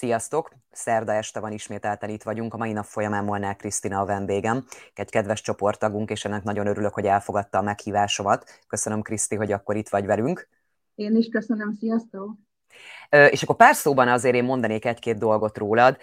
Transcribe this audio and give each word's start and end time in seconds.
Sziasztok! 0.00 0.52
Szerda 0.70 1.12
este 1.12 1.40
van 1.40 1.52
ismételten 1.52 2.08
itt 2.08 2.22
vagyunk. 2.22 2.54
A 2.54 2.56
mai 2.56 2.72
nap 2.72 2.84
folyamán 2.84 3.24
Molnár 3.24 3.56
Krisztina 3.56 4.00
a 4.00 4.04
vendégem, 4.04 4.64
egy 4.94 5.10
kedves 5.10 5.40
csoporttagunk, 5.40 6.10
és 6.10 6.24
ennek 6.24 6.42
nagyon 6.42 6.66
örülök, 6.66 6.94
hogy 6.94 7.06
elfogadta 7.06 7.58
a 7.58 7.62
meghívásomat. 7.62 8.60
Köszönöm, 8.66 9.02
Kriszti, 9.02 9.36
hogy 9.36 9.52
akkor 9.52 9.76
itt 9.76 9.88
vagy 9.88 10.06
velünk. 10.06 10.48
Én 10.94 11.16
is 11.16 11.28
köszönöm, 11.28 11.72
sziasztok! 11.72 12.36
És 13.08 13.42
akkor 13.42 13.56
pár 13.56 13.74
szóban 13.74 14.08
azért 14.08 14.34
én 14.34 14.44
mondanék 14.44 14.84
egy-két 14.84 15.18
dolgot 15.18 15.58
rólad. 15.58 15.96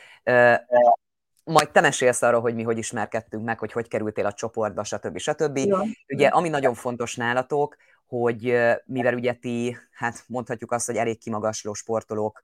Majd 1.43 1.71
te 1.71 1.81
mesélsz 1.81 2.21
arról, 2.21 2.41
hogy 2.41 2.55
mi 2.55 2.63
hogy 2.63 2.77
ismerkedtünk 2.77 3.43
meg, 3.43 3.59
hogy 3.59 3.71
hogy 3.71 3.87
kerültél 3.87 4.25
a 4.25 4.33
csoportba, 4.33 4.83
stb. 4.83 5.17
stb. 5.17 5.57
Jó. 5.57 5.77
Ugye, 6.07 6.27
ami 6.27 6.49
nagyon 6.49 6.73
fontos 6.73 7.15
nálatok, 7.15 7.75
hogy 8.07 8.57
mivel 8.85 9.13
ugye 9.13 9.33
ti, 9.33 9.77
hát 9.91 10.23
mondhatjuk 10.27 10.71
azt, 10.71 10.85
hogy 10.85 10.95
elég 10.95 11.19
kimagasló 11.19 11.73
sportolók 11.73 12.41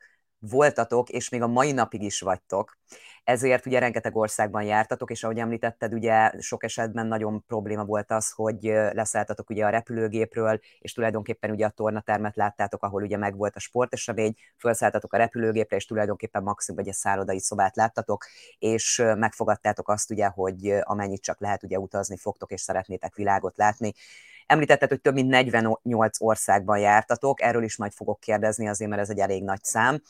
voltatok, 0.49 1.09
és 1.09 1.29
még 1.29 1.41
a 1.41 1.47
mai 1.47 1.71
napig 1.71 2.01
is 2.01 2.21
vagytok. 2.21 2.77
Ezért 3.23 3.65
ugye 3.65 3.79
rengeteg 3.79 4.15
országban 4.15 4.63
jártatok, 4.63 5.11
és 5.11 5.23
ahogy 5.23 5.37
említetted, 5.37 5.93
ugye 5.93 6.31
sok 6.39 6.63
esetben 6.63 7.07
nagyon 7.07 7.43
probléma 7.47 7.85
volt 7.85 8.11
az, 8.11 8.31
hogy 8.31 8.61
leszálltatok 8.91 9.49
ugye 9.49 9.65
a 9.65 9.69
repülőgépről, 9.69 10.59
és 10.79 10.93
tulajdonképpen 10.93 11.51
ugye 11.51 11.65
a 11.65 11.69
tornatermet 11.69 12.35
láttátok, 12.35 12.83
ahol 12.83 13.03
ugye 13.03 13.17
megvolt 13.17 13.55
a 13.55 13.59
sportesemény, 13.59 14.35
felszálltatok 14.57 15.13
a 15.13 15.17
repülőgépre, 15.17 15.75
és 15.75 15.85
tulajdonképpen 15.85 16.43
maximum 16.43 16.85
egy 16.85 16.93
szállodai 16.93 17.39
szobát 17.39 17.75
láttatok, 17.75 18.25
és 18.59 19.03
megfogadtátok 19.17 19.89
azt 19.89 20.11
ugye, 20.11 20.27
hogy 20.27 20.73
amennyit 20.81 21.21
csak 21.21 21.39
lehet 21.39 21.63
ugye 21.63 21.79
utazni 21.79 22.17
fogtok, 22.17 22.51
és 22.51 22.61
szeretnétek 22.61 23.15
világot 23.15 23.57
látni. 23.57 23.93
Említetted, 24.45 24.89
hogy 24.89 25.01
több 25.01 25.13
mint 25.13 25.29
48 25.29 26.21
országban 26.21 26.77
jártatok, 26.79 27.41
erről 27.41 27.63
is 27.63 27.77
majd 27.77 27.91
fogok 27.93 28.19
kérdezni 28.19 28.67
azért, 28.67 28.89
mert 28.89 29.01
ez 29.01 29.09
egy 29.09 29.19
elég 29.19 29.43
nagy 29.43 29.63
szám. 29.63 30.01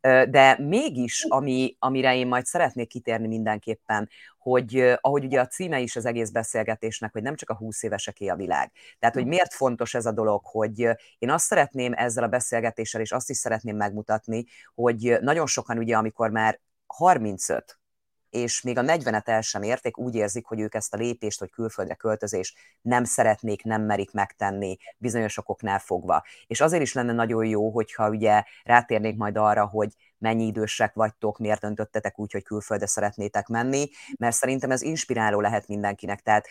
De 0.00 0.56
mégis, 0.58 1.24
ami, 1.28 1.76
amire 1.78 2.16
én 2.16 2.26
majd 2.26 2.44
szeretnék 2.44 2.88
kitérni 2.88 3.26
mindenképpen, 3.26 4.08
hogy 4.38 4.96
ahogy 5.00 5.24
ugye 5.24 5.40
a 5.40 5.46
címe 5.46 5.80
is 5.80 5.96
az 5.96 6.06
egész 6.06 6.30
beszélgetésnek, 6.30 7.12
hogy 7.12 7.22
nem 7.22 7.34
csak 7.34 7.50
a 7.50 7.56
20 7.56 7.82
éveseké 7.82 8.28
a 8.28 8.36
világ. 8.36 8.72
Tehát, 8.98 9.14
hogy 9.14 9.26
miért 9.26 9.54
fontos 9.54 9.94
ez 9.94 10.06
a 10.06 10.12
dolog, 10.12 10.40
hogy 10.44 10.88
én 11.18 11.30
azt 11.30 11.44
szeretném 11.44 11.92
ezzel 11.92 12.24
a 12.24 12.28
beszélgetéssel, 12.28 13.00
és 13.00 13.12
azt 13.12 13.30
is 13.30 13.36
szeretném 13.36 13.76
megmutatni, 13.76 14.44
hogy 14.74 15.16
nagyon 15.20 15.46
sokan 15.46 15.78
ugye, 15.78 15.96
amikor 15.96 16.30
már 16.30 16.60
35, 16.86 17.78
és 18.36 18.62
még 18.62 18.78
a 18.78 18.82
40-et 18.82 19.28
el 19.28 19.40
sem 19.40 19.62
érték, 19.62 19.98
úgy 19.98 20.14
érzik, 20.14 20.46
hogy 20.46 20.60
ők 20.60 20.74
ezt 20.74 20.94
a 20.94 20.96
lépést, 20.96 21.38
hogy 21.38 21.50
külföldre 21.50 21.94
költözés 21.94 22.54
nem 22.82 23.04
szeretnék, 23.04 23.62
nem 23.62 23.82
merik 23.82 24.12
megtenni 24.12 24.76
bizonyos 24.98 25.38
okoknál 25.38 25.78
fogva. 25.78 26.24
És 26.46 26.60
azért 26.60 26.82
is 26.82 26.92
lenne 26.92 27.12
nagyon 27.12 27.44
jó, 27.44 27.70
hogyha 27.70 28.08
ugye 28.08 28.42
rátérnék 28.64 29.16
majd 29.16 29.36
arra, 29.36 29.66
hogy 29.66 29.92
mennyi 30.18 30.46
idősek 30.46 30.94
vagytok, 30.94 31.38
miért 31.38 31.60
döntöttetek 31.60 32.18
úgy, 32.18 32.32
hogy 32.32 32.42
külföldre 32.42 32.86
szeretnétek 32.86 33.46
menni, 33.46 33.88
mert 34.18 34.36
szerintem 34.36 34.70
ez 34.70 34.82
inspiráló 34.82 35.40
lehet 35.40 35.68
mindenkinek. 35.68 36.20
Tehát 36.20 36.46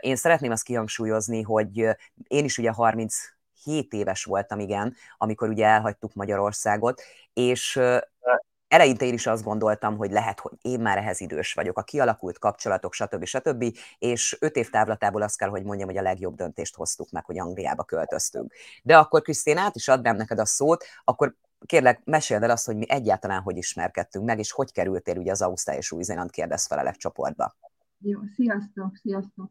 én 0.00 0.16
szeretném 0.16 0.50
azt 0.50 0.64
kihangsúlyozni, 0.64 1.42
hogy 1.42 1.78
én 2.26 2.44
is 2.44 2.58
ugye 2.58 2.70
30 2.70 3.16
7 3.64 3.92
éves 3.92 4.24
voltam, 4.24 4.58
igen, 4.58 4.94
amikor 5.18 5.48
ugye 5.48 5.66
elhagytuk 5.66 6.14
Magyarországot, 6.14 7.02
és 7.32 7.80
eleinte 8.68 9.04
én 9.04 9.12
is 9.12 9.26
azt 9.26 9.44
gondoltam, 9.44 9.96
hogy 9.96 10.10
lehet, 10.10 10.40
hogy 10.40 10.52
én 10.62 10.80
már 10.80 10.98
ehhez 10.98 11.20
idős 11.20 11.52
vagyok, 11.52 11.78
a 11.78 11.82
kialakult 11.82 12.38
kapcsolatok, 12.38 12.92
stb. 12.92 13.24
stb. 13.24 13.64
És 13.98 14.36
öt 14.40 14.56
év 14.56 14.70
távlatából 14.70 15.22
azt 15.22 15.38
kell, 15.38 15.48
hogy 15.48 15.64
mondjam, 15.64 15.88
hogy 15.88 15.98
a 15.98 16.02
legjobb 16.02 16.34
döntést 16.34 16.76
hoztuk 16.76 17.10
meg, 17.10 17.24
hogy 17.24 17.38
Angliába 17.38 17.84
költöztünk. 17.84 18.52
De 18.82 18.96
akkor 18.96 19.22
Krisztén 19.22 19.56
át 19.56 19.76
is 19.76 19.88
adnám 19.88 20.16
neked 20.16 20.38
a 20.38 20.46
szót, 20.46 20.84
akkor 21.04 21.36
kérlek, 21.66 22.00
meséld 22.04 22.42
el 22.42 22.50
azt, 22.50 22.66
hogy 22.66 22.76
mi 22.76 22.90
egyáltalán 22.90 23.42
hogy 23.42 23.56
ismerkedtünk 23.56 24.24
meg, 24.24 24.38
és 24.38 24.52
hogy 24.52 24.72
kerültél 24.72 25.16
ugye 25.16 25.30
az 25.30 25.42
Ausztrál 25.42 25.76
és 25.76 25.92
Új-Zéland 25.92 26.30
kérdezfelelek 26.30 26.96
csoportba. 26.96 27.56
Jó, 27.98 28.20
sziasztok, 28.34 28.96
sziasztok. 28.96 29.50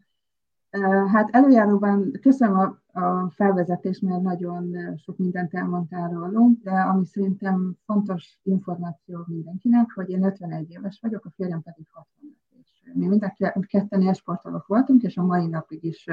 Hát 0.81 1.29
előjáróban 1.31 2.11
köszönöm 2.21 2.57
a, 2.57 2.99
a 2.99 3.29
felvezetést, 3.29 4.01
mert 4.01 4.21
nagyon 4.21 4.75
sok 4.97 5.17
mindent 5.17 5.53
elmondtál 5.53 6.09
rólunk, 6.09 6.63
de 6.63 6.71
ami 6.71 7.05
szerintem 7.05 7.77
fontos 7.85 8.39
információ 8.43 9.23
mindenkinek, 9.27 9.91
hogy 9.95 10.09
én 10.09 10.23
51 10.23 10.71
éves 10.71 10.99
vagyok, 11.01 11.25
a 11.25 11.31
férjem 11.35 11.61
pedig 11.61 11.87
60 11.91 12.37
és 12.61 12.91
mi 12.93 13.07
mind 13.07 13.23
a 13.23 13.59
ketten 13.67 14.01
élsportolók 14.01 14.67
voltunk, 14.67 15.03
és 15.03 15.17
a 15.17 15.23
mai 15.23 15.47
napig 15.47 15.83
is 15.83 16.07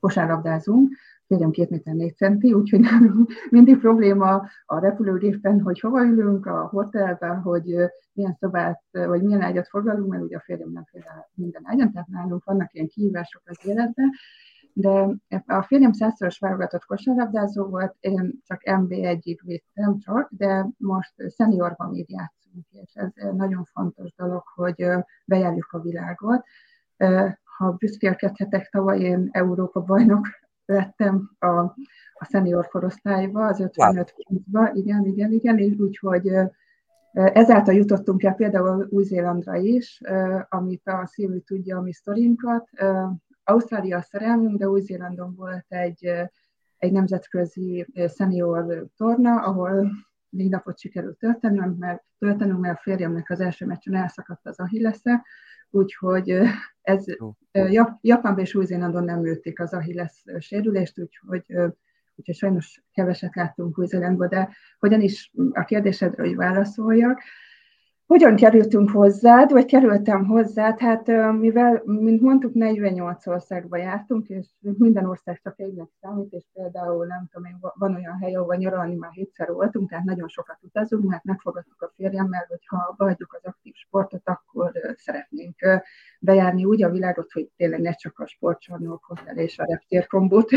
kosárlabdázunk, 0.00 0.96
férjem 1.32 1.50
két 1.50 1.70
méter 1.70 1.94
négy 1.94 2.16
centi, 2.16 2.52
úgyhogy 2.52 2.80
mindig 3.50 3.78
probléma 3.78 4.42
a 4.66 4.78
repülőgépen, 4.78 5.60
hogy 5.60 5.80
hova 5.80 6.04
ülünk, 6.04 6.46
a 6.46 6.66
hotelben, 6.66 7.40
hogy 7.40 7.76
milyen 8.12 8.36
szobát, 8.38 8.82
vagy 8.90 9.22
milyen 9.22 9.42
ágyat 9.42 9.68
foglalunk, 9.68 10.10
mert 10.10 10.22
ugye 10.22 10.36
a 10.36 10.40
férjem 10.44 10.70
nem 10.72 10.84
fél 10.84 11.28
minden 11.34 11.62
ágyon, 11.64 11.92
tehát 11.92 12.08
nálunk 12.08 12.44
vannak 12.44 12.74
ilyen 12.74 12.86
kihívások 12.86 13.42
az 13.44 13.66
életben, 13.66 14.10
de 14.72 15.08
a 15.46 15.62
férjem 15.62 15.92
százszoros 15.92 16.38
válogatott 16.38 16.84
kosárlabdázó 16.84 17.64
volt, 17.64 17.96
én 18.00 18.40
csak 18.44 18.60
MB1-ig 18.64 19.38
vittem 19.42 19.98
csak, 19.98 20.28
de 20.30 20.68
most 20.76 21.12
szeniorban 21.28 21.94
így 21.94 22.10
játszunk, 22.10 22.66
és 22.70 22.92
ez 22.94 23.10
nagyon 23.34 23.64
fontos 23.64 24.14
dolog, 24.16 24.42
hogy 24.54 24.86
bejárjuk 25.24 25.72
a 25.72 25.80
világot. 25.80 26.44
Ha 27.56 27.72
büszkélkedhetek, 27.72 28.68
tavaly 28.68 29.00
én 29.00 29.28
Európa 29.30 29.80
bajnok 29.80 30.26
lettem 30.64 31.30
a, 31.38 31.48
a 32.14 32.24
szenior 32.24 32.68
korosztályba, 32.68 33.46
az 33.46 33.60
55 33.60 34.14
ba 34.26 34.70
igen, 34.74 35.04
igen, 35.04 35.32
igen, 35.32 35.58
és 35.58 35.76
úgyhogy 35.78 36.30
ezáltal 37.12 37.74
jutottunk 37.74 38.22
el 38.22 38.34
például 38.34 38.86
Új-Zélandra 38.90 39.56
is, 39.56 40.00
amit 40.48 40.88
a 40.88 41.06
Szilvi 41.06 41.40
tudja 41.40 41.78
a 41.78 41.82
mi 41.82 41.92
sztorinkat. 41.92 42.68
Ausztrália 43.44 43.96
a 43.96 44.02
szerelmünk, 44.02 44.58
de 44.58 44.68
Új-Zélandon 44.68 45.34
volt 45.34 45.64
egy, 45.68 46.12
egy 46.78 46.92
nemzetközi 46.92 47.86
szenior 48.06 48.86
torna, 48.96 49.42
ahol 49.42 49.90
négy 50.32 50.50
napot 50.50 50.78
sikerült 50.78 51.18
töltenünk, 51.18 51.78
mert, 51.78 52.02
töltenünk, 52.18 52.60
mert 52.60 52.78
a 52.78 52.82
férjemnek 52.82 53.30
az 53.30 53.40
első 53.40 53.66
meccsen 53.66 53.94
elszakadt 53.94 54.46
az 54.46 54.58
ahillesze, 54.58 55.24
úgyhogy 55.70 56.38
ez 56.82 57.04
Japánban 58.00 58.44
és 58.44 58.54
Új-Zélandon 58.54 59.04
nem 59.04 59.20
műtik 59.20 59.60
az 59.60 59.72
Achilles 59.72 60.24
sérülést, 60.38 61.00
úgyhogy, 61.00 61.44
úgyhogy 62.14 62.34
sajnos 62.34 62.82
keveset 62.92 63.34
láttunk 63.34 63.78
Új-Zélandban, 63.78 64.28
de 64.28 64.48
hogyan 64.78 65.00
is 65.00 65.32
a 65.52 65.64
kérdésedre, 65.64 66.22
hogy 66.22 66.36
válaszoljak, 66.36 67.20
hogyan 68.06 68.36
kerültünk 68.36 68.90
hozzád, 68.90 69.52
vagy 69.52 69.64
kerültem 69.64 70.24
hozzád? 70.26 70.78
Hát 70.78 71.06
mivel, 71.32 71.82
mint 71.84 72.20
mondtuk, 72.20 72.54
48 72.54 73.26
országba 73.26 73.76
jártunk, 73.76 74.28
és 74.28 74.46
minden 74.60 75.04
ország 75.04 75.40
csak 75.42 75.60
egynek 75.60 75.88
számít, 76.00 76.32
és 76.32 76.44
például 76.52 77.06
nem 77.06 77.28
tudom 77.30 77.48
én, 77.48 77.58
van 77.74 77.94
olyan 77.94 78.18
hely, 78.18 78.34
ahol 78.34 78.56
nyaralni 78.56 78.94
már 78.94 79.10
hétszer 79.12 79.52
voltunk, 79.52 79.88
tehát 79.88 80.04
nagyon 80.04 80.28
sokat 80.28 80.58
utazunk, 80.60 81.04
mert 81.04 81.24
megfogadtuk 81.24 81.82
a 81.82 81.92
férjemmel, 81.96 82.44
hogy 82.48 82.66
ha 82.66 82.94
behagyjuk 82.98 83.32
az 83.32 83.44
aktív 83.44 83.74
sportot, 83.74 84.22
akkor 84.24 84.72
szeretnénk 84.96 85.56
bejárni 86.20 86.64
úgy 86.64 86.82
a 86.82 86.90
világot, 86.90 87.32
hogy 87.32 87.48
tényleg 87.56 87.80
ne 87.80 87.92
csak 87.92 88.18
a 88.18 88.26
sportcsarnok, 88.26 89.04
hotel 89.04 89.36
és 89.36 89.58
a 89.58 89.64
reptérkombót 89.64 90.50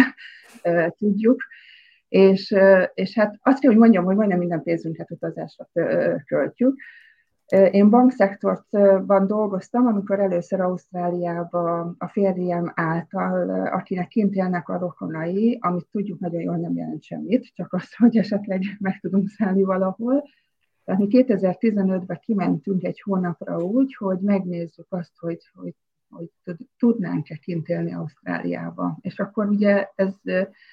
tudjuk. 0.97 1.41
És, 2.07 2.55
és 2.93 3.13
hát 3.15 3.35
azt 3.41 3.59
kell, 3.59 3.71
hogy 3.71 3.79
mondjam, 3.79 4.03
hogy 4.03 4.15
majdnem 4.15 4.39
minden 4.39 4.63
pénzünket 4.63 5.11
utazásra 5.11 5.69
költjük. 6.25 6.75
Én 7.47 7.89
bankszektorban 7.89 9.27
dolgoztam, 9.27 9.85
amikor 9.85 10.19
először 10.19 10.59
Ausztráliába 10.59 11.95
a 11.97 12.07
férjem 12.07 12.71
által, 12.75 13.49
akinek 13.67 14.07
kint 14.07 14.33
élnek 14.33 14.69
a 14.69 14.77
rokonai, 14.77 15.57
amit 15.61 15.87
tudjuk 15.91 16.19
nagyon 16.19 16.41
jól 16.41 16.55
nem 16.55 16.75
jelent 16.75 17.03
semmit, 17.03 17.53
csak 17.53 17.73
az, 17.73 17.95
hogy 17.97 18.17
esetleg 18.17 18.61
meg 18.79 18.99
tudunk 18.99 19.27
szállni 19.27 19.63
valahol. 19.63 20.23
Tehát 20.83 21.01
mi 21.01 21.07
2015-ben 21.09 22.19
kimentünk 22.21 22.83
egy 22.83 23.01
hónapra 23.01 23.57
úgy, 23.57 23.95
hogy 23.95 24.19
megnézzük 24.19 24.87
azt, 24.89 25.17
hogy, 25.17 25.39
hogy, 25.53 25.73
hogy 26.09 26.29
tudnánk-e 26.77 27.35
kint 27.35 27.67
élni 27.67 27.93
Ausztráliába. 27.93 28.97
És 29.01 29.19
akkor 29.19 29.47
ugye 29.47 29.87
ez 29.95 30.13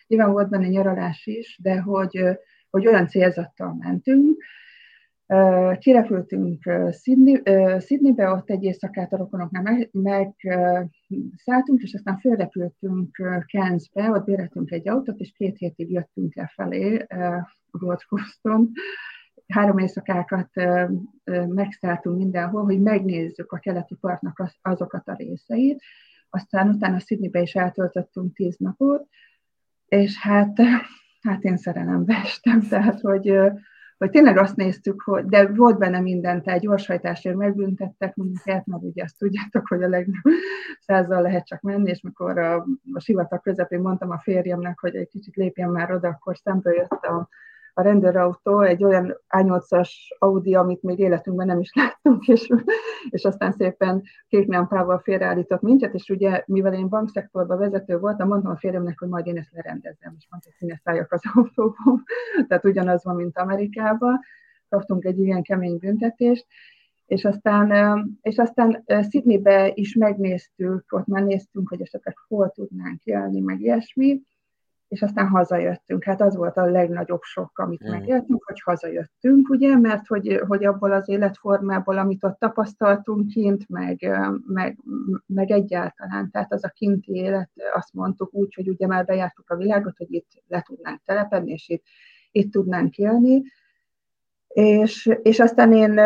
nyilván 0.06 0.32
volt 0.32 0.48
benne 0.48 0.68
nyaralás 0.68 1.26
is, 1.26 1.58
de 1.62 1.80
hogy, 1.80 2.24
hogy 2.70 2.86
olyan 2.86 3.08
célzattal 3.08 3.76
mentünk, 3.78 4.42
Kirepültünk 5.78 6.62
Sydney, 7.02 7.42
Sydneybe, 7.80 8.30
ott 8.30 8.50
egy 8.50 8.62
éjszakát 8.62 9.12
a 9.12 9.16
rokonoknál 9.16 9.62
megszálltunk, 9.92 11.78
meg 11.78 11.82
és 11.82 11.94
aztán 11.94 12.18
fölrepültünk 12.18 13.16
Cairnsbe, 13.46 14.10
ott 14.10 14.24
béreltünk 14.24 14.70
egy 14.70 14.88
autót, 14.88 15.18
és 15.18 15.32
két 15.32 15.58
hétig 15.58 15.90
jöttünk 15.90 16.36
el 16.36 16.50
felé 16.54 17.06
Gold 17.70 18.02
Coaston. 18.02 18.70
Három 19.46 19.78
éjszakákat 19.78 20.50
megszálltunk 21.48 22.18
mindenhol, 22.18 22.64
hogy 22.64 22.80
megnézzük 22.80 23.52
a 23.52 23.58
keleti 23.58 23.94
partnak 24.00 24.42
azokat 24.62 25.08
a 25.08 25.14
részeit. 25.14 25.82
Aztán 26.30 26.68
utána 26.68 26.98
Sydneybe 26.98 27.40
is 27.40 27.54
eltöltöttünk 27.54 28.34
tíz 28.34 28.56
napot, 28.56 29.08
és 29.86 30.18
hát, 30.18 30.60
hát 31.20 31.42
én 31.42 31.56
szerelembe 31.56 32.14
estem, 32.14 32.60
tehát 32.68 33.00
hogy 33.00 33.34
hogy 34.02 34.10
tényleg 34.10 34.36
azt 34.36 34.56
néztük, 34.56 35.02
hogy, 35.02 35.24
de 35.24 35.46
volt 35.46 35.78
benne 35.78 36.00
minden, 36.00 36.42
tehát 36.42 36.60
gyorshajtásért 36.60 37.36
megbüntettek 37.36 38.14
minket, 38.14 38.66
mert 38.66 38.82
ugye 38.82 39.02
azt 39.02 39.18
tudjátok, 39.18 39.68
hogy 39.68 39.82
a 39.82 39.88
legnagyobb 39.88 40.32
százzal 40.80 41.22
lehet 41.22 41.46
csak 41.46 41.60
menni, 41.60 41.90
és 41.90 42.00
mikor 42.00 42.38
a, 42.38 42.66
a 42.92 43.00
sivatag 43.00 43.40
közepén 43.42 43.80
mondtam 43.80 44.10
a 44.10 44.18
férjemnek, 44.18 44.78
hogy 44.78 44.94
egy 44.94 45.08
kicsit 45.08 45.36
lépjen 45.36 45.70
már 45.70 45.92
oda, 45.92 46.08
akkor 46.08 46.36
szembe 46.36 46.72
jött 46.72 46.90
a, 47.02 47.28
a 47.74 47.82
rendőrautó, 47.82 48.60
egy 48.60 48.84
olyan 48.84 49.20
A8-as 49.28 49.90
Audi, 50.18 50.54
amit 50.54 50.82
még 50.82 50.98
életünkben 50.98 51.46
nem 51.46 51.60
is 51.60 51.72
láttunk, 51.74 52.26
és, 52.34 52.48
és 53.10 53.24
aztán 53.24 53.52
szépen 53.52 54.02
kék 54.28 54.48
lámpával 54.48 54.98
félreállított 54.98 55.60
minket, 55.60 55.94
és 55.94 56.08
ugye, 56.08 56.42
mivel 56.46 56.74
én 56.74 56.88
bankszektorban 56.88 57.58
vezető 57.58 57.98
voltam, 57.98 58.28
mondtam 58.28 58.52
a 58.52 58.56
férjemnek, 58.56 58.98
hogy 58.98 59.08
majd 59.08 59.26
én 59.26 59.38
ezt 59.38 59.52
lerendezem, 59.52 60.14
és 60.18 60.26
mondta, 60.30 60.50
hogy 60.58 60.68
ne 60.68 60.76
szálljak 60.76 61.12
az 61.12 61.22
autóban. 61.34 62.04
Tehát 62.48 62.64
ugyanaz 62.64 63.04
van, 63.04 63.16
mint 63.16 63.38
Amerikában. 63.38 64.20
Kaptunk 64.68 65.04
egy 65.04 65.18
ilyen 65.18 65.42
kemény 65.42 65.78
büntetést, 65.78 66.46
és 67.06 67.24
aztán, 67.24 68.18
és 68.22 68.36
aztán 68.36 68.84
Sydneybe 69.10 69.70
is 69.74 69.94
megnéztük, 69.94 70.84
ott 70.88 71.06
már 71.06 71.22
néztünk, 71.22 71.68
hogy 71.68 71.80
esetleg 71.80 72.16
hol 72.28 72.50
tudnánk 72.50 73.04
élni, 73.04 73.40
meg 73.40 73.60
ilyesmi, 73.60 74.22
és 74.92 75.02
aztán 75.02 75.28
hazajöttünk. 75.28 76.04
Hát 76.04 76.20
az 76.20 76.36
volt 76.36 76.56
a 76.56 76.64
legnagyobb 76.64 77.22
sok, 77.22 77.58
amit 77.58 77.88
mm. 77.88 77.90
megéltünk, 77.90 78.44
hogy 78.44 78.60
hazajöttünk, 78.60 79.48
ugye, 79.48 79.76
mert 79.76 80.06
hogy, 80.06 80.40
hogy 80.46 80.64
abból 80.64 80.92
az 80.92 81.08
életformából, 81.08 81.98
amit 81.98 82.24
ott 82.24 82.38
tapasztaltunk 82.38 83.28
kint, 83.28 83.68
meg, 83.68 84.10
meg, 84.46 84.78
meg 85.26 85.50
egyáltalán, 85.50 86.30
tehát 86.30 86.52
az 86.52 86.64
a 86.64 86.68
kinti 86.68 87.12
élet, 87.12 87.50
azt 87.74 87.92
mondtuk 87.92 88.34
úgy, 88.34 88.54
hogy 88.54 88.68
ugye 88.68 88.86
már 88.86 89.04
bejártuk 89.04 89.50
a 89.50 89.56
világot, 89.56 89.96
hogy 89.96 90.12
itt 90.12 90.28
le 90.46 90.62
tudnánk 90.62 91.00
telepedni, 91.04 91.52
és 91.52 91.68
itt, 91.68 91.84
itt 92.30 92.52
tudnánk 92.52 92.96
élni, 92.96 93.42
és, 94.48 95.18
és 95.22 95.40
aztán 95.40 95.72
én 95.72 96.00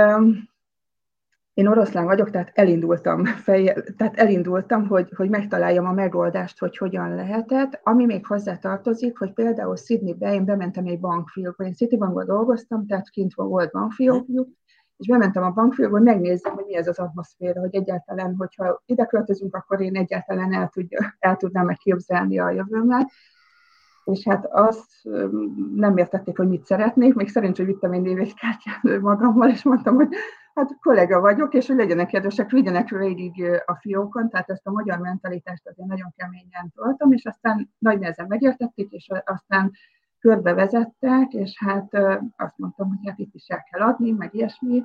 én 1.56 1.66
oroszlán 1.66 2.04
vagyok, 2.04 2.30
tehát 2.30 2.50
elindultam, 2.54 3.24
fejjel, 3.24 3.82
tehát 3.96 4.16
elindultam, 4.16 4.86
hogy, 4.86 5.12
hogy 5.16 5.28
megtaláljam 5.28 5.86
a 5.86 5.92
megoldást, 5.92 6.58
hogy 6.58 6.76
hogyan 6.76 7.14
lehetett. 7.14 7.80
Ami 7.82 8.04
még 8.04 8.26
hozzá 8.26 8.56
tartozik, 8.56 9.18
hogy 9.18 9.32
például 9.32 9.76
Sydneybe 9.76 10.34
én 10.34 10.44
bementem 10.44 10.86
egy 10.86 11.00
bankfiókba, 11.00 11.64
én 11.64 11.74
Citibankban 11.74 12.26
dolgoztam, 12.26 12.86
tehát 12.86 13.10
kint 13.10 13.34
volt 13.34 13.70
bankfiókjuk, 13.70 14.48
és 14.96 15.06
bementem 15.06 15.42
a 15.42 15.50
bankfiókba, 15.50 15.96
hogy 15.96 16.06
megnézzem, 16.06 16.54
hogy 16.54 16.64
mi 16.66 16.76
ez 16.76 16.88
az 16.88 16.98
atmoszféra, 16.98 17.60
hogy 17.60 17.74
egyáltalán, 17.74 18.34
hogyha 18.38 18.82
ide 18.86 19.04
költözünk, 19.04 19.54
akkor 19.54 19.80
én 19.80 19.96
egyáltalán 19.96 20.54
el, 20.54 20.68
tudja, 20.68 21.16
el 21.18 21.36
tudnám 21.36 21.66
megképzelni 21.66 22.38
a 22.38 22.50
jövőmet. 22.50 23.10
És 24.04 24.28
hát 24.28 24.46
azt 24.50 24.90
nem 25.74 25.96
értették, 25.96 26.36
hogy 26.36 26.48
mit 26.48 26.64
szeretnék, 26.64 27.14
még 27.14 27.28
szerencsé, 27.28 27.64
hogy 27.64 27.72
vittem 27.72 27.92
egy 27.92 28.02
névjegykártyát 28.02 29.00
magammal, 29.00 29.48
és 29.48 29.62
mondtam, 29.62 29.94
hogy 29.94 30.08
hát 30.56 30.78
kollega 30.80 31.20
vagyok, 31.20 31.54
és 31.54 31.66
hogy 31.66 31.76
legyenek 31.76 32.08
kedvesek, 32.08 32.50
vigyenek 32.50 32.88
végig 32.88 33.44
a 33.66 33.74
fiókon, 33.74 34.28
tehát 34.28 34.50
ezt 34.50 34.66
a 34.66 34.70
magyar 34.70 34.98
mentalitást 34.98 35.66
azért 35.66 35.88
nagyon 35.88 36.12
keményen 36.16 36.72
toltam, 36.74 37.12
és 37.12 37.24
aztán 37.24 37.70
nagy 37.78 37.98
nehezen 37.98 38.26
megértették, 38.28 38.90
és 38.90 39.08
aztán 39.24 39.72
körbevezettek, 40.18 41.32
és 41.32 41.58
hát 41.58 41.94
azt 42.36 42.58
mondtam, 42.58 42.88
hogy 42.88 43.08
hát 43.08 43.18
itt 43.18 43.34
is 43.34 43.46
el 43.46 43.64
kell 43.70 43.80
adni, 43.80 44.10
meg 44.10 44.34
ilyesmi, 44.34 44.82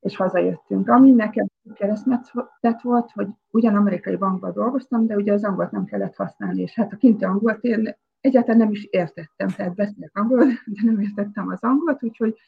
és 0.00 0.16
hazajöttünk. 0.16 0.88
Ami 0.88 1.10
nekem 1.10 1.46
keresztmetszet 1.74 2.82
volt, 2.82 3.10
hogy 3.10 3.28
ugyan 3.50 3.76
amerikai 3.76 4.16
bankban 4.16 4.52
dolgoztam, 4.52 5.06
de 5.06 5.14
ugye 5.14 5.32
az 5.32 5.44
angolt 5.44 5.70
nem 5.70 5.84
kellett 5.84 6.16
használni, 6.16 6.62
és 6.62 6.74
hát 6.74 6.92
a 6.92 6.96
kinti 6.96 7.24
angolt 7.24 7.62
én 7.62 7.96
egyáltalán 8.20 8.58
nem 8.58 8.70
is 8.70 8.84
értettem, 8.84 9.48
tehát 9.48 9.74
beszélek 9.74 10.18
angol, 10.18 10.44
de 10.74 10.80
nem 10.82 11.00
értettem 11.00 11.48
az 11.48 11.62
angolt, 11.62 12.02
úgyhogy 12.02 12.38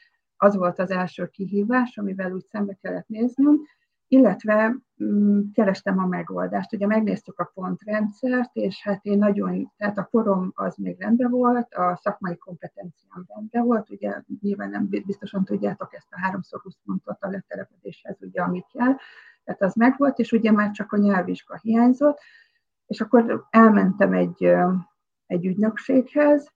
az 0.43 0.57
volt 0.57 0.79
az 0.79 0.91
első 0.91 1.27
kihívás, 1.27 1.97
amivel 1.97 2.33
úgy 2.33 2.45
szembe 2.45 2.79
kellett 2.83 3.09
néznünk, 3.09 3.67
illetve 4.09 4.77
mm, 5.05 5.41
kerestem 5.53 5.99
a 5.99 6.07
megoldást. 6.07 6.73
Ugye 6.73 6.87
megnéztük 6.87 7.39
a 7.39 7.51
pontrendszert, 7.55 8.51
és 8.53 8.83
hát 8.83 9.05
én 9.05 9.19
nagyon, 9.19 9.73
tehát 9.77 9.99
a 9.99 10.09
korom 10.11 10.53
az 10.55 10.77
még 10.77 11.01
rendben 11.01 11.31
volt, 11.31 11.75
a 11.75 11.99
szakmai 12.03 12.37
kompetenciám 12.37 13.25
rendben 13.27 13.65
volt, 13.65 13.91
ugye 13.91 14.23
nyilván 14.41 14.71
nem 14.71 14.89
biztosan 14.89 15.45
tudjátok 15.45 15.95
ezt 15.95 16.09
a 16.11 16.31
3x20 16.31 16.73
pontot 16.85 17.17
a 17.21 17.29
letelepedéshez, 17.29 18.17
ugye 18.21 18.43
ami 18.43 18.65
kell, 18.73 18.95
tehát 19.45 19.63
az 19.63 19.75
megvolt, 19.75 20.19
és 20.19 20.33
ugye 20.33 20.53
már 20.53 20.71
csak 20.71 20.93
a 20.93 20.97
nyelvvizsga 20.97 21.59
hiányzott, 21.63 22.19
és 22.87 23.01
akkor 23.01 23.47
elmentem 23.51 24.13
egy, 24.13 24.45
egy 25.27 25.47
ügynökséghez, 25.47 26.53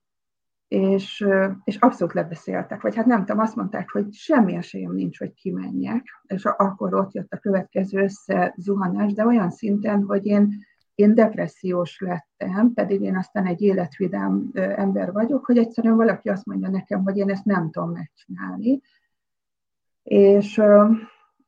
és, 0.68 1.26
és 1.64 1.76
abszolút 1.76 2.14
lebeszéltek, 2.14 2.80
vagy 2.80 2.96
hát 2.96 3.06
nem 3.06 3.24
tudom, 3.24 3.38
azt 3.38 3.56
mondták, 3.56 3.90
hogy 3.90 4.12
semmi 4.12 4.54
esélyem 4.54 4.92
nincs, 4.92 5.18
hogy 5.18 5.34
kimenjek, 5.34 6.04
és 6.26 6.44
akkor 6.44 6.94
ott 6.94 7.12
jött 7.12 7.32
a 7.32 7.38
következő 7.38 8.02
összezuhanás, 8.02 9.12
de 9.12 9.26
olyan 9.26 9.50
szinten, 9.50 10.02
hogy 10.02 10.26
én, 10.26 10.64
én 10.94 11.14
depressziós 11.14 12.00
lettem, 12.00 12.72
pedig 12.74 13.00
én 13.00 13.16
aztán 13.16 13.46
egy 13.46 13.62
életvidám 13.62 14.50
ember 14.54 15.12
vagyok, 15.12 15.44
hogy 15.44 15.58
egyszerűen 15.58 15.96
valaki 15.96 16.28
azt 16.28 16.46
mondja 16.46 16.68
nekem, 16.68 17.02
hogy 17.02 17.16
én 17.16 17.30
ezt 17.30 17.44
nem 17.44 17.70
tudom 17.70 17.90
megcsinálni, 17.90 18.80
és 20.02 20.62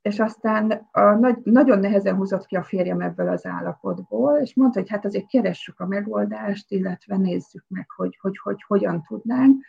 és 0.08 0.18
aztán 0.18 0.88
a, 0.92 1.00
nagy, 1.00 1.36
nagyon 1.42 1.78
nehezen 1.78 2.14
húzott 2.14 2.46
ki 2.46 2.56
a 2.56 2.62
férjem 2.62 3.00
ebből 3.00 3.28
az 3.28 3.46
állapotból, 3.46 4.38
és 4.38 4.54
mondta, 4.54 4.78
hogy 4.78 4.88
hát 4.88 5.04
azért 5.04 5.26
keressük 5.26 5.80
a 5.80 5.86
megoldást, 5.86 6.70
illetve 6.70 7.16
nézzük 7.16 7.64
meg, 7.68 7.90
hogy, 7.90 8.18
hogy, 8.20 8.38
hogy 8.38 8.62
hogyan 8.66 9.02
tudnánk. 9.08 9.64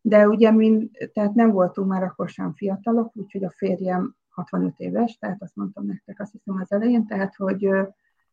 De 0.00 0.28
ugye 0.28 0.50
mind, 0.50 0.90
tehát 1.12 1.34
nem 1.34 1.50
voltunk 1.50 1.88
már 1.88 2.02
akkor 2.02 2.28
sem 2.28 2.54
fiatalok, 2.54 3.16
úgyhogy 3.16 3.44
a 3.44 3.52
férjem 3.56 4.14
65 4.28 4.74
éves, 4.76 5.18
tehát 5.18 5.42
azt 5.42 5.56
mondtam 5.56 5.86
nektek 5.86 6.20
azt 6.20 6.32
hiszem 6.32 6.60
az 6.60 6.72
elején, 6.72 7.06
tehát 7.06 7.36
hogy 7.36 7.68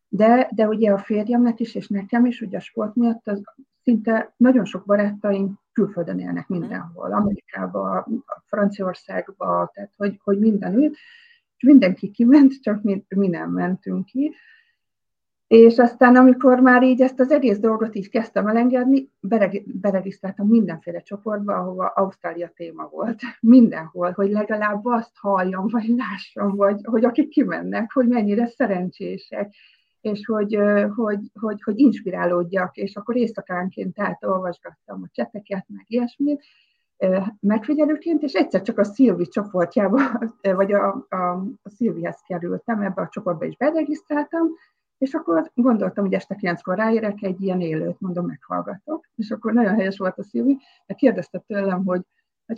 de, 0.08 0.50
de 0.54 0.68
ugye 0.68 0.92
a 0.92 0.98
férjemnek 0.98 1.60
is, 1.60 1.74
és 1.74 1.88
nekem 1.88 2.26
is, 2.26 2.40
ugye 2.40 2.56
a 2.56 2.60
sport 2.60 2.94
miatt 2.94 3.28
az 3.28 3.42
szinte 3.82 4.34
nagyon 4.36 4.64
sok 4.64 4.84
barátaink 4.84 5.58
külföldön 5.72 6.18
élnek 6.18 6.48
mindenhol, 6.48 7.12
Amerikában, 7.12 8.24
Franciaországban, 8.46 9.70
tehát 9.72 9.92
hogy, 9.96 10.20
hogy 10.24 10.38
mindenütt, 10.38 10.94
és 11.60 11.66
mindenki 11.66 12.10
kiment, 12.10 12.62
csak 12.62 12.82
mi, 12.82 13.04
mi 13.08 13.28
nem 13.28 13.50
mentünk 13.50 14.04
ki. 14.04 14.34
És 15.46 15.78
aztán, 15.78 16.16
amikor 16.16 16.60
már 16.60 16.82
így 16.82 17.00
ezt 17.00 17.20
az 17.20 17.30
egész 17.30 17.58
dolgot 17.58 17.94
így 17.94 18.08
kezdtem 18.08 18.46
elengedni, 18.46 19.10
beregisztráltam 19.64 20.48
mindenféle 20.48 21.00
csoportba, 21.00 21.54
ahova 21.54 21.86
Ausztrália 21.86 22.52
téma 22.54 22.88
volt. 22.88 23.20
Mindenhol, 23.40 24.10
hogy 24.10 24.30
legalább 24.30 24.84
azt 24.84 25.16
halljam, 25.16 25.66
vagy 25.68 25.88
lássam, 25.88 26.56
vagy 26.56 26.80
hogy 26.84 27.04
akik 27.04 27.28
kimennek, 27.28 27.92
hogy 27.92 28.08
mennyire 28.08 28.46
szerencsések, 28.46 29.54
és 30.00 30.26
hogy, 30.26 30.58
hogy, 30.94 31.20
hogy, 31.40 31.62
hogy 31.62 31.78
inspirálódjak, 31.78 32.76
és 32.76 32.96
akkor 32.96 33.16
éjszakánként 33.16 33.96
olvasgattam 34.20 35.02
a 35.02 35.08
cseteket, 35.12 35.64
meg 35.68 35.84
ilyesmit, 35.86 36.42
megfigyelőként, 37.40 38.22
és 38.22 38.32
egyszer 38.32 38.62
csak 38.62 38.78
a 38.78 38.84
Szilvi 38.84 39.28
csoportjába, 39.28 40.00
vagy 40.42 40.72
a, 40.72 41.06
a, 41.08 41.16
a 41.62 41.68
Szilvihez 41.68 42.20
kerültem, 42.26 42.82
ebbe 42.82 43.02
a 43.02 43.08
csoportba 43.08 43.44
is 43.44 43.56
beregisztráltam, 43.56 44.48
és 44.98 45.14
akkor 45.14 45.50
gondoltam, 45.54 46.04
hogy 46.04 46.14
este 46.14 46.34
kilenckor 46.34 46.76
ráérek, 46.76 47.22
egy 47.22 47.42
ilyen 47.42 47.60
élőt, 47.60 48.00
mondom, 48.00 48.26
meghallgatok. 48.26 49.06
És 49.14 49.30
akkor 49.30 49.52
nagyon 49.52 49.74
helyes 49.74 49.98
volt 49.98 50.18
a 50.18 50.22
Szilvi, 50.22 50.58
de 50.86 50.94
kérdezte 50.94 51.38
tőlem, 51.38 51.84
hogy, 51.84 52.02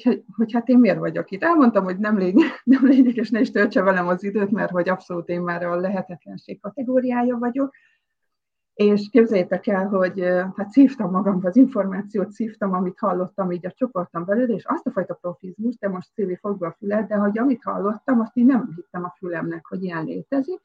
hogy, 0.02 0.24
hogy 0.36 0.52
hát 0.52 0.68
én 0.68 0.78
miért 0.78 0.98
vagyok 0.98 1.30
itt. 1.30 1.42
Elmondtam, 1.42 1.84
hogy 1.84 1.98
nem 1.98 2.18
lényeg, 2.18 2.50
nem 2.64 2.86
lényeg, 2.86 3.16
és 3.16 3.30
ne 3.30 3.40
is 3.40 3.50
töltse 3.50 3.82
velem 3.82 4.08
az 4.08 4.24
időt, 4.24 4.50
mert 4.50 4.70
hogy 4.70 4.88
abszolút 4.88 5.28
én 5.28 5.40
már 5.40 5.64
a 5.64 5.80
lehetetlenség 5.80 6.60
kategóriája 6.60 7.36
vagyok, 7.38 7.74
és 8.74 9.08
képzeljétek 9.10 9.66
el, 9.66 9.88
hogy 9.88 10.20
hát 10.56 10.70
szívtam 10.70 11.10
magamba 11.10 11.48
az 11.48 11.56
információt, 11.56 12.30
szívtam, 12.30 12.72
amit 12.72 12.98
hallottam 12.98 13.50
így 13.50 13.66
a 13.66 13.70
csoporton 13.70 14.24
belül, 14.24 14.50
és 14.50 14.64
azt 14.64 14.86
a 14.86 14.90
fajta 14.90 15.14
profizmus, 15.14 15.76
de 15.76 15.88
most 15.88 16.10
Szilvi 16.14 16.36
fogva 16.36 16.66
a 16.66 16.74
fület, 16.78 17.08
de 17.08 17.14
hogy 17.14 17.38
amit 17.38 17.62
hallottam, 17.62 18.20
azt 18.20 18.36
így 18.36 18.46
nem 18.46 18.72
hittem 18.76 19.04
a 19.04 19.14
fülemnek, 19.18 19.66
hogy 19.66 19.82
ilyen 19.82 20.04
létezik. 20.04 20.60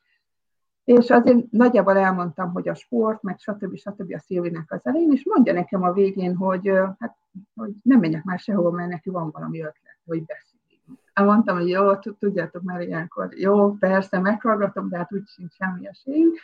És 0.83 1.09
azért 1.09 1.51
nagyjából 1.51 1.97
elmondtam, 1.97 2.51
hogy 2.51 2.67
a 2.67 2.73
sport, 2.73 3.21
meg 3.21 3.39
stb. 3.39 3.75
stb. 3.75 4.13
a 4.13 4.19
Szilvinek 4.19 4.71
az 4.71 4.85
elején, 4.85 5.11
és 5.11 5.25
mondja 5.25 5.53
nekem 5.53 5.83
a 5.83 5.93
végén, 5.93 6.35
hogy, 6.35 6.71
hát, 6.99 7.17
hogy 7.55 7.71
nem 7.81 7.99
menjek 7.99 8.23
már 8.23 8.39
sehova, 8.39 8.71
mert 8.71 8.89
neki 8.89 9.09
van 9.09 9.29
valami 9.31 9.59
ötlet, 9.59 9.99
hogy 10.05 10.25
beszéljünk. 10.25 10.99
Elmondtam, 11.13 11.57
hogy 11.57 11.69
jó, 11.69 11.95
tudjátok 11.95 12.61
már 12.61 12.81
ilyenkor, 12.81 13.29
jó, 13.35 13.71
persze, 13.71 14.19
meghallgatom, 14.19 14.89
de 14.89 14.97
hát 14.97 15.13
úgy 15.13 15.27
sincs 15.27 15.53
semmi 15.53 15.87
esélyünk. 15.87 16.37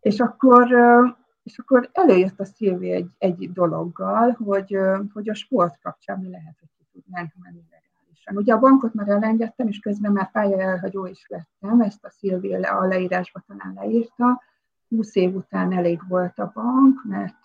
És 0.00 0.20
akkor, 0.20 0.68
és 1.42 1.58
akkor 1.58 1.90
előjött 1.92 2.40
a 2.40 2.44
Szilvi 2.44 2.90
egy, 2.90 3.10
egy 3.18 3.52
dologgal, 3.52 4.30
hogy, 4.30 4.78
hogy 5.12 5.28
a 5.28 5.34
sport 5.34 5.78
kapcsán 5.82 6.18
mi 6.18 6.30
lehet, 6.30 6.56
hogy 6.58 6.68
ki 6.78 6.88
tudnánk 6.92 7.32
menni 7.42 7.64
legálisan. 7.70 8.36
Ugye 8.36 8.54
a 8.54 8.58
bankot 8.58 8.94
már 8.94 9.08
elengedtem, 9.08 9.68
és 9.68 9.78
közben 9.78 10.12
már 10.12 10.30
pálya 10.30 10.60
elhagyó 10.60 11.06
is 11.06 11.26
lettem, 11.28 11.80
ezt 11.80 12.04
a 12.04 12.10
Szilvi 12.10 12.54
a 12.54 12.86
leírásba 12.86 13.44
talán 13.46 13.74
leírta. 13.74 14.42
20 14.88 15.14
év 15.14 15.34
után 15.34 15.72
elég 15.72 16.00
volt 16.08 16.38
a 16.38 16.50
bank, 16.54 17.04
mert, 17.04 17.44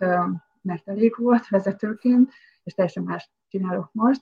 mert 0.62 0.88
elég 0.88 1.15
volt 1.17 1.48
vezetőként, 1.48 2.31
és 2.63 2.74
teljesen 2.74 3.03
más 3.03 3.31
csinálok 3.48 3.89
most. 3.91 4.22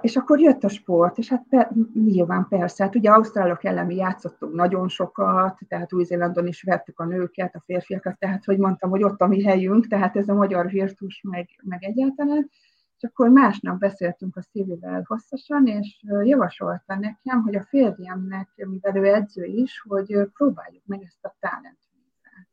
És 0.00 0.16
akkor 0.16 0.40
jött 0.40 0.64
a 0.64 0.68
sport, 0.68 1.18
és 1.18 1.28
hát 1.28 1.44
per, 1.48 1.70
nyilván 1.94 2.46
persze, 2.48 2.84
hát 2.84 2.94
ugye 2.94 3.10
Ausztrálok 3.10 3.64
ellen 3.64 3.86
mi 3.86 3.94
játszottunk 3.94 4.54
nagyon 4.54 4.88
sokat, 4.88 5.58
tehát 5.68 5.92
Új-Zélandon 5.92 6.46
is 6.46 6.62
vettük 6.62 7.00
a 7.00 7.04
nőket, 7.04 7.54
a 7.54 7.62
férfiakat, 7.64 8.18
tehát 8.18 8.44
hogy 8.44 8.58
mondtam, 8.58 8.90
hogy 8.90 9.02
ott 9.02 9.20
a 9.20 9.26
mi 9.26 9.42
helyünk, 9.42 9.86
tehát 9.86 10.16
ez 10.16 10.28
a 10.28 10.34
magyar 10.34 10.68
virtus 10.68 11.22
meg, 11.28 11.48
meg 11.62 11.84
egyáltalán, 11.84 12.50
és 12.96 13.08
akkor 13.08 13.28
másnap 13.28 13.78
beszéltünk 13.78 14.36
a 14.36 14.42
Szívivel 14.42 15.04
hosszasan, 15.06 15.66
és 15.66 16.04
javasolta 16.22 16.94
nekem, 16.94 17.42
hogy 17.42 17.54
a 17.54 17.66
férjemnek, 17.68 18.48
mivel 18.54 18.96
ő 18.96 19.04
edző 19.04 19.44
is, 19.44 19.84
hogy 19.88 20.28
próbáljuk 20.32 20.82
meg 20.86 21.02
ezt 21.02 21.24
a 21.24 21.36
talent 21.40 21.78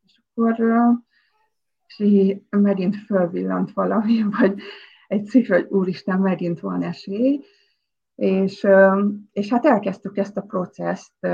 És 0.04 0.20
akkor 0.24 0.60
és 1.96 2.36
megint 2.50 2.96
fölvillant 2.96 3.72
valami, 3.72 4.22
vagy 4.38 4.60
egy 5.08 5.26
cifra, 5.26 5.54
hogy 5.54 5.66
úristen, 5.70 6.20
megint 6.20 6.60
van 6.60 6.82
esély, 6.82 7.44
és, 8.14 8.66
és 9.32 9.48
hát 9.48 9.66
elkezdtük 9.66 10.16
ezt 10.16 10.36
a 10.36 10.42
processzt, 10.42 11.26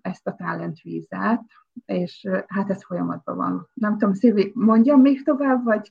ezt 0.00 0.26
a 0.26 0.34
talentvízát, 0.34 1.42
és 1.86 2.28
hát 2.46 2.70
ez 2.70 2.84
folyamatban 2.84 3.36
van. 3.36 3.68
Nem 3.74 3.98
tudom, 3.98 4.14
Szilvi, 4.14 4.52
mondjam 4.54 5.00
még 5.00 5.22
tovább, 5.22 5.64
vagy 5.64 5.90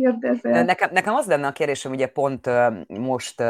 kérdezel? 0.00 0.64
Nekem, 0.64 0.90
nekem 0.92 1.14
az 1.14 1.26
lenne 1.26 1.46
a 1.46 1.52
kérdésem, 1.52 1.92
ugye 1.92 2.06
pont 2.06 2.50
most 2.86 3.42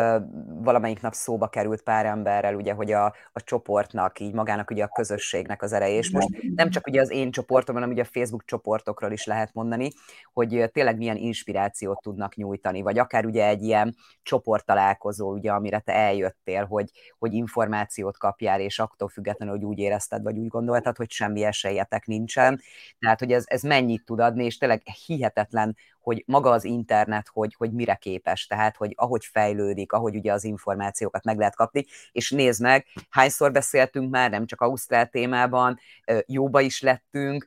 valamelyik 0.46 1.00
nap 1.00 1.12
szóba 1.12 1.48
került 1.48 1.82
pár 1.82 2.06
emberrel, 2.06 2.54
ugye, 2.54 2.72
hogy 2.72 2.92
a, 2.92 3.04
a 3.32 3.42
csoportnak, 3.44 4.20
így 4.20 4.32
magának 4.32 4.70
ugye 4.70 4.84
a 4.84 4.88
közösségnek 4.88 5.62
az 5.62 5.72
ereje, 5.72 5.96
és 5.96 6.10
most 6.10 6.28
nem 6.54 6.70
csak 6.70 6.86
ugye 6.86 7.00
az 7.00 7.10
én 7.10 7.30
csoportom, 7.30 7.74
hanem 7.74 7.90
ugye 7.90 8.02
a 8.02 8.08
Facebook 8.12 8.44
csoportokról 8.44 9.12
is 9.12 9.24
lehet 9.24 9.54
mondani, 9.54 9.90
hogy 10.32 10.70
tényleg 10.72 10.96
milyen 10.96 11.16
inspirációt 11.16 12.00
tudnak 12.02 12.34
nyújtani, 12.34 12.82
vagy 12.82 12.98
akár 12.98 13.26
ugye 13.26 13.46
egy 13.46 13.62
ilyen 13.62 13.94
csoporttalálkozó, 14.22 15.32
ugye, 15.32 15.50
amire 15.50 15.78
te 15.78 15.92
eljöttél, 15.92 16.64
hogy, 16.64 16.90
hogy 17.18 17.32
információt 17.32 18.18
kapjál, 18.18 18.60
és 18.60 18.78
attól 18.78 19.08
függetlenül, 19.08 19.54
hogy 19.54 19.64
úgy 19.64 19.78
érezted, 19.78 20.22
vagy 20.22 20.38
úgy 20.38 20.48
gondoltad, 20.48 20.96
hogy 20.96 21.10
semmi 21.10 21.44
esélyetek 21.44 22.06
nincsen. 22.06 22.60
Tehát, 22.98 23.18
hogy 23.18 23.32
ez, 23.32 23.44
ez 23.46 23.62
mennyit 23.62 24.04
tud 24.04 24.20
adni, 24.20 24.44
és 24.44 24.58
tényleg 24.58 24.82
hihetetlen, 25.06 25.76
hogy 26.08 26.22
maga 26.26 26.50
az 26.50 26.64
internet, 26.64 27.28
hogy, 27.32 27.54
hogy 27.58 27.72
mire 27.72 27.94
képes, 27.94 28.46
tehát, 28.46 28.76
hogy 28.76 28.92
ahogy 28.96 29.24
fejlődik, 29.24 29.92
ahogy 29.92 30.16
ugye 30.16 30.32
az 30.32 30.44
információkat 30.44 31.24
meg 31.24 31.38
lehet 31.38 31.56
kapni, 31.56 31.84
és 32.12 32.30
nézd 32.30 32.62
meg, 32.62 32.86
hányszor 33.10 33.52
beszéltünk 33.52 34.10
már, 34.10 34.30
nem 34.30 34.46
csak 34.46 34.60
Ausztrál 34.60 35.08
témában, 35.08 35.78
jóba 36.26 36.60
is 36.60 36.80
lettünk, 36.80 37.46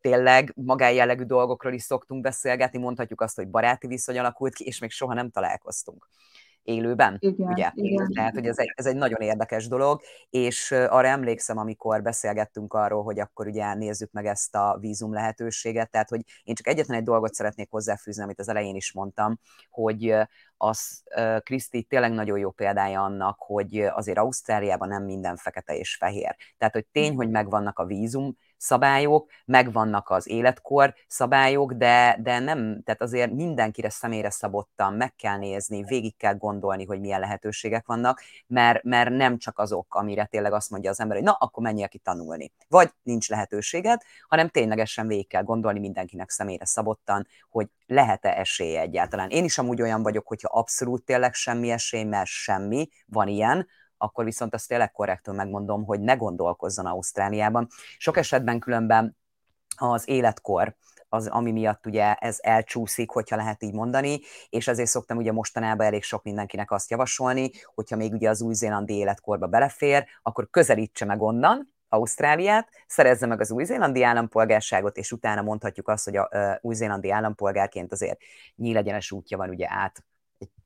tényleg 0.00 0.52
magánjellegű 0.56 1.24
dolgokról 1.24 1.72
is 1.72 1.82
szoktunk 1.82 2.22
beszélgetni, 2.22 2.78
mondhatjuk 2.78 3.20
azt, 3.20 3.36
hogy 3.36 3.48
baráti 3.48 3.86
viszony 3.86 4.18
alakult 4.18 4.54
ki, 4.54 4.64
és 4.64 4.78
még 4.78 4.90
soha 4.90 5.14
nem 5.14 5.30
találkoztunk 5.30 6.08
élőben, 6.62 7.16
igen, 7.18 7.52
ugye? 7.52 7.70
Igen. 7.74 8.12
Tehát, 8.12 8.34
hogy 8.34 8.46
ez 8.46 8.58
egy, 8.58 8.72
ez 8.74 8.86
egy 8.86 8.96
nagyon 8.96 9.20
érdekes 9.20 9.68
dolog, 9.68 10.00
és 10.30 10.70
arra 10.70 11.06
emlékszem, 11.06 11.58
amikor 11.58 12.02
beszélgettünk 12.02 12.74
arról, 12.74 13.02
hogy 13.02 13.20
akkor 13.20 13.46
ugye 13.46 13.74
nézzük 13.74 14.10
meg 14.12 14.26
ezt 14.26 14.54
a 14.54 14.76
vízum 14.80 15.12
lehetőséget, 15.12 15.90
tehát, 15.90 16.08
hogy 16.08 16.20
én 16.42 16.54
csak 16.54 16.66
egyetlen 16.66 16.98
egy 16.98 17.04
dolgot 17.04 17.34
szeretnék 17.34 17.70
hozzáfűzni, 17.70 18.22
amit 18.22 18.40
az 18.40 18.48
elején 18.48 18.74
is 18.76 18.92
mondtam, 18.92 19.38
hogy 19.70 20.14
az 20.56 21.02
Kriszti 21.42 21.82
tényleg 21.82 22.12
nagyon 22.12 22.38
jó 22.38 22.50
példája 22.50 23.02
annak, 23.02 23.38
hogy 23.38 23.80
azért 23.80 24.18
Ausztráliában 24.18 24.88
nem 24.88 25.04
minden 25.04 25.36
fekete 25.36 25.76
és 25.76 25.96
fehér. 25.96 26.36
Tehát, 26.58 26.74
hogy 26.74 26.86
tény, 26.92 27.14
hogy 27.14 27.30
megvannak 27.30 27.78
a 27.78 27.84
vízum 27.84 28.36
szabályok, 28.60 29.30
megvannak 29.44 30.10
az 30.10 30.28
életkor 30.28 30.94
szabályok, 31.06 31.72
de, 31.72 32.18
de 32.22 32.38
nem, 32.38 32.82
tehát 32.84 33.02
azért 33.02 33.32
mindenkire 33.32 33.90
személyre 33.90 34.30
szabottan 34.30 34.92
meg 34.92 35.14
kell 35.14 35.38
nézni, 35.38 35.82
végig 35.82 36.16
kell 36.16 36.34
gondolni, 36.34 36.84
hogy 36.84 37.00
milyen 37.00 37.20
lehetőségek 37.20 37.86
vannak, 37.86 38.20
mert, 38.46 38.82
mert 38.82 39.10
nem 39.10 39.38
csak 39.38 39.58
azok, 39.58 39.94
amire 39.94 40.24
tényleg 40.24 40.52
azt 40.52 40.70
mondja 40.70 40.90
az 40.90 41.00
ember, 41.00 41.16
hogy 41.16 41.26
na, 41.26 41.32
akkor 41.32 41.62
menjél 41.62 41.88
ki 41.88 41.98
tanulni. 41.98 42.52
Vagy 42.68 42.90
nincs 43.02 43.28
lehetőséged, 43.28 44.00
hanem 44.28 44.48
ténylegesen 44.48 45.06
végig 45.06 45.28
kell 45.28 45.42
gondolni 45.42 45.78
mindenkinek 45.78 46.30
személyre 46.30 46.64
szabottan, 46.64 47.26
hogy 47.50 47.68
lehet-e 47.86 48.28
esélye 48.28 48.80
egyáltalán. 48.80 49.30
Én 49.30 49.44
is 49.44 49.58
amúgy 49.58 49.82
olyan 49.82 50.02
vagyok, 50.02 50.26
hogyha 50.26 50.58
abszolút 50.58 51.04
tényleg 51.04 51.34
semmi 51.34 51.70
esély, 51.70 52.04
mert 52.04 52.28
semmi, 52.28 52.88
van 53.06 53.28
ilyen, 53.28 53.66
akkor 54.02 54.24
viszont 54.24 54.54
azt 54.54 54.68
tényleg 54.68 54.92
korrektül 54.92 55.34
megmondom, 55.34 55.84
hogy 55.84 56.00
ne 56.00 56.14
gondolkozzon 56.14 56.86
Ausztráliában. 56.86 57.68
Sok 57.98 58.16
esetben 58.16 58.58
különben 58.58 59.16
az 59.76 60.08
életkor, 60.08 60.76
az, 61.08 61.26
ami 61.26 61.52
miatt 61.52 61.86
ugye 61.86 62.14
ez 62.14 62.38
elcsúszik, 62.40 63.10
hogyha 63.10 63.36
lehet 63.36 63.62
így 63.62 63.72
mondani, 63.72 64.20
és 64.48 64.68
ezért 64.68 64.88
szoktam 64.88 65.16
ugye 65.16 65.32
mostanában 65.32 65.86
elég 65.86 66.02
sok 66.02 66.22
mindenkinek 66.22 66.70
azt 66.70 66.90
javasolni, 66.90 67.50
hogyha 67.74 67.96
még 67.96 68.12
ugye 68.12 68.28
az 68.28 68.42
új-zélandi 68.42 68.94
életkorba 68.94 69.46
belefér, 69.46 70.06
akkor 70.22 70.50
közelítse 70.50 71.04
meg 71.04 71.22
onnan, 71.22 71.72
Ausztráliát, 71.92 72.68
szerezze 72.86 73.26
meg 73.26 73.40
az 73.40 73.50
új-zélandi 73.50 74.02
állampolgárságot, 74.02 74.96
és 74.96 75.12
utána 75.12 75.42
mondhatjuk 75.42 75.88
azt, 75.88 76.04
hogy 76.04 76.16
a 76.16 76.28
új-zélandi 76.60 77.10
állampolgárként 77.10 77.92
azért 77.92 78.20
nyílegyenes 78.56 79.12
útja 79.12 79.36
van 79.36 79.48
ugye 79.48 79.66
át 79.70 80.04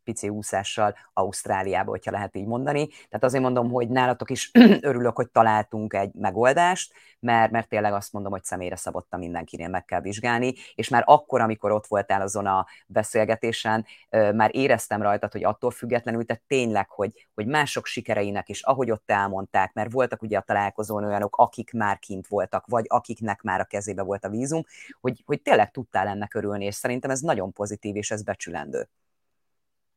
pici 0.04 0.28
úszással 0.28 0.94
Ausztráliába, 1.12 1.90
hogyha 1.90 2.10
lehet 2.10 2.36
így 2.36 2.46
mondani. 2.46 2.86
Tehát 2.88 3.24
azért 3.24 3.42
mondom, 3.42 3.70
hogy 3.70 3.88
nálatok 3.88 4.30
is 4.30 4.50
örülök, 4.80 5.16
hogy 5.16 5.30
találtunk 5.30 5.94
egy 5.94 6.14
megoldást, 6.14 6.92
mert, 7.24 7.50
mert 7.50 7.68
tényleg 7.68 7.92
azt 7.92 8.12
mondom, 8.12 8.32
hogy 8.32 8.44
személyre 8.44 8.76
szabottan 8.76 9.18
mindenkinél 9.18 9.68
meg 9.68 9.84
kell 9.84 10.00
vizsgálni, 10.00 10.54
és 10.74 10.88
már 10.88 11.02
akkor, 11.06 11.40
amikor 11.40 11.72
ott 11.72 11.86
voltál 11.86 12.20
azon 12.20 12.46
a 12.46 12.66
beszélgetésen, 12.86 13.86
már 14.10 14.50
éreztem 14.52 15.02
rajtad, 15.02 15.32
hogy 15.32 15.44
attól 15.44 15.70
függetlenül, 15.70 16.24
tehát 16.24 16.42
tényleg, 16.46 16.90
hogy, 16.90 17.28
hogy 17.34 17.46
mások 17.46 17.86
sikereinek 17.86 18.48
is, 18.48 18.62
ahogy 18.62 18.90
ott 18.90 19.10
elmondták, 19.10 19.72
mert 19.72 19.92
voltak 19.92 20.22
ugye 20.22 20.38
a 20.38 20.42
találkozón 20.42 21.04
olyanok, 21.04 21.36
akik 21.36 21.72
már 21.72 21.98
kint 21.98 22.26
voltak, 22.26 22.66
vagy 22.66 22.84
akiknek 22.88 23.42
már 23.42 23.60
a 23.60 23.64
kezébe 23.64 24.02
volt 24.02 24.24
a 24.24 24.28
vízum, 24.28 24.62
hogy, 25.00 25.22
hogy 25.26 25.42
tényleg 25.42 25.70
tudtál 25.70 26.06
ennek 26.06 26.34
örülni, 26.34 26.64
és 26.64 26.74
szerintem 26.74 27.10
ez 27.10 27.20
nagyon 27.20 27.52
pozitív, 27.52 27.96
és 27.96 28.10
ez 28.10 28.22
becsülendő. 28.22 28.88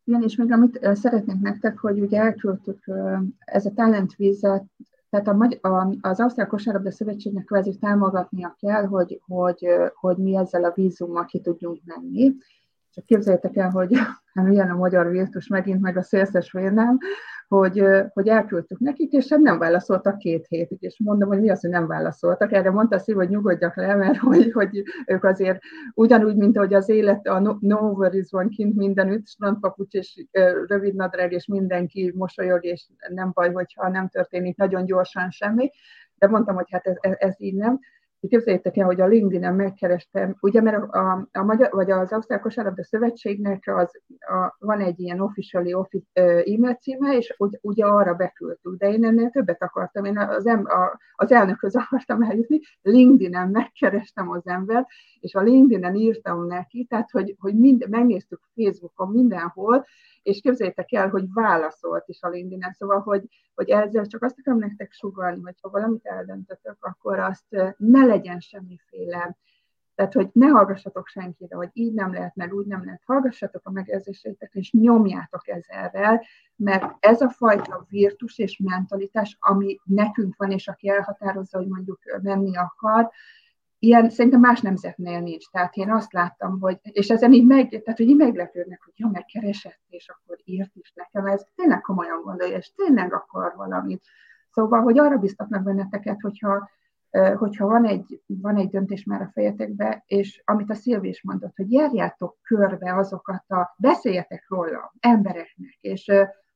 Igen, 0.08 0.24
és 0.24 0.36
még 0.36 0.52
amit 0.52 0.90
szeretnék 0.94 1.40
nektek, 1.42 1.78
hogy 1.78 2.00
ugye 2.00 2.20
elküldtük 2.20 2.84
ez 3.38 3.66
a 3.66 3.74
talent 3.74 4.16
visa, 4.16 4.66
tehát 5.10 5.28
a, 5.28 5.68
a, 5.68 5.98
az 6.02 6.20
Ausztrál 6.20 6.48
Kosárlabda 6.48 6.92
Szövetségnek 6.92 7.46
kvázi 7.46 7.78
támogatnia 7.78 8.56
kell, 8.60 8.86
hogy, 8.86 9.22
hogy, 9.26 9.68
hogy 9.94 10.18
mi 10.18 10.36
ezzel 10.36 10.64
a 10.64 10.72
vízummal 10.76 11.26
ki 11.26 11.40
tudjunk 11.40 11.82
menni. 11.86 12.36
Csak 12.98 13.06
képzeljétek 13.06 13.56
el, 13.56 13.70
hogy 13.70 13.98
hát 14.34 14.46
milyen 14.46 14.70
a 14.70 14.76
magyar 14.76 15.10
virtus 15.10 15.48
megint, 15.48 15.82
meg 15.82 15.98
a 15.98 16.02
szélszes 16.02 16.52
vérnem, 16.52 16.98
hogy, 17.48 17.84
hogy 18.14 18.28
elküldtük 18.28 18.80
nekik, 18.80 19.12
és 19.12 19.30
hát 19.30 19.40
nem 19.40 19.58
válaszoltak 19.58 20.18
két 20.18 20.46
hétig, 20.48 20.78
és 20.82 21.00
mondom, 21.04 21.30
hogy 21.30 21.40
mi 21.40 21.50
az, 21.50 21.62
hogy 21.62 21.70
nem 21.70 21.88
válaszoltak. 21.88 22.52
Erre 22.52 22.72
mondta 22.72 23.00
Szív, 23.00 23.16
hogy 23.16 23.30
nyugodjak 23.30 23.76
le, 23.76 23.96
mert 23.96 24.18
hogy, 24.18 24.52
hogy 24.52 24.84
ők 25.06 25.24
azért 25.24 25.60
ugyanúgy, 25.94 26.36
mint 26.36 26.58
ahogy 26.58 26.74
az 26.74 26.90
élet, 26.90 27.28
a 27.28 27.40
no, 27.40 27.56
no 27.60 27.78
worries 27.78 28.30
van 28.30 28.50
kint 28.50 28.76
mindenütt, 28.76 29.28
strandpapucs 29.28 29.94
és 29.94 30.26
rövid 30.68 30.96
nadrág, 30.96 31.32
és 31.32 31.46
mindenki 31.46 32.14
mosolyog, 32.16 32.66
és 32.66 32.88
nem 33.10 33.32
baj, 33.34 33.52
hogyha 33.52 33.90
nem 33.90 34.08
történik 34.08 34.58
nagyon 34.58 34.86
gyorsan 34.86 35.30
semmi, 35.30 35.72
de 36.18 36.28
mondtam, 36.28 36.56
hogy 36.56 36.68
hát 36.70 36.86
ez, 36.86 37.14
ez 37.18 37.36
így 37.38 37.56
nem. 37.56 37.80
Képzeljétek 38.28 38.78
el, 38.78 38.86
hogy 38.86 39.02
a 39.02 39.08
LinkedIn-en 39.08 39.56
megkerestem, 39.56 40.36
ugye, 40.40 40.62
mert 40.62 40.84
a, 40.84 40.98
a, 40.98 41.28
a 41.32 41.44
magyar, 41.44 41.70
vagy 41.72 41.92
az 41.92 42.12
Ausztrál 42.12 42.40
Kosárlabda 42.40 42.84
Szövetségnek 42.84 43.64
az, 43.66 44.02
a, 44.20 44.56
van 44.60 44.80
egy 44.80 45.00
ilyen 45.00 45.20
officially 45.20 45.74
office, 45.74 46.06
e-mail 46.14 46.74
címe, 46.74 47.16
és 47.16 47.36
ugy, 47.38 47.58
ugye 47.62 47.86
arra 47.86 48.14
beküldtük, 48.14 48.78
de 48.78 48.92
én 48.92 49.06
ennél 49.06 49.30
többet 49.30 49.64
akartam, 49.64 50.06
én 50.06 50.18
az, 50.18 50.48
em, 50.48 50.66
a, 50.66 51.00
az 51.16 51.32
elnökhöz 51.32 51.76
akartam 51.86 52.22
eljutni, 52.22 52.60
LinkedIn-en 52.82 53.50
megkerestem 53.50 54.30
az 54.30 54.48
embert, 54.48 54.88
és 55.20 55.36
a 55.36 55.42
LinkedIn-en 55.42 55.96
írtam 55.96 56.46
neki, 56.46 56.86
tehát, 56.90 57.12
hogy, 57.12 57.36
hogy 57.40 57.56
mind, 57.56 57.90
megnéztük 57.90 58.40
Facebookon 58.56 59.12
mindenhol, 59.12 59.86
és 60.28 60.40
képzeljétek 60.42 60.92
el, 60.92 61.10
hogy 61.10 61.34
válaszolt 61.34 62.08
is 62.08 62.22
a 62.22 62.30
linkedin 62.30 62.72
szóval, 62.72 63.00
hogy, 63.00 63.24
hogy 63.56 63.70
ezzel 63.70 64.06
csak 64.06 64.24
azt 64.24 64.40
akarom 64.40 64.60
nektek 64.60 64.92
sugalni, 64.92 65.42
hogy 65.42 65.56
ha 65.62 65.70
valamit 65.70 66.06
eldöntötök, 66.06 66.78
akkor 66.80 67.20
azt 67.20 67.76
ne 67.78 68.06
legyen 68.06 68.40
semmiféle 68.40 69.38
tehát, 69.96 70.14
hogy 70.14 70.30
ne 70.34 70.48
hallgassatok 70.48 71.08
senkire, 71.08 71.56
hogy 71.56 71.70
így 71.74 71.94
nem 71.94 72.14
lehet, 72.14 72.36
meg 72.36 72.54
úgy 72.54 72.66
nem 72.66 72.86
lehet. 72.86 73.02
Hallgassatok 73.06 73.62
a 73.64 73.72
megérzéseitek, 73.72 74.50
és 74.54 74.72
nyomjátok 74.72 75.48
ezerrel, 75.48 76.26
mert 76.56 76.96
ez 77.00 77.22
a 77.22 77.30
fajta 77.30 77.86
virtus 77.90 78.38
és 78.38 78.58
mentalitás, 78.64 79.38
ami 79.40 79.80
nekünk 79.84 80.36
van, 80.38 80.52
és 80.52 80.68
aki 80.68 80.90
elhatározza, 80.90 81.58
hogy 81.58 81.68
mondjuk 81.68 82.00
menni 82.22 82.58
akar, 82.58 83.12
ilyen 83.80 84.10
szerintem 84.10 84.40
más 84.40 84.62
nemzetnél 84.62 85.20
nincs. 85.20 85.50
Tehát 85.50 85.76
én 85.76 85.92
azt 85.92 86.14
láttam, 86.14 86.60
hogy, 86.60 86.80
és 86.82 87.10
ezen 87.10 87.34
így 87.34 87.46
meg, 87.46 87.70
tehát, 87.70 87.98
hogy 87.98 88.10
így 88.10 88.16
meglepődnek, 88.16 88.82
hogy 88.84 88.94
jó, 88.96 89.10
megkeresett, 89.10 89.80
és 89.90 90.10
akkor 90.10 90.38
írt 90.44 90.76
is 90.76 90.94
nekem, 90.96 91.26
ez 91.26 91.46
tényleg 91.56 91.82
komolyan 91.82 92.22
gondolja, 92.22 92.58
és 92.58 92.72
tényleg 92.76 93.14
akar 93.14 93.54
valamit. 93.56 94.04
Szóval, 94.52 94.82
hogy 94.82 95.00
arra 95.00 95.18
biztatnak 95.18 95.64
benneteket, 95.64 96.22
hogyha 96.22 96.70
hogyha 97.38 97.68
van 97.68 97.86
egy, 97.86 98.22
van 98.26 98.58
egy 98.58 98.70
döntés 98.70 99.04
már 99.04 99.22
a 99.22 99.30
fejetekbe, 99.34 100.04
és 100.08 100.42
amit 100.46 100.70
a 100.70 100.74
Szilvi 100.74 101.08
is 101.08 101.24
mondott, 101.24 101.56
hogy 101.56 101.72
járjátok 101.72 102.38
körbe 102.42 102.96
azokat 102.96 103.50
a, 103.50 103.76
beszéljetek 103.78 104.46
róla 104.48 104.94
embereknek, 105.00 105.78
és 105.82 106.12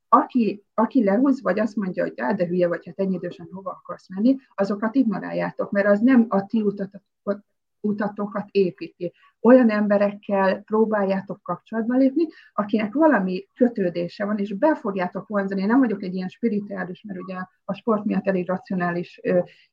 aki, 0.10 0.66
aki 0.74 1.04
lehúz, 1.04 1.42
vagy 1.42 1.60
azt 1.60 1.76
mondja, 1.76 2.04
hogy 2.04 2.14
de 2.14 2.46
hülye 2.46 2.68
vagy, 2.68 2.86
hát 2.86 3.00
ennyi 3.00 3.16
idősen 3.16 3.50
hova 3.52 3.70
akarsz 3.70 4.10
menni, 4.10 4.36
azokat 4.56 4.96
ignoráljátok, 4.96 5.72
mert 5.72 5.88
az 5.88 6.00
nem 6.00 6.26
a 6.30 6.46
ti 6.46 6.62
utatok, 6.62 7.02
utatokat 7.82 8.46
építi. 8.52 9.14
Olyan 9.42 9.70
emberekkel 9.70 10.62
próbáljátok 10.62 11.42
kapcsolatba 11.44 11.96
lépni, 11.96 12.28
akinek 12.54 12.94
valami 12.94 13.48
kötődése 13.56 14.26
van, 14.26 14.38
és 14.38 14.54
be 14.54 14.76
fogjátok 14.76 15.28
vonzani. 15.28 15.62
Én 15.62 15.68
nem 15.68 15.80
vagyok 15.80 16.04
egy 16.04 16.14
ilyen 16.14 16.28
spirituális, 16.28 17.04
mert 17.08 17.20
ugye 17.20 17.36
a 17.66 17.74
sport 17.74 18.06
miatt 18.06 18.28
elég 18.28 18.48
racionális 18.48 19.20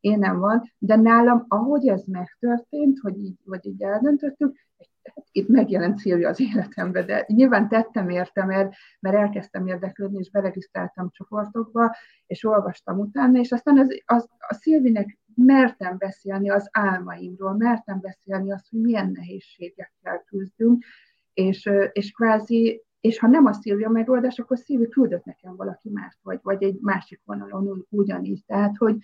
én 0.00 0.18
nem 0.18 0.38
van, 0.38 0.72
de 0.78 0.96
nálam, 0.96 1.44
ahogy 1.48 1.88
ez 1.88 2.04
megtörtént, 2.06 2.98
hogy 2.98 3.18
így, 3.18 3.36
vagy 3.44 3.66
így 3.66 3.82
eldöntöttük, 3.82 4.56
itt 5.32 5.48
megjelent 5.48 5.98
Szilvia 5.98 6.28
az 6.28 6.40
életembe, 6.40 7.02
de 7.02 7.24
nyilván 7.26 7.68
tettem 7.68 8.08
érte, 8.08 8.44
mert, 8.44 8.72
mert 9.00 9.16
elkezdtem 9.16 9.66
érdeklődni, 9.66 10.18
és 10.18 10.30
beregisztráltam 10.30 11.10
csoportokba, 11.10 11.96
és 12.26 12.44
olvastam 12.44 12.98
utána, 12.98 13.38
és 13.38 13.52
aztán 13.52 13.78
az, 13.78 14.02
az, 14.04 14.28
a 14.38 14.54
Szilvinek 14.54 15.18
mertem 15.38 15.96
beszélni 15.98 16.50
az 16.50 16.68
álmaimról, 16.72 17.56
mertem 17.56 18.00
beszélni 18.00 18.52
azt, 18.52 18.68
hogy 18.70 18.80
milyen 18.80 19.10
nehézségekkel 19.10 20.24
küzdünk, 20.26 20.84
és, 21.32 21.70
és 21.92 22.10
kvázi, 22.10 22.82
és 23.00 23.18
ha 23.18 23.26
nem 23.26 23.46
a 23.46 23.52
Szilvia 23.52 23.88
megoldás, 23.88 24.38
akkor 24.38 24.58
Szilvi 24.58 24.88
küldött 24.88 25.24
nekem 25.24 25.56
valaki 25.56 25.90
mást, 25.90 26.18
vagy, 26.22 26.38
vagy 26.42 26.62
egy 26.62 26.78
másik 26.80 27.20
vonalon 27.24 27.86
ugyanígy. 27.88 28.44
Tehát, 28.46 28.76
hogy, 28.76 28.96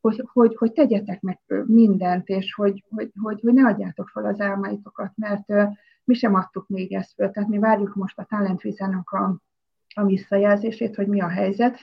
hogy, 0.00 0.22
hogy, 0.32 0.56
hogy 0.56 0.72
tegyetek 0.72 1.20
meg 1.20 1.40
mindent, 1.66 2.28
és 2.28 2.54
hogy, 2.54 2.84
hogy, 2.88 3.10
hogy, 3.22 3.40
hogy 3.40 3.54
ne 3.54 3.66
adjátok 3.66 4.08
fel 4.08 4.24
az 4.24 4.40
álmaitokat, 4.40 5.12
mert 5.16 5.76
mi 6.04 6.14
sem 6.14 6.34
adtuk 6.34 6.68
még 6.68 6.92
ezt 6.92 7.12
föl. 7.14 7.30
Tehát 7.30 7.48
mi 7.48 7.58
várjuk 7.58 7.94
most 7.94 8.18
a 8.18 8.24
Talentvízának 8.24 9.10
a, 9.10 9.38
a 9.94 10.04
visszajelzését, 10.04 10.94
hogy 10.94 11.06
mi 11.06 11.20
a 11.20 11.28
helyzet. 11.28 11.78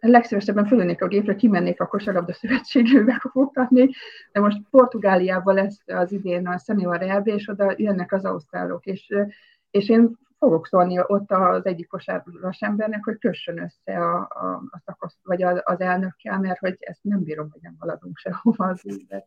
Legszívesebben 0.00 0.66
fölönnék 0.66 1.02
a 1.02 1.08
gépre, 1.08 1.34
kimennék 1.34 1.80
a 1.80 1.86
kosarabda 1.86 2.32
szövetségbe 2.32 3.20
futtatni, 3.32 3.90
de 4.32 4.40
most 4.40 4.62
Portugáliában 4.70 5.54
lesz 5.54 5.82
az 5.86 6.12
idén 6.12 6.46
a 6.46 6.58
Senior 6.58 7.02
EB, 7.02 7.26
és 7.26 7.48
oda 7.48 7.74
jönnek 7.76 8.12
az 8.12 8.24
ausztrálok, 8.24 8.86
és, 8.86 9.14
és 9.70 9.88
én 9.88 10.18
fogok 10.38 10.66
szólni 10.66 10.98
ott 11.06 11.30
az 11.30 11.66
egyik 11.66 11.88
kosárlás 11.88 12.60
embernek, 12.60 13.04
hogy 13.04 13.18
kössön 13.18 13.58
össze 13.58 13.98
a, 13.98 14.18
a, 14.18 14.62
a 14.70 14.82
szakasz, 14.84 15.16
vagy 15.22 15.42
az, 15.42 15.60
az 15.64 15.80
elnökkel, 15.80 16.38
mert 16.38 16.58
hogy 16.58 16.76
ezt 16.80 17.00
nem 17.02 17.22
bírom, 17.22 17.48
hogy 17.52 17.60
nem 17.62 17.76
haladunk 17.78 18.16
sehova 18.16 18.66
az 18.66 18.80
ügybe. 18.84 19.26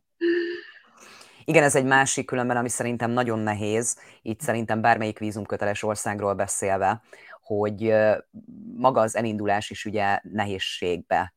Igen, 1.44 1.62
ez 1.62 1.76
egy 1.76 1.84
másik 1.84 2.26
különben, 2.26 2.56
ami 2.56 2.68
szerintem 2.68 3.10
nagyon 3.10 3.38
nehéz, 3.38 3.98
itt 4.22 4.40
szerintem 4.40 4.80
bármelyik 4.80 5.18
vízumköteles 5.18 5.82
országról 5.82 6.34
beszélve, 6.34 7.02
hogy 7.44 7.94
maga 8.76 9.00
az 9.00 9.16
elindulás 9.16 9.70
is 9.70 9.84
ugye 9.84 10.20
nehézségbe 10.22 11.34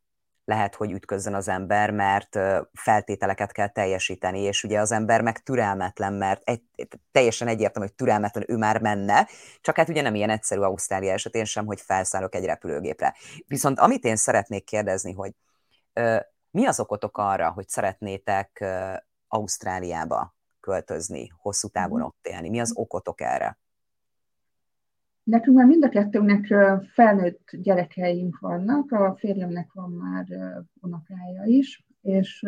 lehet, 0.48 0.76
hogy 0.76 0.92
ütközzön 0.92 1.34
az 1.34 1.48
ember, 1.48 1.92
mert 1.92 2.40
feltételeket 2.74 3.52
kell 3.52 3.68
teljesíteni, 3.68 4.40
és 4.40 4.64
ugye 4.64 4.80
az 4.80 4.92
ember 4.92 5.22
meg 5.22 5.44
türelmetlen, 5.44 6.14
mert 6.14 6.42
egy, 6.44 6.62
teljesen 7.12 7.48
egyértelmű, 7.48 7.88
hogy 7.88 7.98
türelmetlen 7.98 8.44
ő 8.48 8.58
már 8.58 8.82
menne, 8.82 9.28
csak 9.62 9.76
hát 9.76 9.90
ugye 9.90 10.02
nem 10.02 10.16
ilyen 10.16 10.30
egyszerű 10.30 10.62
Ausztrália 10.62 11.14
esetén 11.14 11.46
sem, 11.46 11.66
hogy 11.66 11.82
felszállok 11.82 12.36
egy 12.36 12.46
repülőgépre. 12.46 13.16
Viszont 13.48 13.80
amit 13.80 14.04
én 14.04 14.16
szeretnék 14.16 14.64
kérdezni, 14.64 15.14
hogy 15.14 15.32
mi 16.52 16.66
az 16.66 16.80
okotok 16.80 17.18
arra, 17.18 17.52
hogy 17.52 17.68
szeretnétek 17.68 18.66
Ausztráliába 19.28 20.36
költözni, 20.60 21.32
hosszú 21.38 21.68
távon 21.68 22.00
mhm. 22.00 22.08
ott 22.08 22.28
élni? 22.28 22.50
Mi 22.50 22.60
az 22.60 22.72
okotok 22.76 23.22
erre? 23.22 23.60
Nekünk 25.28 25.58
már 25.58 25.66
mind 25.66 25.84
a 25.84 25.90
kettőnknek 25.90 26.54
felnőtt 26.94 27.50
gyerekeink 27.52 28.40
vannak, 28.40 28.92
a 28.92 29.16
férjemnek 29.18 29.74
van 29.74 29.92
már 29.92 30.26
unokája 30.82 31.44
is, 31.46 31.86
és, 32.02 32.46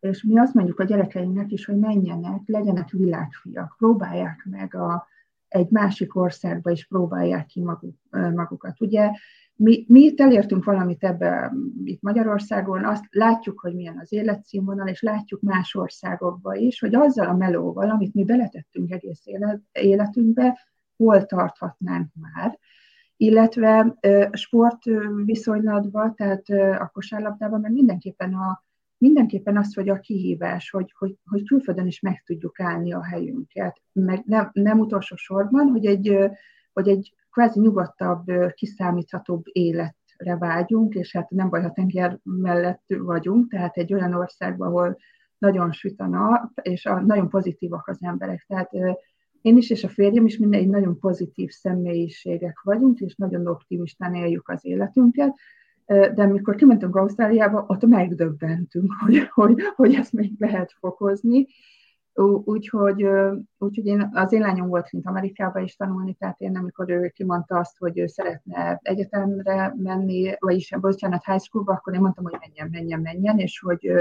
és 0.00 0.22
mi 0.22 0.38
azt 0.38 0.54
mondjuk 0.54 0.78
a 0.80 0.84
gyerekeinknek 0.84 1.50
is, 1.50 1.64
hogy 1.64 1.76
menjenek, 1.76 2.40
legyenek 2.46 2.90
világfiak, 2.90 3.74
próbálják 3.78 4.46
meg 4.50 4.74
a, 4.74 5.06
egy 5.48 5.70
másik 5.70 6.16
országba 6.16 6.70
is 6.70 6.86
próbálják 6.86 7.46
ki 7.46 7.60
maguk, 7.60 7.96
magukat. 8.10 8.80
Ugye 8.80 9.10
mi, 9.56 9.84
mi 9.88 10.00
itt 10.00 10.20
elértünk 10.20 10.64
valamit 10.64 11.04
ebbe 11.04 11.52
itt 11.84 12.02
Magyarországon, 12.02 12.84
azt 12.84 13.04
látjuk, 13.10 13.60
hogy 13.60 13.74
milyen 13.74 13.98
az 13.98 14.12
életszínvonal, 14.12 14.88
és 14.88 15.02
látjuk 15.02 15.40
más 15.40 15.74
országokban 15.74 16.56
is, 16.56 16.80
hogy 16.80 16.94
azzal 16.94 17.26
a 17.26 17.36
melóval, 17.36 17.90
amit 17.90 18.14
mi 18.14 18.24
beletettünk 18.24 18.90
egész 18.90 19.26
élet, 19.26 19.60
életünkbe, 19.72 20.58
hol 21.02 21.26
tarthatnánk 21.26 22.10
már, 22.14 22.58
illetve 23.16 23.98
sport 24.32 24.84
viszonylatban, 25.24 26.14
tehát 26.14 26.48
a 26.80 26.90
kosárlabdában, 26.92 27.60
mert 27.60 27.74
mindenképpen, 27.74 28.34
a, 28.34 28.64
mindenképpen 28.98 29.56
az, 29.56 29.74
hogy 29.74 29.88
a 29.88 30.00
kihívás, 30.00 30.70
hogy, 30.70 30.94
hogy, 30.98 31.16
hogy 31.24 31.44
külföldön 31.44 31.86
is 31.86 32.00
meg 32.00 32.22
tudjuk 32.26 32.60
állni 32.60 32.92
a 32.92 33.04
helyünket, 33.04 33.80
meg 33.92 34.22
nem, 34.24 34.50
nem 34.52 34.78
utolsó 34.78 35.16
sorban, 35.16 35.68
hogy 35.68 35.86
egy, 35.86 36.30
hogy 36.72 36.88
egy 36.88 37.14
kvázi 37.30 37.60
nyugodtabb, 37.60 38.24
kiszámíthatóbb 38.54 39.42
életre 39.44 40.36
vágyunk, 40.38 40.94
és 40.94 41.12
hát 41.12 41.30
nem 41.30 41.48
baj, 41.48 41.62
ha 41.62 41.72
tenger 41.72 42.18
mellett 42.22 42.84
vagyunk, 42.86 43.50
tehát 43.50 43.76
egy 43.76 43.92
olyan 43.92 44.14
országban, 44.14 44.68
ahol 44.68 44.96
nagyon 45.38 45.72
süt 45.72 46.00
a 46.00 46.06
nap, 46.06 46.50
és 46.62 46.86
a, 46.86 47.00
nagyon 47.00 47.28
pozitívak 47.28 47.88
az 47.88 47.98
emberek. 48.00 48.44
Tehát 48.48 48.70
én 49.42 49.56
is, 49.56 49.70
és 49.70 49.84
a 49.84 49.88
férjem 49.88 50.26
is 50.26 50.38
mindegy 50.38 50.68
nagyon 50.68 50.98
pozitív 50.98 51.50
személyiségek 51.50 52.60
vagyunk, 52.62 52.98
és 52.98 53.14
nagyon 53.14 53.46
optimistán 53.46 54.14
éljük 54.14 54.48
az 54.48 54.64
életünket, 54.64 55.34
de 55.86 56.22
amikor 56.22 56.54
kimentünk 56.54 56.96
Ausztráliába, 56.96 57.64
ott 57.68 57.86
megdöbbentünk, 57.86 58.92
hogy, 59.00 59.28
hogy, 59.30 59.62
hogy 59.76 59.94
ezt 59.94 60.12
még 60.12 60.32
lehet 60.38 60.74
fokozni. 60.78 61.46
Úgyhogy, 62.44 63.06
úgyhogy 63.58 63.86
én, 63.86 64.10
az 64.12 64.32
én 64.32 64.40
lányom 64.40 64.68
volt 64.68 64.88
kint 64.88 65.06
Amerikába 65.06 65.60
is 65.60 65.76
tanulni, 65.76 66.14
tehát 66.14 66.40
én 66.40 66.56
amikor 66.56 66.90
ő 66.90 67.08
kimondta 67.08 67.58
azt, 67.58 67.78
hogy 67.78 67.98
ő 67.98 68.06
szeretne 68.06 68.78
egyetemre 68.82 69.74
menni, 69.76 70.34
vagyis 70.38 70.72
bocsánat, 70.80 71.24
high 71.24 71.40
schoolba, 71.40 71.72
akkor 71.72 71.94
én 71.94 72.00
mondtam, 72.00 72.24
hogy 72.24 72.36
menjen, 72.40 72.68
menjen, 72.70 73.00
menjen, 73.00 73.38
és 73.38 73.60
hogy, 73.60 73.92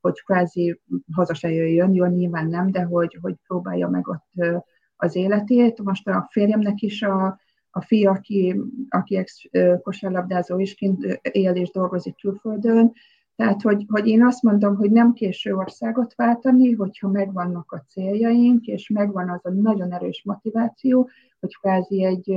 hogy 0.00 0.22
kvázi 0.22 0.80
haza 1.12 1.34
se 1.34 1.50
jöjjön, 1.50 1.94
jó, 1.94 2.04
nyilván 2.06 2.46
nem, 2.46 2.70
de 2.70 2.82
hogy, 2.82 3.18
hogy 3.20 3.34
próbálja 3.46 3.88
meg 3.88 4.08
ott 4.08 4.62
az 5.02 5.16
életét. 5.16 5.82
Most 5.82 6.08
a 6.08 6.28
férjemnek 6.30 6.80
is 6.80 7.02
a, 7.02 7.40
a 7.70 7.80
fia, 7.80 8.10
aki, 8.10 8.60
aki 8.88 9.16
ex 9.16 9.42
kosárlabdázó 9.82 10.58
is 10.58 10.74
kint 10.74 11.20
él 11.22 11.54
és 11.54 11.70
dolgozik 11.70 12.16
külföldön, 12.16 12.92
tehát, 13.36 13.62
hogy, 13.62 13.84
hogy 13.88 14.06
én 14.06 14.24
azt 14.24 14.42
mondom, 14.42 14.76
hogy 14.76 14.90
nem 14.90 15.12
késő 15.12 15.54
országot 15.54 16.14
váltani, 16.14 16.72
hogyha 16.72 17.08
megvannak 17.08 17.72
a 17.72 17.84
céljaink, 17.88 18.66
és 18.66 18.88
megvan 18.88 19.28
az 19.30 19.40
a 19.46 19.50
nagyon 19.50 19.92
erős 19.92 20.22
motiváció, 20.24 21.08
hogy 21.40 21.56
kvázi 21.56 22.04
egy, 22.04 22.34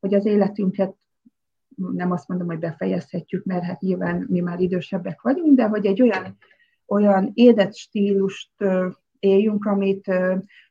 hogy 0.00 0.14
az 0.14 0.26
életünket 0.26 0.94
nem 1.76 2.10
azt 2.10 2.28
mondom, 2.28 2.46
hogy 2.46 2.58
befejezhetjük, 2.58 3.44
mert 3.44 3.64
hát 3.64 3.80
nyilván 3.80 4.26
mi 4.28 4.40
már 4.40 4.60
idősebbek 4.60 5.22
vagyunk, 5.22 5.56
de 5.56 5.64
hogy 5.64 5.86
egy 5.86 6.02
olyan, 6.02 6.36
olyan 6.86 7.30
édet 7.34 7.76
stílust 7.76 8.64
éljünk, 9.18 9.64
amit 9.64 10.12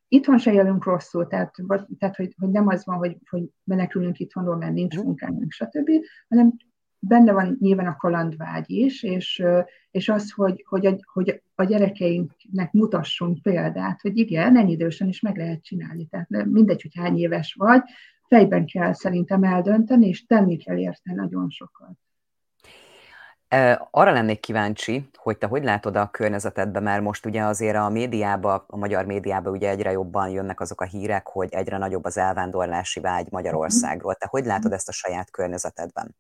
itthon 0.10 0.38
se 0.38 0.54
élünk 0.54 0.86
rosszul, 0.86 1.28
tehát, 1.28 1.56
tehát 1.98 2.16
hogy, 2.16 2.36
hogy 2.40 2.50
nem 2.50 2.68
az 2.68 2.86
van, 2.86 2.98
hogy, 2.98 3.18
hogy 3.30 3.44
menekülünk 3.64 4.20
itthonról, 4.20 4.58
mert 4.58 4.74
nincs 4.74 4.96
mhm. 4.96 5.06
munkánk, 5.06 5.52
stb., 5.52 5.90
hanem 6.28 6.54
benne 7.00 7.32
van 7.32 7.58
nyilván 7.60 7.88
a 7.88 7.96
kalandvágy 7.96 8.70
is, 8.72 9.04
és, 9.04 9.44
és 9.92 10.10
az, 10.10 10.32
hogy, 10.32 10.66
hogy, 10.68 10.86
a, 10.86 10.96
hogy 11.14 11.42
a 11.56 11.64
gyerekeinknek 11.64 12.72
mutassunk 12.72 13.42
példát, 13.42 14.02
hogy 14.02 14.18
igen, 14.18 14.58
ennyi 14.58 14.72
idősen 14.72 15.08
is 15.08 15.22
meg 15.22 15.38
lehet 15.38 15.64
csinálni. 15.64 16.08
Tehát 16.08 16.30
mindegy, 16.30 16.82
hogy 16.82 16.96
hány 16.96 17.18
éves 17.18 17.54
vagy, 17.54 17.82
fejben 18.28 18.66
kell 18.66 18.94
szerintem 18.94 19.44
eldönteni, 19.44 20.08
és 20.08 20.26
tenni 20.26 20.58
kell 20.58 20.78
érte 20.78 21.14
nagyon 21.14 21.50
sokat. 21.50 21.98
Arra 23.92 24.12
lennék 24.12 24.40
kíváncsi, 24.40 25.10
hogy 25.16 25.38
te 25.38 25.48
hogy 25.48 25.64
látod 25.64 25.96
a 25.96 26.10
környezetedben, 26.12 26.84
mert 26.84 27.04
most 27.04 27.26
ugye 27.26 27.44
azért 27.44 27.76
a 27.76 27.90
médiába, 27.90 28.66
a 28.68 28.78
magyar 28.78 29.06
médiába 29.06 29.50
ugye 29.50 29.70
egyre 29.70 29.92
jobban 29.92 30.30
jönnek 30.30 30.60
azok 30.60 30.82
a 30.82 30.86
hírek, 30.86 31.28
hogy 31.28 31.48
egyre 31.52 31.78
nagyobb 31.78 32.04
az 32.04 32.18
elvándorlási 32.18 33.00
vágy 33.00 33.28
Magyarországról. 33.32 34.16
Te 34.16 34.28
hogy 34.30 34.46
látod 34.46 34.72
ezt 34.72 34.90
a 34.90 34.92
saját 34.92 35.32
környezetedben? 35.32 36.16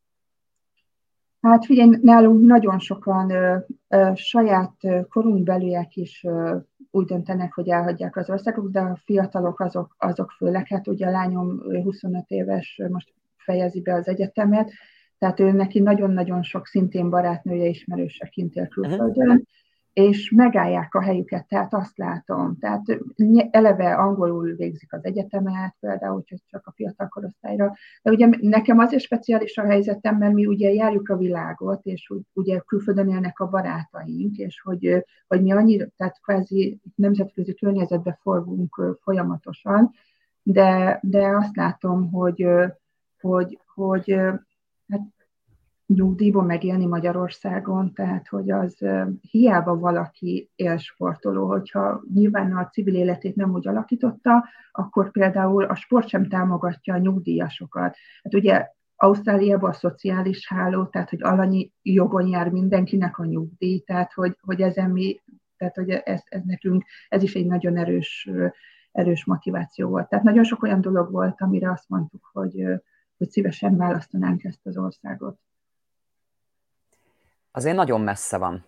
Hát 1.42 1.66
figyelj, 1.66 1.98
nálunk 2.02 2.46
nagyon 2.46 2.80
sokan 2.80 3.30
ö, 3.32 3.58
ö, 3.88 4.12
saját 4.16 4.74
korunk 5.10 5.44
belüliek 5.44 5.96
is 5.96 6.24
ö, 6.24 6.58
úgy 6.92 7.06
döntenek, 7.06 7.54
hogy 7.54 7.70
elhagyják 7.70 8.16
az 8.16 8.30
országok, 8.30 8.70
de 8.70 8.80
a 8.80 9.00
fiatalok 9.06 9.60
azok, 9.60 9.96
azok 9.98 10.32
főleg, 10.32 10.68
hát 10.68 10.88
ugye 10.88 11.08
a 11.08 11.12
lányom 11.12 11.62
25 11.84 12.24
éves, 12.28 12.82
most 12.90 13.14
fejezi 13.38 13.82
be 13.82 13.94
az 13.94 14.08
egyetemet, 14.08 14.72
tehát 15.20 15.40
ő 15.40 15.52
neki 15.52 15.80
nagyon-nagyon 15.80 16.44
sok 16.44 16.68
szintén 16.68 17.10
barátnője, 17.10 17.66
ismerőse 17.66 18.28
kint 18.28 18.56
él 18.56 18.68
külföldön, 18.68 19.48
és 19.94 20.32
megállják 20.36 20.94
a 20.94 21.02
helyüket, 21.02 21.48
tehát 21.48 21.74
azt 21.74 21.98
látom. 21.98 22.58
Tehát 22.60 22.84
eleve 23.52 23.96
angolul 23.96 24.54
végzik 24.56 24.94
az 24.94 25.06
egyetemet, 25.06 25.76
például, 25.80 26.14
hogy 26.14 26.42
csak 26.50 26.68
a 26.68 26.72
fiatal 26.72 27.08
korosztályra. 27.08 27.76
De 28.02 28.12
ugye 28.12 28.30
nekem 28.40 28.80
azért 28.80 29.04
speciális 29.04 29.58
a 29.58 29.66
helyzetem, 29.66 30.18
mert 30.18 30.34
mi 30.34 30.46
ugye 30.46 30.74
járjuk 30.74 31.10
a 31.10 31.18
világot, 31.18 31.86
és 31.86 32.14
ugye 32.34 32.60
külföldön 32.60 33.10
élnek 33.10 33.40
a 33.40 33.50
barátaink, 33.50 34.38
és 34.38 34.62
hogy, 34.62 35.06
hogy 35.28 35.42
mi 35.42 35.52
annyira, 35.52 35.88
tehát 35.98 36.22
kvázi 36.22 36.80
nemzetközi 36.96 37.54
környezetbe 37.54 38.18
forgunk 38.22 38.98
folyamatosan, 39.02 39.92
de, 40.44 41.00
de 41.04 41.28
azt 41.28 41.56
látom, 41.56 42.12
hogy, 42.12 42.48
hogy, 43.20 43.60
hogy 43.74 44.20
nyugdíjban 45.94 46.46
megélni 46.46 46.86
Magyarországon, 46.86 47.94
tehát 47.94 48.28
hogy 48.28 48.52
az 48.52 48.86
hiába 49.22 49.80
valaki 49.80 50.50
élsportoló, 50.56 51.48
hogyha 51.48 52.02
nyilván 52.14 52.58
a 52.58 52.68
civil 52.68 52.96
életét 52.96 53.36
nem 53.36 53.54
úgy 53.54 53.68
alakította, 53.68 54.46
akkor 54.72 55.12
például 55.12 55.64
a 55.64 55.76
sport 55.76 56.08
sem 56.08 56.28
támogatja 56.28 56.94
a 56.94 56.98
nyugdíjasokat. 56.98 57.96
Hát 58.24 58.34
ugye 58.34 58.68
Ausztráliában 58.96 59.70
a 59.70 59.74
szociális 59.74 60.48
háló, 60.48 60.86
tehát 60.86 61.10
hogy 61.10 61.24
alanyi 61.24 61.72
jogon 61.82 62.28
jár 62.28 62.50
mindenkinek 62.50 63.18
a 63.18 63.26
nyugdíj, 63.26 63.80
tehát 63.80 64.14
hogy, 64.14 64.38
hogy 64.42 64.62
ezen 64.62 64.90
mi, 64.90 65.22
tehát 65.58 65.76
hogy 65.76 65.90
ez, 65.90 66.22
ez 66.26 66.42
nekünk, 66.44 66.84
ez 67.08 67.24
is 67.24 67.36
egy 67.36 67.46
nagyon 67.46 67.78
erős, 67.78 68.30
erős 68.92 69.26
motiváció 69.26 69.90
volt. 69.90 70.10
Tehát 70.10 70.26
nagyon 70.26 70.44
sok 70.44 70.64
olyan 70.64 70.82
dolog 70.82 71.12
volt, 71.12 71.42
amire 71.42 71.72
azt 71.72 71.90
mondtuk, 71.90 72.30
hogy, 72.34 72.64
hogy 73.18 73.30
szívesen 73.30 73.78
választanánk 73.78 74.44
ezt 74.44 74.66
az 74.66 74.78
országot 74.78 75.40
azért 77.52 77.76
nagyon 77.76 78.02
messze 78.02 78.38
van. 78.38 78.66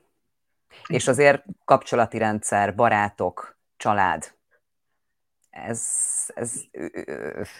És 0.87 1.07
azért 1.07 1.45
kapcsolati 1.65 2.17
rendszer, 2.17 2.75
barátok, 2.75 3.57
család. 3.77 4.33
Ez, 5.49 5.83
ez, 6.35 6.53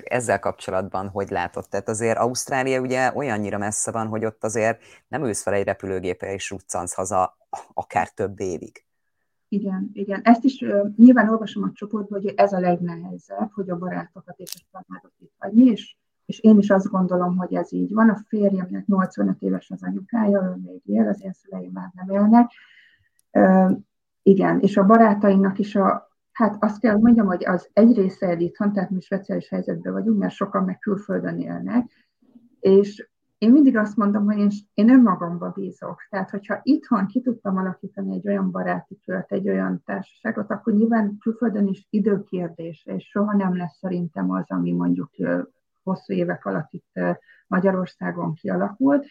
ezzel 0.04 0.40
kapcsolatban 0.40 1.10
hogy 1.10 1.30
látod? 1.30 1.70
Tehát 1.70 1.90
azért 1.90 2.18
Ausztrália 2.18 2.82
ugye 2.82 3.12
olyannyira 3.16 3.58
messze 3.58 3.92
van, 3.92 4.08
hogy 4.08 4.26
ott 4.26 4.44
azért 4.44 4.82
nem 5.08 5.24
ülsz 5.24 5.42
fel 5.42 5.54
egy 5.54 5.66
repülőgépre 5.66 6.34
és 6.34 6.50
ruccansz 6.50 6.94
haza 6.94 7.38
akár 7.74 8.10
több 8.10 8.40
évig. 8.40 8.86
Igen, 9.48 9.90
igen. 9.94 10.22
Ezt 10.24 10.44
is 10.44 10.62
uh, 10.62 10.96
nyilván 10.96 11.30
olvasom 11.30 11.64
a 11.64 11.72
csoportban, 11.74 12.22
hogy 12.22 12.34
ez 12.36 12.54
a 12.54 12.60
legnehezebb, 12.60 13.52
hogy 13.52 13.70
a 13.70 13.78
barátokat 13.78 14.40
és 14.40 14.54
a 14.56 14.68
családot 14.72 15.14
itt 15.20 15.34
hagyni, 15.38 15.66
és 15.66 15.96
és 16.32 16.40
én 16.40 16.58
is 16.58 16.70
azt 16.70 16.90
gondolom, 16.90 17.38
hogy 17.38 17.54
ez 17.54 17.74
így 17.74 17.94
van. 17.94 18.10
A 18.10 18.24
férjemnek 18.28 18.86
85 18.86 19.42
éves 19.42 19.70
az 19.70 19.84
anyukája, 19.84 20.42
ő 20.42 20.62
még 20.64 20.82
él, 20.86 21.08
az 21.08 21.24
én 21.24 21.32
szüleim 21.32 21.72
már 21.74 21.92
nem 21.94 22.10
élnek. 22.10 22.52
Uh, 23.32 23.78
igen, 24.22 24.60
és 24.60 24.78
a 24.78 24.86
barátainak 24.86 25.60
is 25.60 25.76
a, 25.76 26.10
hát 26.32 26.64
azt 26.64 26.80
kell 26.80 26.98
mondjam, 26.98 27.26
hogy 27.26 27.46
az 27.46 27.70
egy 27.74 27.96
része 27.96 28.28
el 28.28 28.40
itthon, 28.40 28.74
tehát 28.74 28.90
mi 28.90 29.00
speciális 29.00 29.50
helyzetben 29.50 29.94
vagyunk, 29.94 30.20
mert 30.20 30.34
sokan 30.34 30.64
meg 30.64 30.80
külföldön 30.80 31.40
élnek, 31.40 31.92
és 32.60 33.10
én 33.38 33.52
mindig 33.52 33.78
azt 33.78 33.98
mondom, 33.98 34.26
hogy 34.26 34.38
én, 34.38 34.50
én 34.74 34.90
önmagamba 34.90 35.50
bízok. 35.50 36.08
Tehát, 36.10 36.30
hogyha 36.30 36.60
itthon 36.64 37.06
ki 37.06 37.22
tudtam 37.22 37.58
alakítani 37.58 38.16
egy 38.16 38.28
olyan 38.28 38.52
baráti 38.52 39.00
kört, 39.06 39.32
egy 39.32 39.50
olyan 39.50 39.82
társaságot, 39.86 40.52
akkor 40.52 40.74
nyilván 40.74 41.18
külföldön 41.20 41.68
is 41.68 41.88
időkérdés, 41.90 42.86
és 42.86 43.08
soha 43.08 43.38
nem 43.38 43.58
lesz 43.58 43.78
szerintem 43.78 44.32
az, 44.32 44.46
ami 44.48 44.72
mondjuk 44.72 45.10
hosszú 45.84 46.14
évek 46.14 46.46
alatt 46.46 46.72
itt 46.72 47.00
Magyarországon 47.48 48.34
kialakult, 48.34 49.06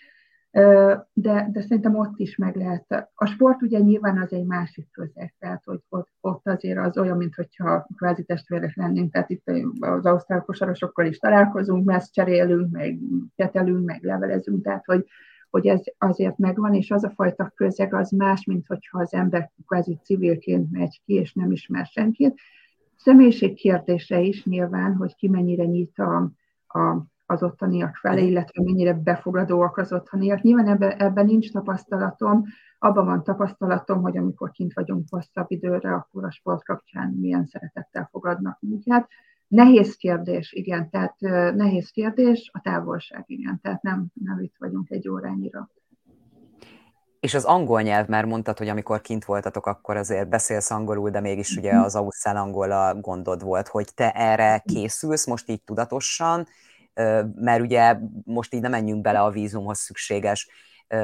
de, 1.13 1.49
de 1.53 1.61
szerintem 1.61 1.97
ott 1.97 2.19
is 2.19 2.37
meg 2.37 2.57
lehet. 2.57 3.11
A 3.15 3.27
sport 3.27 3.63
ugye 3.63 3.79
nyilván 3.79 4.19
az 4.19 4.33
egy 4.33 4.47
másik 4.47 4.91
közeg, 4.91 5.35
tehát 5.39 5.63
hogy 5.65 5.81
ott, 5.89 6.09
ott 6.21 6.47
azért 6.47 6.79
az 6.79 6.99
olyan, 6.99 7.17
mintha 7.17 7.87
kvázi 7.97 8.25
testvérek 8.25 8.77
lennénk, 8.77 9.13
tehát 9.13 9.31
itt 9.31 9.51
az 9.81 10.07
ausztrál 10.07 10.43
kosarosokkal 10.43 11.07
is 11.07 11.19
találkozunk, 11.19 11.85
messz 11.85 12.11
cserélünk, 12.11 12.71
meg 12.71 12.99
ketelünk, 13.37 13.85
meg 13.85 14.03
levelezünk, 14.03 14.63
tehát 14.65 14.85
hogy, 14.85 15.07
hogy 15.51 15.67
ez 15.67 15.83
azért 15.99 16.39
megvan, 16.39 16.75
és 16.75 16.91
az 16.91 17.05
a 17.05 17.11
fajta 17.11 17.53
közeg 17.55 17.95
az 17.95 18.11
más, 18.11 18.45
mint 18.45 18.67
hogyha 18.67 19.01
az 19.01 19.13
ember 19.13 19.51
kvázi 19.67 19.99
civilként 20.03 20.71
megy 20.71 21.01
ki, 21.05 21.15
és 21.15 21.33
nem 21.33 21.51
ismer 21.51 21.87
senkit. 21.87 22.41
Személyiség 22.97 23.55
kérdése 23.55 24.21
is 24.21 24.45
nyilván, 24.45 24.95
hogy 24.95 25.15
ki 25.15 25.29
mennyire 25.29 25.65
nyit 25.65 25.99
a, 25.99 26.31
a, 26.73 27.05
az 27.27 27.43
ottaniak 27.43 27.97
felé, 27.97 28.27
illetve 28.27 28.63
mennyire 28.63 28.95
befogadóak 28.95 29.77
az 29.77 29.93
ottaniak. 29.93 30.43
Nyilván 30.43 30.67
ebben, 30.67 30.91
ebben 30.91 31.27
nincs 31.27 31.53
tapasztalatom, 31.53 32.45
abban 32.79 33.05
van 33.05 33.23
tapasztalatom, 33.23 34.03
hogy 34.03 34.17
amikor 34.17 34.51
kint 34.51 34.73
vagyunk 34.73 35.07
hosszabb 35.11 35.51
időre, 35.51 35.95
akkor 35.95 36.25
a 36.25 36.31
sport 36.31 36.65
kapcsán 36.65 37.11
milyen 37.11 37.47
szeretettel 37.47 38.09
fogadnak 38.11 38.59
minket. 38.61 39.09
Nehéz 39.49 39.95
kérdés, 39.97 40.53
igen, 40.53 40.91
tehát 40.91 41.21
nehéz 41.55 41.91
kérdés, 41.91 42.51
a 42.53 42.61
távolság, 42.61 43.25
igen, 43.27 43.61
tehát 43.63 43.83
nem, 43.83 44.07
nem 44.25 44.41
itt 44.41 44.55
vagyunk 44.59 44.91
egy 44.91 45.09
órányira. 45.09 45.69
És 47.21 47.35
az 47.35 47.45
angol 47.45 47.83
nyelv, 47.83 48.07
mert 48.07 48.27
mondtad, 48.27 48.59
hogy 48.59 48.69
amikor 48.69 49.01
kint 49.01 49.25
voltatok, 49.25 49.67
akkor 49.67 49.97
azért 49.97 50.29
beszélsz 50.29 50.71
angolul, 50.71 51.11
de 51.11 51.21
mégis 51.21 51.57
ugye 51.57 51.73
mhm. 51.75 51.85
az 51.85 51.97
ausztrál 51.97 52.37
angol 52.37 53.01
gondod 53.01 53.43
volt, 53.43 53.69
hogy 53.69 53.95
te 53.95 54.11
erre 54.11 54.63
készülsz 54.67 55.27
most 55.27 55.49
így 55.49 55.63
tudatosan, 55.63 56.47
mert 57.35 57.61
ugye 57.61 57.97
most 58.25 58.55
így 58.55 58.61
nem 58.61 58.71
menjünk 58.71 59.01
bele 59.01 59.21
a 59.21 59.31
vízumhoz 59.31 59.79
szükséges 59.79 60.49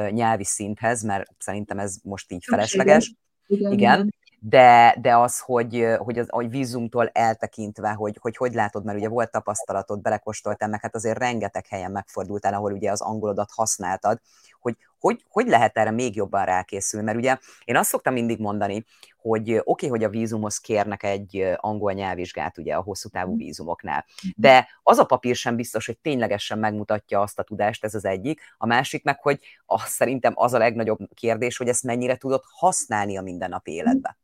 nyelvi 0.09 0.43
szinthez, 0.43 1.03
mert 1.03 1.29
szerintem 1.37 1.79
ez 1.79 1.95
most 2.03 2.31
így 2.31 2.43
felesleges. 2.47 3.15
Igen. 3.47 3.71
Igen. 3.71 4.13
De, 4.39 4.97
de 5.01 5.17
az, 5.17 5.39
hogy, 5.39 5.85
hogy 5.97 6.19
az 6.19 6.27
hogy 6.29 6.49
vízumtól 6.49 7.07
eltekintve, 7.07 7.91
hogy, 7.91 8.17
hogy 8.21 8.37
hogy 8.37 8.53
látod, 8.53 8.83
mert 8.83 8.97
ugye 8.97 9.07
volt 9.07 9.31
tapasztalatod, 9.31 10.01
belekóstoltál, 10.01 10.69
meg 10.69 10.81
hát 10.81 10.95
azért 10.95 11.17
rengeteg 11.17 11.67
helyen 11.67 11.91
megfordultál, 11.91 12.53
ahol 12.53 12.71
ugye 12.71 12.91
az 12.91 13.01
angolodat 13.01 13.49
használtad, 13.53 14.19
hogy 14.59 14.75
hogy, 15.07 15.23
hogy 15.29 15.47
lehet 15.47 15.77
erre 15.77 15.91
még 15.91 16.15
jobban 16.15 16.45
rákészülni? 16.45 17.05
Mert 17.05 17.17
ugye 17.17 17.37
én 17.65 17.75
azt 17.75 17.89
szoktam 17.89 18.13
mindig 18.13 18.39
mondani, 18.39 18.85
hogy 19.17 19.51
oké, 19.51 19.61
okay, 19.63 19.89
hogy 19.89 20.03
a 20.03 20.09
vízumhoz 20.09 20.57
kérnek 20.57 21.03
egy 21.03 21.55
angol 21.55 21.91
nyelvvizsgát 21.91 22.57
ugye 22.57 22.75
a 22.75 22.81
hosszú 22.81 23.09
távú 23.09 23.33
mm. 23.33 23.37
vízumoknál, 23.37 24.05
de 24.35 24.67
az 24.83 24.97
a 24.97 25.05
papír 25.05 25.35
sem 25.35 25.55
biztos, 25.55 25.85
hogy 25.85 25.97
ténylegesen 25.99 26.59
megmutatja 26.59 27.21
azt 27.21 27.39
a 27.39 27.43
tudást, 27.43 27.83
ez 27.83 27.95
az 27.95 28.05
egyik. 28.05 28.41
A 28.57 28.65
másik 28.65 29.03
meg, 29.03 29.21
hogy 29.21 29.39
az, 29.65 29.81
szerintem 29.81 30.33
az 30.35 30.53
a 30.53 30.57
legnagyobb 30.57 30.99
kérdés, 31.13 31.57
hogy 31.57 31.67
ezt 31.67 31.83
mennyire 31.83 32.17
tudod 32.17 32.41
használni 32.51 33.17
a 33.17 33.21
mindennapi 33.21 33.71
életbe. 33.71 34.17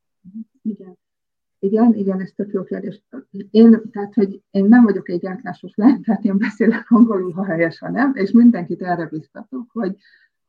Igen. 0.61 0.97
Igen, 1.59 1.93
igen, 1.93 2.21
ez 2.21 2.31
tök 2.35 2.51
jó 2.51 2.63
kérdés. 2.63 3.01
Én, 3.51 3.81
tehát, 3.91 4.13
hogy 4.13 4.41
én 4.51 4.65
nem 4.65 4.83
vagyok 4.83 5.09
egy 5.09 5.19
gátlásos 5.19 5.71
lány, 5.75 6.01
tehát 6.01 6.23
én 6.23 6.37
beszélek 6.37 6.91
angolul, 6.91 7.31
ha 7.31 7.45
helyes, 7.45 7.79
ha 7.79 7.89
nem, 7.89 8.11
és 8.15 8.31
mindenkit 8.31 8.81
erre 8.81 9.05
biztatok, 9.05 9.71
hogy 9.71 9.95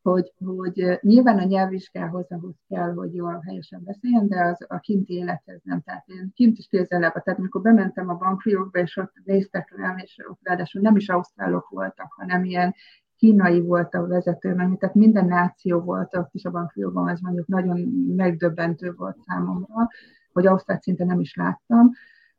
hogy, 0.04 0.32
hogy 0.44 0.98
nyilván 1.00 1.38
a 1.38 1.44
nyelvvizsgához 1.44 2.30
ahhoz 2.30 2.54
kell, 2.68 2.92
hogy 2.92 3.14
jól 3.14 3.42
helyesen 3.46 3.82
beszéljen, 3.84 4.28
de 4.28 4.44
az 4.44 4.64
a 4.68 4.78
kinti 4.78 5.14
élethez 5.14 5.60
nem. 5.62 5.80
Tehát 5.80 6.04
én 6.06 6.30
kint 6.34 6.58
is 6.58 6.66
kézzelebb, 6.66 7.12
tehát 7.12 7.38
amikor 7.38 7.62
bementem 7.62 8.08
a 8.08 8.14
bankfiókba, 8.14 8.78
és 8.78 8.96
ott 8.96 9.12
néztek 9.24 9.74
rám, 9.76 9.98
és 9.98 10.16
ott 10.30 10.38
ráadásul 10.42 10.82
nem 10.82 10.96
is 10.96 11.08
ausztrálok 11.08 11.68
voltak, 11.68 12.12
hanem 12.12 12.44
ilyen 12.44 12.74
kínai 13.16 13.60
volt 13.60 13.94
a 13.94 14.06
vezető, 14.06 14.54
mert 14.54 14.78
tehát 14.78 14.94
minden 14.94 15.26
náció 15.26 15.80
volt 15.80 16.16
ott 16.16 16.34
is 16.34 16.44
a 16.44 16.50
bankfiókban, 16.50 17.08
ez 17.08 17.20
mondjuk 17.20 17.46
nagyon 17.46 17.78
megdöbbentő 18.16 18.92
volt 18.96 19.18
számomra, 19.20 19.88
hogy 20.32 20.46
ausztrál 20.46 20.78
szinte 20.80 21.04
nem 21.04 21.20
is 21.20 21.34
láttam 21.34 21.90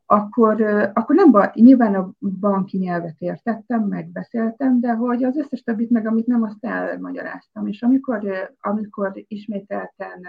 akkor, 0.05 0.61
akkor 0.93 1.15
nem, 1.15 1.51
nyilván 1.53 1.95
a 1.95 2.11
banki 2.19 2.77
nyelvet 2.77 3.15
értettem, 3.19 3.83
megbeszéltem, 3.83 4.79
de 4.79 4.93
hogy 4.93 5.23
az 5.23 5.37
összes 5.37 5.61
többit 5.61 5.89
meg, 5.89 6.07
amit 6.07 6.25
nem, 6.25 6.43
azt 6.43 6.65
elmagyaráztam. 6.65 7.67
És 7.67 7.81
amikor, 7.81 8.53
amikor 8.59 9.11
ismételten 9.27 10.27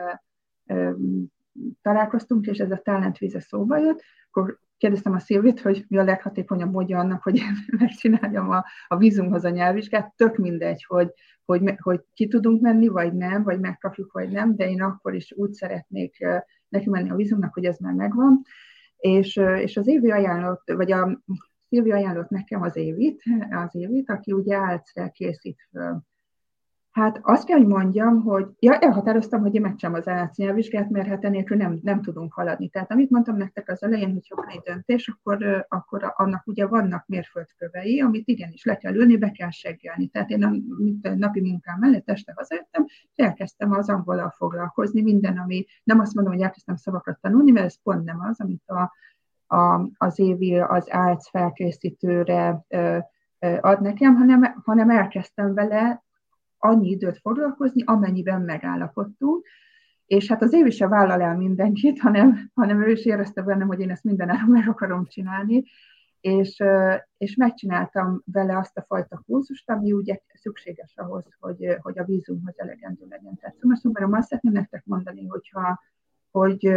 találkoztunk, 1.82 2.46
és 2.46 2.58
ez 2.58 2.70
a 2.70 2.80
talentvíze 2.84 3.40
szóba 3.40 3.76
jött, 3.76 4.02
akkor 4.30 4.58
kérdeztem 4.78 5.12
a 5.12 5.18
Szilvit, 5.18 5.60
hogy 5.60 5.84
mi 5.88 5.98
a 5.98 6.04
leghatékonyabb 6.04 6.72
módja 6.72 6.98
annak, 6.98 7.22
hogy 7.22 7.42
megcsináljam 7.78 8.50
a, 8.50 8.64
a 8.88 8.96
vízumhoz 8.96 9.44
a 9.44 9.50
nyelvvizsgát, 9.50 10.14
tök 10.16 10.36
mindegy, 10.36 10.84
hogy, 10.84 11.12
hogy, 11.44 11.74
hogy 11.78 12.00
ki 12.14 12.28
tudunk 12.28 12.60
menni, 12.60 12.88
vagy 12.88 13.12
nem, 13.12 13.42
vagy 13.42 13.60
megkapjuk, 13.60 14.12
vagy 14.12 14.30
nem, 14.30 14.56
de 14.56 14.70
én 14.70 14.82
akkor 14.82 15.14
is 15.14 15.32
úgy 15.36 15.52
szeretnék 15.52 16.26
neki 16.68 16.88
menni 16.88 17.10
a 17.10 17.14
vízumnak, 17.14 17.54
hogy 17.54 17.64
ez 17.64 17.78
már 17.78 17.92
megvan 17.92 18.42
és, 18.96 19.36
és 19.36 19.76
az 19.76 19.86
évi 19.86 20.10
ajánlott, 20.10 20.70
vagy 20.72 20.92
a 20.92 21.22
Szilvi 21.68 21.92
ajánlott 21.92 22.28
nekem 22.28 22.62
az 22.62 22.76
évit, 22.76 23.22
az 23.50 23.74
évit, 23.74 24.10
aki 24.10 24.32
ugye 24.32 24.56
álcre 24.56 25.08
készít 25.08 25.68
föl. 25.70 26.02
Hát 26.96 27.20
azt 27.22 27.46
kell, 27.46 27.56
hogy 27.56 27.66
mondjam, 27.66 28.22
hogy 28.22 28.46
ja, 28.58 28.78
elhatároztam, 28.78 29.40
hogy 29.40 29.54
én 29.54 29.60
megcsinálom 29.60 30.00
az 30.00 30.06
ALC 30.06 30.36
nyelvvizsgát, 30.36 30.90
mert 30.90 31.08
hát 31.08 31.24
enélkül 31.24 31.56
nem, 31.56 31.78
nem 31.82 32.02
tudunk 32.02 32.32
haladni. 32.32 32.68
Tehát 32.68 32.90
amit 32.90 33.10
mondtam 33.10 33.36
nektek 33.36 33.68
az 33.68 33.82
elején, 33.82 34.12
hogy 34.12 34.28
ha 34.28 34.36
van 34.36 34.48
egy 34.48 34.60
döntés, 34.64 35.08
akkor, 35.08 35.66
akkor 35.68 36.12
annak 36.16 36.46
ugye 36.46 36.66
vannak 36.66 37.06
mérföldkövei, 37.06 38.00
amit 38.00 38.28
igenis 38.28 38.64
le 38.64 38.76
kell 38.76 38.94
ülni, 38.94 39.16
be 39.16 39.30
kell 39.30 39.50
seggelni. 39.50 40.06
Tehát 40.06 40.30
én 40.30 40.44
a 40.44 40.50
napi 41.14 41.40
munkám 41.40 41.78
mellett 41.78 42.10
este 42.10 42.32
hazajöttem, 42.36 42.84
és 42.86 43.24
elkezdtem 43.24 43.72
az 43.72 43.88
angolal 43.88 44.30
foglalkozni, 44.30 45.02
minden, 45.02 45.38
ami 45.38 45.66
nem 45.84 46.00
azt 46.00 46.14
mondom, 46.14 46.32
hogy 46.32 46.42
elkezdtem 46.42 46.76
szavakat 46.76 47.20
tanulni, 47.20 47.50
mert 47.50 47.66
ez 47.66 47.82
pont 47.82 48.04
nem 48.04 48.20
az, 48.20 48.40
amit 48.40 48.68
a, 48.68 48.92
a, 49.56 49.90
az 49.96 50.18
évi 50.18 50.58
az 50.58 50.88
ALC 50.90 51.28
felkészítőre 51.28 52.64
ad 53.60 53.80
nekem, 53.80 54.14
hanem, 54.14 54.62
hanem 54.64 54.90
elkezdtem 54.90 55.54
vele 55.54 56.04
annyi 56.58 56.88
időt 56.88 57.18
foglalkozni, 57.18 57.82
amennyiben 57.84 58.40
megállapodtunk, 58.40 59.46
és 60.06 60.28
hát 60.28 60.42
az 60.42 60.52
év 60.52 60.66
is 60.66 60.76
se 60.76 60.88
vállal 60.88 61.22
el 61.22 61.36
mindenkit, 61.36 62.00
hanem, 62.00 62.50
hanem 62.54 62.82
ő 62.82 62.90
is 62.90 63.04
érezte 63.04 63.42
bennem, 63.42 63.66
hogy 63.66 63.80
én 63.80 63.90
ezt 63.90 64.04
mindenáron 64.04 64.50
meg 64.50 64.68
akarom 64.68 65.06
csinálni, 65.06 65.64
és, 66.20 66.62
és 67.18 67.34
megcsináltam 67.34 68.22
vele 68.24 68.58
azt 68.58 68.76
a 68.76 68.84
fajta 68.88 69.22
kurzust, 69.26 69.70
ami 69.70 69.92
ugye 69.92 70.18
szükséges 70.34 70.92
ahhoz, 70.96 71.26
hogy, 71.40 71.76
hogy 71.80 71.98
a 71.98 72.04
vízumhoz 72.04 72.58
elegendő 72.58 73.06
legyen. 73.08 73.36
Tehát 73.36 73.56
szóval, 73.56 73.76
szóval 73.76 74.14
azt 74.14 74.28
szeretném 74.28 74.52
nektek 74.52 74.82
mondani, 74.84 75.26
hogyha, 75.26 75.82
hogy 76.30 76.70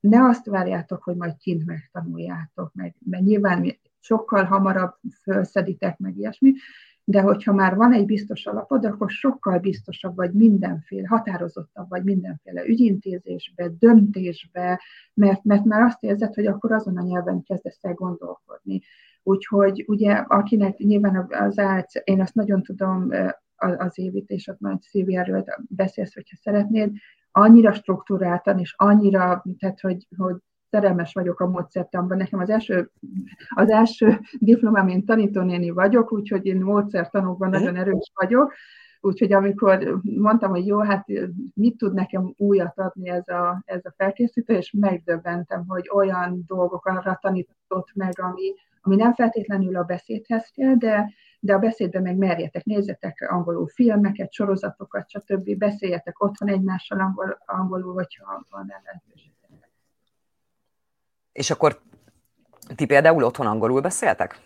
ne 0.00 0.24
azt 0.24 0.46
várjátok, 0.46 1.02
hogy 1.02 1.16
majd 1.16 1.36
kint 1.36 1.66
megtanuljátok 1.66 2.72
meg, 2.74 2.94
mert 3.04 3.22
nyilván 3.22 3.76
sokkal 4.00 4.44
hamarabb 4.44 4.94
felszeditek 5.22 5.98
meg 5.98 6.16
ilyesmi, 6.16 6.52
de 7.04 7.20
hogyha 7.20 7.52
már 7.52 7.76
van 7.76 7.92
egy 7.92 8.04
biztos 8.04 8.46
alapod, 8.46 8.84
akkor 8.84 9.10
sokkal 9.10 9.58
biztosabb 9.58 10.16
vagy 10.16 10.32
mindenféle, 10.32 11.08
határozottabb 11.08 11.88
vagy 11.88 12.04
mindenféle 12.04 12.66
ügyintézésbe, 12.66 13.68
döntésbe, 13.78 14.80
mert, 15.14 15.44
mert 15.44 15.64
már 15.64 15.82
azt 15.82 16.02
érzed, 16.02 16.34
hogy 16.34 16.46
akkor 16.46 16.72
azon 16.72 16.98
a 16.98 17.02
nyelven 17.02 17.42
kezdesz 17.42 17.78
el 17.84 17.94
gondolkodni. 17.94 18.80
Úgyhogy 19.22 19.84
ugye, 19.86 20.12
akinek 20.12 20.76
nyilván 20.76 21.26
az 21.30 21.58
át, 21.58 21.90
én 21.94 22.20
azt 22.20 22.34
nagyon 22.34 22.62
tudom 22.62 23.10
az 23.56 23.98
és 24.26 24.48
ott 24.48 24.60
majd 24.60 24.82
szívjáról 24.82 25.44
beszélsz, 25.68 26.14
hogyha 26.14 26.36
szeretnéd, 26.36 26.96
annyira 27.30 27.72
struktúráltan 27.72 28.58
és 28.58 28.74
annyira, 28.76 29.44
tehát 29.58 29.80
hogy, 29.80 30.06
hogy 30.16 30.36
szerelmes 30.74 31.12
vagyok 31.12 31.40
a 31.40 31.46
módszertanban. 31.46 32.16
Nekem 32.16 32.40
az 32.40 32.50
első, 32.50 32.90
az 33.48 33.70
első 33.70 34.20
diplomám, 34.38 34.88
én 34.88 35.04
tanítónéni 35.04 35.70
vagyok, 35.70 36.12
úgyhogy 36.12 36.46
én 36.46 36.60
módszertanokban 36.60 37.50
nagyon 37.50 37.76
erős 37.76 38.12
vagyok. 38.14 38.52
Úgyhogy 39.00 39.32
amikor 39.32 40.00
mondtam, 40.02 40.50
hogy 40.50 40.66
jó, 40.66 40.78
hát 40.80 41.06
mit 41.54 41.76
tud 41.76 41.94
nekem 41.94 42.34
újat 42.36 42.78
adni 42.78 43.08
ez 43.08 43.28
a, 43.28 43.62
ez 43.64 43.84
a 43.84 43.94
felkészítő, 43.96 44.54
és 44.54 44.72
megdöbbentem, 44.78 45.64
hogy 45.66 45.90
olyan 45.94 46.44
dolgokra 46.46 47.18
tanított 47.20 47.94
meg, 47.94 48.12
ami, 48.20 48.54
ami 48.80 48.96
nem 48.96 49.14
feltétlenül 49.14 49.76
a 49.76 49.82
beszédhez 49.82 50.50
kell, 50.54 50.74
de, 50.74 51.12
de 51.40 51.54
a 51.54 51.58
beszédben 51.58 52.02
meg 52.02 52.16
merjetek, 52.16 52.64
nézzetek 52.64 53.26
angolul 53.30 53.66
filmeket, 53.66 54.32
sorozatokat, 54.32 55.10
stb. 55.10 55.58
Beszéljetek 55.58 56.22
otthon 56.22 56.48
egymással 56.48 57.00
angol, 57.00 57.42
angolul, 57.46 57.92
hogyha 57.92 58.44
van 58.50 58.66
lehetőség. 58.84 59.33
És 61.34 61.50
akkor 61.50 61.80
ti 62.74 62.86
például 62.86 63.24
otthon 63.24 63.46
angolul 63.46 63.80
beszéltek? 63.80 64.40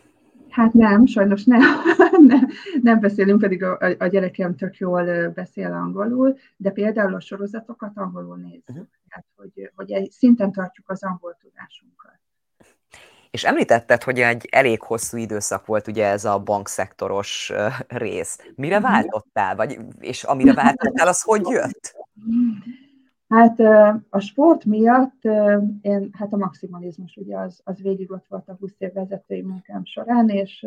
Hát 0.48 0.72
nem, 0.72 1.06
sajnos 1.06 1.44
nem. 1.44 1.60
nem, 2.26 2.48
nem 2.82 3.00
beszélünk, 3.00 3.40
pedig 3.40 3.62
a, 3.62 3.78
a 3.98 4.06
gyerekem 4.06 4.56
tök 4.56 4.76
jól 4.76 5.28
beszél 5.28 5.72
angolul, 5.72 6.36
de 6.56 6.70
például 6.70 7.14
a 7.14 7.20
sorozatokat 7.20 7.92
angolul 7.94 8.36
nézzük. 8.36 8.62
Uh-huh. 8.68 8.86
Hát, 9.08 9.24
hogy, 9.36 9.70
hogy 9.74 9.92
egy 9.92 10.10
szinten 10.10 10.52
tartjuk 10.52 10.90
az 10.90 11.02
angol 11.02 11.36
tudásunkat. 11.40 12.18
És 13.30 13.44
említetted, 13.44 14.02
hogy 14.02 14.20
egy 14.20 14.48
elég 14.50 14.82
hosszú 14.82 15.16
időszak 15.16 15.66
volt 15.66 15.86
ugye 15.86 16.06
ez 16.06 16.24
a 16.24 16.38
bankszektoros 16.38 17.52
rész. 17.88 18.38
Mire 18.54 18.78
mhm. 18.78 18.90
váltottál? 18.90 19.56
Vagy, 19.56 19.78
és 20.00 20.22
amire 20.22 20.54
váltottál, 20.54 21.08
az 21.08 21.22
hogy 21.22 21.46
jött? 21.48 21.94
Hát 23.28 23.60
a 24.08 24.18
sport 24.18 24.64
miatt 24.64 25.24
én, 25.80 26.08
hát 26.12 26.32
a 26.32 26.36
maximalizmus 26.36 27.16
ugye 27.16 27.38
az, 27.38 27.60
az 27.64 27.82
végig 27.82 28.10
ott 28.10 28.26
volt 28.28 28.48
a 28.48 28.56
20 28.60 28.74
év 28.78 28.92
vezetői 28.92 29.42
munkám 29.42 29.84
során, 29.84 30.28
és, 30.28 30.66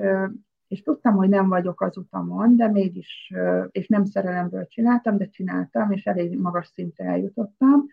és 0.68 0.82
tudtam, 0.82 1.16
hogy 1.16 1.30
nem 1.30 1.48
vagyok 1.48 1.82
az 1.82 1.98
utamon, 1.98 2.56
de 2.56 2.68
mégis, 2.68 3.34
és 3.72 3.88
nem 3.88 4.06
szerelemből 4.06 4.68
csináltam, 4.68 5.18
de 5.18 5.26
csináltam, 5.26 5.92
és 5.92 6.06
elég 6.06 6.40
magas 6.40 6.68
szintre 6.68 7.06
eljutottam. 7.06 7.86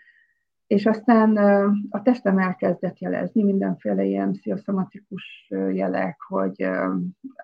És 0.66 0.86
aztán 0.86 1.36
a 1.90 2.02
testem 2.02 2.38
elkezdett 2.38 2.98
jelezni 2.98 3.42
mindenféle 3.42 4.04
ilyen 4.04 4.32
pszichoszomatikus 4.32 5.46
jelek, 5.72 6.20
hogy 6.20 6.68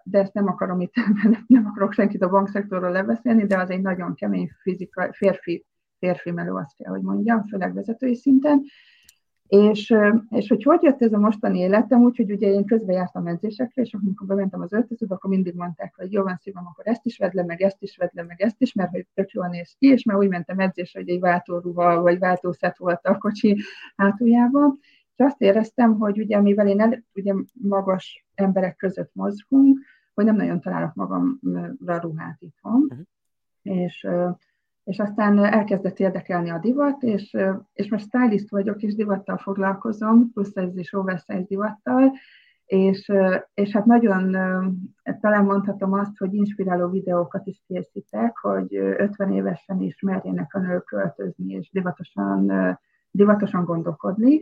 de 0.03 0.19
ezt 0.19 0.35
nem 0.35 0.49
akarom 0.49 0.81
itt, 0.81 0.95
nem 1.47 1.67
akarok 1.67 1.93
senkit 1.93 2.23
a 2.23 2.29
bankszektorról 2.29 2.91
lebeszélni, 2.91 3.47
de 3.47 3.59
az 3.59 3.71
egy 3.71 3.83
nagyon 3.83 4.15
kemény 4.15 4.51
fizika, 4.63 5.13
férfi 5.13 5.65
férfi 5.99 6.31
meló, 6.31 6.57
azt 6.57 6.77
kell, 6.77 6.93
hogy 6.93 7.03
mondjam, 7.03 7.45
főleg 7.45 7.75
vezetői 7.75 8.15
szinten. 8.15 8.63
És, 9.47 9.95
és 10.29 10.49
hogy 10.49 10.63
hogy 10.63 10.83
jött 10.83 11.03
ez 11.03 11.13
a 11.13 11.19
mostani 11.19 11.59
életem, 11.59 12.03
úgyhogy 12.03 12.33
ugye 12.33 12.49
én 12.49 12.65
közben 12.65 12.95
jártam 12.95 13.27
edzésekre, 13.27 13.83
és 13.83 13.95
amikor 13.95 14.27
bementem 14.27 14.61
az 14.61 14.73
öltözőbe, 14.73 15.15
akkor 15.15 15.31
mindig 15.31 15.55
mondták, 15.55 15.95
hogy 15.97 16.13
jó 16.13 16.23
van 16.23 16.37
szívom, 16.37 16.67
akkor 16.67 16.87
ezt 16.87 17.07
is 17.07 17.19
vedd 17.19 17.31
le, 17.33 17.45
meg 17.45 17.61
ezt 17.61 17.83
is 17.83 17.97
vedd 17.97 18.09
le, 18.13 18.23
meg 18.23 18.41
ezt 18.41 18.61
is, 18.61 18.73
mert 18.73 18.91
hogy 18.91 19.07
tök 19.15 19.31
jól 19.31 19.47
néz 19.49 19.75
ki, 19.79 19.87
és 19.87 20.05
már 20.05 20.17
úgy 20.17 20.29
mentem 20.29 20.59
edzésre, 20.59 21.01
hogy 21.01 21.09
egy 21.09 21.21
váltóruha 21.21 22.01
vagy 22.01 22.19
váltószet 22.19 22.79
volt 22.79 23.07
a 23.07 23.19
kocsi 23.19 23.61
hátuljában. 23.97 24.79
És 25.17 25.25
azt 25.25 25.41
éreztem, 25.41 25.99
hogy 25.99 26.19
ugye 26.19 26.41
mivel 26.41 26.69
én 26.69 26.81
el, 26.81 27.05
ugye 27.15 27.35
magas 27.53 28.27
emberek 28.35 28.77
között 28.77 29.11
mozgunk, 29.15 29.79
hogy 30.15 30.25
nem 30.25 30.37
nagyon 30.37 30.61
találok 30.61 30.95
magamra 30.95 31.99
ruhát 32.01 32.37
itthon. 32.41 32.83
Uh-huh. 32.83 33.07
És 33.63 34.07
és 34.85 34.99
aztán 34.99 35.45
elkezdett 35.45 35.99
érdekelni 35.99 36.51
a 36.51 36.59
divat, 36.59 37.03
és, 37.03 37.37
és 37.73 37.91
most 37.91 38.05
stylist 38.07 38.51
vagyok, 38.51 38.83
és 38.83 38.95
divattal 38.95 39.37
foglalkozom, 39.37 40.33
plusz 40.33 40.57
ez 40.57 40.77
is 40.77 40.93
oversize 40.93 41.45
divattal, 41.49 42.13
és, 42.67 43.13
és 43.55 43.73
hát 43.73 43.85
nagyon 43.85 44.37
talán 45.21 45.45
mondhatom 45.45 45.93
azt, 45.93 46.19
hogy 46.19 46.35
inspiráló 46.35 46.89
videókat 46.89 47.47
is 47.47 47.63
készítek, 47.67 48.37
hogy 48.37 48.77
50 48.77 49.33
évesen 49.33 49.83
is 49.83 50.01
merjenek 50.01 50.55
a 50.55 50.59
nők 50.59 50.85
költözni, 50.85 51.53
és 51.53 51.71
divatosan, 51.71 52.53
divatosan 53.11 53.65
gondolkodni. 53.65 54.41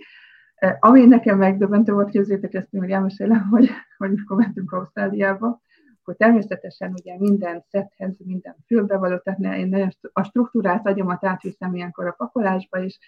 Ami 0.81 1.05
nekem 1.05 1.38
megdöbbentő 1.38 1.92
volt, 1.92 2.11
képzétek 2.11 2.55
ezt, 2.55 2.72
még 2.72 2.90
elmesélem, 2.90 3.48
hogy, 3.50 3.70
hogy 3.98 4.11
mikor 4.11 4.37
mentünk 4.37 4.72
Ausztráliába, 4.72 5.61
akkor 6.03 6.17
természetesen 6.17 6.93
ugye 6.93 7.19
minden 7.19 7.65
szethez, 7.69 8.17
minden 8.25 8.57
fülbevaló, 8.67 9.17
tehát 9.19 9.41
én 9.41 9.69
nagyon 9.69 9.88
a 10.12 10.23
struktúrát 10.23 10.87
agyamat 10.87 11.25
átviszem 11.25 11.75
ilyenkor 11.75 12.07
a 12.07 12.15
pakolásba 12.17 12.79
is, 12.79 12.99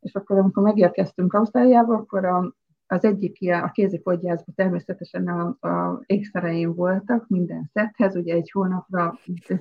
és 0.00 0.14
akkor 0.14 0.38
amikor 0.38 0.62
megérkeztünk 0.62 1.34
Ausztráliába, 1.34 1.94
akkor 1.94 2.24
a, 2.24 2.54
az 2.86 3.04
egyik 3.04 3.40
ilyen, 3.40 3.62
a 3.62 3.70
kézipodgyászban 3.70 4.54
természetesen 4.54 5.28
a, 5.28 5.68
a 5.68 6.02
ékszereim 6.06 6.74
voltak 6.74 7.28
minden 7.28 7.70
szethez, 7.72 8.16
ugye 8.16 8.34
egy 8.34 8.50
hónapra 8.50 9.18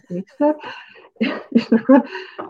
ékszer, 0.08 0.56
és 1.50 1.70
akkor 1.70 2.04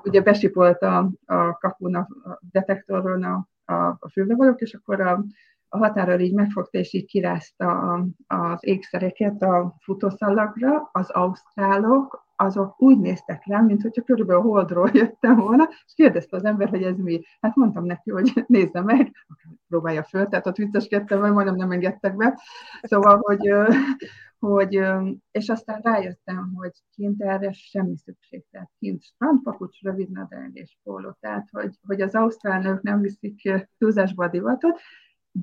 ugye 0.03 0.21
besipolt 0.21 0.81
a, 0.81 1.11
a 1.25 1.57
kapun 1.57 1.95
a 1.95 2.07
detektoron 2.51 3.23
a, 3.23 3.47
a, 3.65 3.73
a 3.73 4.11
és 4.55 4.73
akkor 4.73 5.01
a, 5.01 5.23
a 5.69 5.77
határól 5.77 6.19
így 6.19 6.33
megfogta, 6.33 6.77
és 6.77 6.93
így 6.93 7.05
kirázta 7.05 7.99
az 8.27 8.59
ékszereket 8.59 9.41
a 9.41 9.75
futószalagra, 9.79 10.89
az 10.91 11.09
ausztrálok, 11.09 12.25
azok 12.39 12.81
úgy 12.81 12.99
néztek 12.99 13.45
rám, 13.45 13.65
mint 13.65 13.81
hogyha 13.81 14.01
körülbelül 14.01 14.41
holdról 14.41 14.89
jöttem 14.93 15.35
volna, 15.35 15.67
és 15.85 15.93
kérdezte 15.95 16.37
az 16.37 16.45
ember, 16.45 16.69
hogy 16.69 16.83
ez 16.83 16.97
mi. 16.97 17.21
Hát 17.41 17.55
mondtam 17.55 17.85
neki, 17.85 18.11
hogy 18.11 18.31
nézze 18.47 18.81
meg, 18.81 19.11
próbálja 19.67 20.03
föl, 20.03 20.27
tehát 20.27 20.47
ott 20.47 20.55
vicceskedtem, 20.55 21.19
mert 21.19 21.33
majdnem 21.33 21.55
nem 21.55 21.71
engedtek 21.71 22.15
be. 22.15 22.39
Szóval, 22.81 23.19
hogy, 23.21 23.51
hogy, 24.39 24.81
és 25.31 25.49
aztán 25.49 25.79
rájöttem, 25.81 26.51
hogy 26.55 26.71
kint 26.91 27.21
erre 27.21 27.51
semmi 27.51 27.97
szükség, 27.97 28.45
tehát 28.51 28.71
kint 28.79 29.03
strandpapucs, 29.03 29.81
rövidnadrág 29.81 30.49
és 30.53 30.77
póló, 30.83 31.17
tehát 31.19 31.47
hogy, 31.51 31.75
hogy 31.87 32.01
az 32.01 32.15
ausztrál 32.15 32.61
nők 32.61 32.81
nem 32.81 33.01
viszik 33.01 33.51
túlzásba 33.77 34.23
a 34.23 34.29
divatot, 34.29 34.79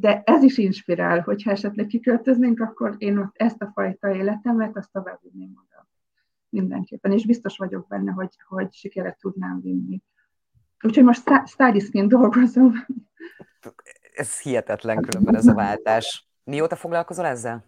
de 0.00 0.22
ez 0.24 0.42
is 0.42 0.58
inspirál, 0.58 1.20
hogyha 1.20 1.50
esetleg 1.50 1.86
kiköltöznénk, 1.86 2.60
akkor 2.60 2.94
én 2.98 3.18
ott 3.18 3.34
ezt 3.36 3.62
a 3.62 3.70
fajta 3.74 4.14
életemet, 4.14 4.76
azt 4.76 4.92
tovább 4.92 5.18
vinném 5.22 5.52
oda 5.66 5.86
mindenképpen, 6.48 7.12
és 7.12 7.26
biztos 7.26 7.56
vagyok 7.56 7.86
benne, 7.86 8.12
hogy, 8.12 8.36
hogy 8.48 8.72
sikeret 8.72 9.18
tudnám 9.18 9.60
vinni. 9.60 10.02
Úgyhogy 10.82 11.04
most 11.04 11.30
stylistként 11.44 12.08
dolgozom. 12.08 12.72
Ez 14.14 14.40
hihetetlen 14.40 15.02
különben 15.02 15.34
ez 15.34 15.46
a 15.46 15.54
váltás. 15.54 16.28
Mióta 16.44 16.76
foglalkozol 16.76 17.26
ezzel? 17.26 17.64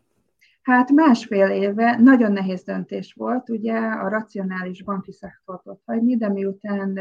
Hát 0.62 0.90
másfél 0.90 1.48
éve 1.50 1.96
nagyon 1.96 2.32
nehéz 2.32 2.62
döntés 2.62 3.12
volt, 3.12 3.48
ugye 3.48 3.78
a 3.78 4.08
racionális 4.08 4.82
banki 4.82 5.12
szektort 5.12 5.66
ott 5.66 5.82
hagyni, 5.84 6.16
de 6.16 6.28
miután 6.28 7.00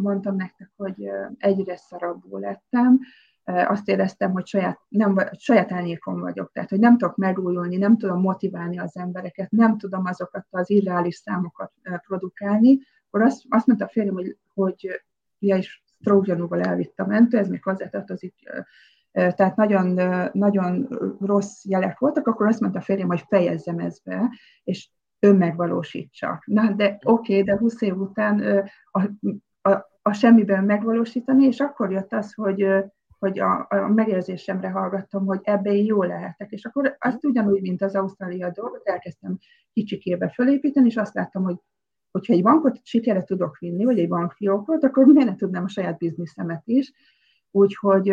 mondtam 0.00 0.36
nektek, 0.36 0.70
hogy 0.76 1.10
egyre 1.38 1.76
szarabbul 1.76 2.40
lettem, 2.40 3.00
azt 3.44 3.88
éreztem, 3.88 4.32
hogy 4.32 4.46
saját, 4.46 4.80
nem, 4.88 5.18
saját 5.38 5.70
elnyékon 5.70 6.20
vagyok, 6.20 6.52
tehát 6.52 6.70
hogy 6.70 6.78
nem 6.78 6.98
tudok 6.98 7.16
megújulni, 7.16 7.76
nem 7.76 7.98
tudom 7.98 8.20
motiválni 8.20 8.78
az 8.78 8.96
embereket, 8.96 9.50
nem 9.50 9.78
tudom 9.78 10.04
azokat 10.04 10.46
az 10.50 10.70
irreális 10.70 11.14
számokat 11.14 11.72
produkálni, 12.06 12.78
akkor 13.06 13.22
azt, 13.22 13.42
azt 13.48 13.66
mondta 13.66 13.84
a 13.84 13.88
férjem, 13.88 14.14
hogy, 14.14 14.36
hogy 14.54 15.02
ja, 15.38 15.56
és 15.56 15.82
stroke 16.00 16.38
elvitt 16.50 16.98
a 17.00 17.06
mentő, 17.06 17.38
ez 17.38 17.48
még 17.48 17.62
hozzátartozik, 17.62 18.34
tehát 19.12 19.56
nagyon, 19.56 20.00
nagyon 20.32 20.88
rossz 21.20 21.64
jelek 21.64 21.98
voltak, 21.98 22.26
akkor 22.26 22.46
azt 22.46 22.60
mondta 22.60 22.78
a 22.78 22.82
férjem, 22.82 23.08
hogy 23.08 23.24
fejezzem 23.28 23.78
ezt 23.78 24.04
be, 24.04 24.30
és 24.64 24.90
önmegvalósítsa. 25.18 26.42
Na, 26.44 26.72
de 26.72 26.98
oké, 27.04 27.32
okay, 27.32 27.42
de 27.42 27.58
20 27.58 27.80
év 27.80 27.96
után 27.96 28.64
a, 28.90 29.00
a, 29.70 29.90
a 30.02 30.12
semmiben 30.12 30.64
megvalósítani, 30.64 31.44
és 31.44 31.60
akkor 31.60 31.92
jött 31.92 32.12
az, 32.12 32.34
hogy 32.34 32.66
hogy 33.20 33.38
a, 33.38 33.66
a 33.68 33.88
megérzésemre 33.88 34.70
hallgattam, 34.70 35.26
hogy 35.26 35.40
ebbe 35.42 35.72
én 35.72 35.84
jó 35.84 36.02
lehetek. 36.02 36.50
És 36.50 36.64
akkor 36.64 36.96
azt 36.98 37.24
ugyanúgy, 37.24 37.60
mint 37.60 37.82
az 37.82 37.94
Ausztrália 37.94 38.50
dolgot, 38.50 38.88
elkezdtem 38.88 39.38
kicsikébe 39.72 40.28
fölépíteni, 40.28 40.86
és 40.86 40.96
azt 40.96 41.14
láttam, 41.14 41.42
hogy 41.42 41.56
hogyha 42.10 42.32
egy 42.32 42.42
bankot 42.42 42.80
sikerre 42.82 43.24
tudok 43.24 43.58
vinni, 43.58 43.84
vagy 43.84 43.98
egy 43.98 44.08
bankfiókot, 44.08 44.84
akkor 44.84 45.06
miért 45.06 45.28
ne 45.28 45.34
tudnám 45.34 45.64
a 45.64 45.68
saját 45.68 45.98
bizniszemet 45.98 46.62
is. 46.64 46.92
Úgyhogy, 47.50 48.12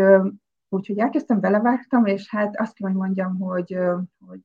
úgyhogy 0.69 0.99
elkezdtem, 0.99 1.39
belevágtam, 1.39 2.05
és 2.05 2.29
hát 2.29 2.59
azt 2.59 2.73
kell, 2.73 2.89
hogy 2.89 2.97
mondjam, 2.97 3.39
hogy, 3.39 3.77
hogy, 4.27 4.39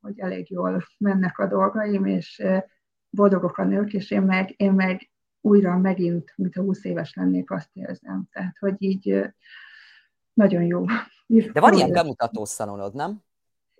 hogy 0.00 0.18
elég 0.18 0.50
jól 0.50 0.82
mennek 0.98 1.38
a 1.38 1.46
dolgaim, 1.46 2.04
és 2.04 2.42
boldogok 3.10 3.58
a 3.58 3.64
nők, 3.64 3.92
és 3.92 4.10
én 4.10 4.22
meg, 4.22 4.54
én 4.56 4.72
meg 4.72 5.10
újra 5.40 5.78
megint, 5.78 6.32
mint 6.36 6.56
a 6.56 6.62
20 6.62 6.84
éves 6.84 7.14
lennék, 7.14 7.50
azt 7.50 7.70
érzem. 7.72 8.28
Tehát, 8.32 8.58
hogy 8.58 8.74
így 8.78 9.32
nagyon 10.32 10.62
jó. 10.62 10.84
De 11.52 11.60
van 11.60 11.72
ilyen 11.72 11.92
bemutató 11.92 12.44
szalonod, 12.44 12.94
nem? 12.94 13.22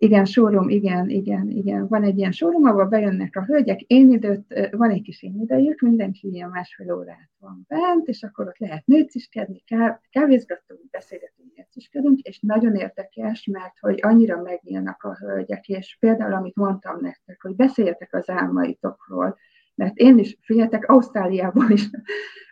Igen, 0.02 0.24
showroom, 0.24 0.68
igen, 0.68 1.08
igen, 1.08 1.48
igen. 1.48 1.88
Van 1.88 2.02
egy 2.02 2.18
ilyen 2.18 2.32
showroom, 2.32 2.64
ahol 2.64 2.84
bejönnek 2.84 3.36
a 3.36 3.44
hölgyek, 3.44 3.80
én 3.80 4.10
időt, 4.10 4.70
van 4.70 4.90
egy 4.90 5.02
kis 5.02 5.22
én 5.22 5.40
idejük, 5.40 5.80
mindenki 5.80 6.28
ilyen 6.28 6.48
másfél 6.48 6.94
órát 6.94 7.30
van 7.38 7.64
bent, 7.68 8.08
és 8.08 8.22
akkor 8.22 8.46
ott 8.46 8.58
lehet 8.58 8.86
nőciskedni, 8.86 9.62
kávézgatunk, 10.10 10.90
beszélgetünk, 10.90 11.56
nőciskedünk, 11.56 12.20
és 12.20 12.40
nagyon 12.40 12.74
érdekes, 12.74 13.44
mert 13.44 13.78
hogy 13.78 13.98
annyira 14.02 14.42
megnyílnak 14.42 15.02
a 15.02 15.16
hölgyek, 15.16 15.68
és 15.68 15.96
például, 16.00 16.32
amit 16.32 16.56
mondtam 16.56 16.98
nektek, 17.00 17.42
hogy 17.42 17.56
beszéljetek 17.56 18.14
az 18.14 18.28
álmaitokról, 18.28 19.36
mert 19.74 19.96
én 19.96 20.18
is, 20.18 20.38
figyeljetek, 20.40 20.88
Ausztráliából 20.88 21.70
is, 21.70 21.90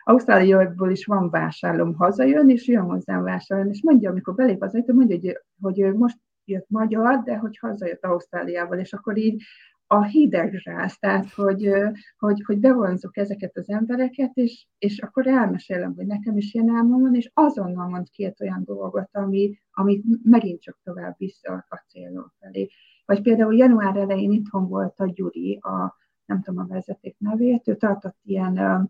Ausztráliából 0.03 0.91
is 0.91 1.05
van 1.05 1.29
vásárlom, 1.29 1.93
hazajön, 1.93 2.49
és 2.49 2.67
jön 2.67 2.83
hozzám 2.83 3.23
vásárolni, 3.23 3.71
és 3.71 3.83
mondja, 3.83 4.09
amikor 4.09 4.35
belép 4.35 4.61
az 4.61 4.75
ajtó, 4.75 4.93
mondja, 4.93 5.17
hogy, 5.17 5.37
hogy 5.61 5.93
most 5.93 6.17
jött 6.45 6.69
magyar, 6.69 7.23
de 7.23 7.37
hogy 7.37 7.57
hazajött 7.57 8.05
Ausztráliából, 8.05 8.77
és 8.77 8.93
akkor 8.93 9.17
így 9.17 9.43
a 9.91 10.03
hideg 10.03 10.53
zsász, 10.53 10.99
tehát 10.99 11.33
hogy, 11.33 11.71
hogy, 12.17 12.43
hogy 12.45 12.59
bevonzok 12.59 13.17
ezeket 13.17 13.57
az 13.57 13.69
embereket, 13.69 14.31
és, 14.33 14.67
és 14.77 14.99
akkor 14.99 15.27
elmesélem, 15.27 15.93
hogy 15.95 16.05
nekem 16.05 16.37
is 16.37 16.53
ilyen 16.53 16.69
álmom 16.69 17.01
van, 17.01 17.15
és 17.15 17.31
azonnal 17.33 17.87
mond 17.87 18.09
két 18.09 18.41
olyan 18.41 18.63
dolgot, 18.65 19.09
ami, 19.11 19.59
ami 19.71 20.01
megint 20.23 20.61
csak 20.61 20.79
tovább 20.83 21.15
vissza 21.17 21.65
a 21.69 21.83
célról 21.87 22.33
felé. 22.39 22.69
Vagy 23.05 23.21
például 23.21 23.55
január 23.55 23.97
elején 23.97 24.31
itthon 24.31 24.67
volt 24.67 24.99
a 24.99 25.11
Gyuri, 25.13 25.57
a, 25.61 25.95
nem 26.29 26.41
tudom 26.41 26.63
a 26.63 26.73
vezeték 26.73 27.15
nevét, 27.17 27.67
ő 27.67 27.75
tartott 27.75 28.17
ilyen 28.23 28.89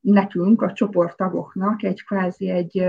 nekünk, 0.00 0.62
a 0.62 0.72
csoporttagoknak 0.72 1.82
egy 1.82 2.04
kvázi 2.04 2.48
egy, 2.48 2.84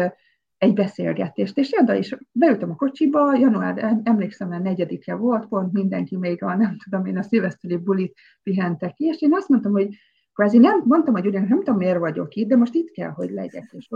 egy 0.57 0.73
beszélgetést, 0.73 1.57
és 1.57 1.71
oda 1.81 1.93
is 1.93 2.17
beültem 2.31 2.71
a 2.71 2.75
kocsiba, 2.75 3.35
január, 3.35 3.99
emlékszem, 4.03 4.51
hogy 4.51 4.61
negyedike 4.61 5.15
volt, 5.15 5.47
pont 5.47 5.71
mindenki 5.71 6.17
még 6.17 6.43
a, 6.43 6.55
nem 6.55 6.77
tudom 6.83 7.05
én, 7.05 7.17
a 7.17 7.21
szilveszteri 7.21 7.77
bulit 7.77 8.17
pihentek 8.43 8.93
ki, 8.93 9.05
és 9.05 9.21
én 9.21 9.33
azt 9.33 9.49
mondtam, 9.49 9.71
hogy 9.71 9.95
kvázi 10.33 10.57
nem, 10.57 10.81
mondtam, 10.85 11.13
hogy 11.13 11.27
ugyan 11.27 11.45
nem 11.47 11.57
tudom, 11.57 11.77
miért 11.77 11.99
vagyok 11.99 12.35
itt, 12.35 12.47
de 12.47 12.55
most 12.55 12.73
itt 12.73 12.91
kell, 12.91 13.09
hogy 13.09 13.29
legyek, 13.29 13.75
és, 13.77 13.89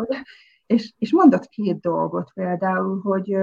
és, 0.65 0.93
és 0.97 1.11
mondott 1.11 1.47
két 1.47 1.79
dolgot 1.79 2.31
például, 2.33 2.99
hogy 3.01 3.37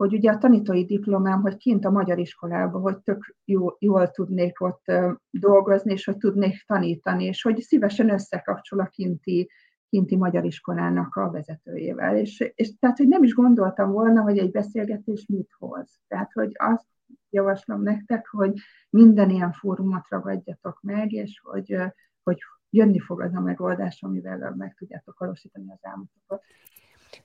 hogy 0.00 0.14
ugye 0.14 0.30
a 0.30 0.38
tanítói 0.38 0.84
diplomám, 0.84 1.40
hogy 1.40 1.56
kint 1.56 1.84
a 1.84 1.90
magyar 1.90 2.18
iskolában, 2.18 2.80
hogy 2.80 2.98
tök 2.98 3.36
jó, 3.44 3.68
jól 3.78 4.10
tudnék 4.10 4.60
ott 4.60 4.92
dolgozni, 5.30 5.92
és 5.92 6.04
hogy 6.04 6.16
tudnék 6.16 6.64
tanítani, 6.66 7.24
és 7.24 7.42
hogy 7.42 7.60
szívesen 7.60 8.10
összekapcsol 8.10 8.80
a 8.80 8.86
kinti, 8.86 9.50
kinti 9.88 10.16
magyar 10.16 10.44
iskolának 10.44 11.16
a 11.16 11.30
vezetőjével. 11.30 12.16
És, 12.16 12.52
és 12.54 12.78
tehát, 12.78 12.96
hogy 12.96 13.08
nem 13.08 13.22
is 13.22 13.34
gondoltam 13.34 13.92
volna, 13.92 14.22
hogy 14.22 14.38
egy 14.38 14.50
beszélgetés 14.50 15.26
mit 15.26 15.50
hoz. 15.58 16.00
Tehát, 16.08 16.32
hogy 16.32 16.52
azt 16.54 16.86
javaslom 17.30 17.82
nektek, 17.82 18.28
hogy 18.28 18.52
minden 18.90 19.30
ilyen 19.30 19.52
fórumot 19.52 20.08
ragadjatok 20.08 20.80
meg, 20.82 21.12
és 21.12 21.40
hogy, 21.44 21.76
hogy 22.22 22.38
jönni 22.70 22.98
fog 22.98 23.20
az 23.20 23.34
a 23.34 23.40
megoldás, 23.40 24.02
amivel 24.02 24.54
meg 24.56 24.74
tudjátok 24.74 25.18
valósítani 25.18 25.70
az 25.70 25.80
álmotokat. 25.82 26.42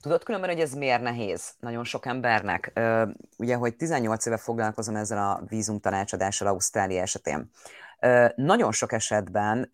Tudod 0.01 0.23
különben, 0.23 0.49
hogy 0.49 0.59
ez 0.59 0.73
miért 0.73 1.01
nehéz 1.01 1.49
nagyon 1.59 1.83
sok 1.83 2.05
embernek? 2.05 2.79
Ugye, 3.37 3.55
hogy 3.55 3.75
18 3.75 4.25
éve 4.25 4.37
foglalkozom 4.37 4.95
ezzel 4.95 5.17
a 5.17 5.41
vízum 5.47 5.79
tanácsadással 5.79 6.47
Ausztrália 6.47 7.01
esetén. 7.01 7.51
Nagyon 8.35 8.71
sok 8.71 8.91
esetben 8.91 9.69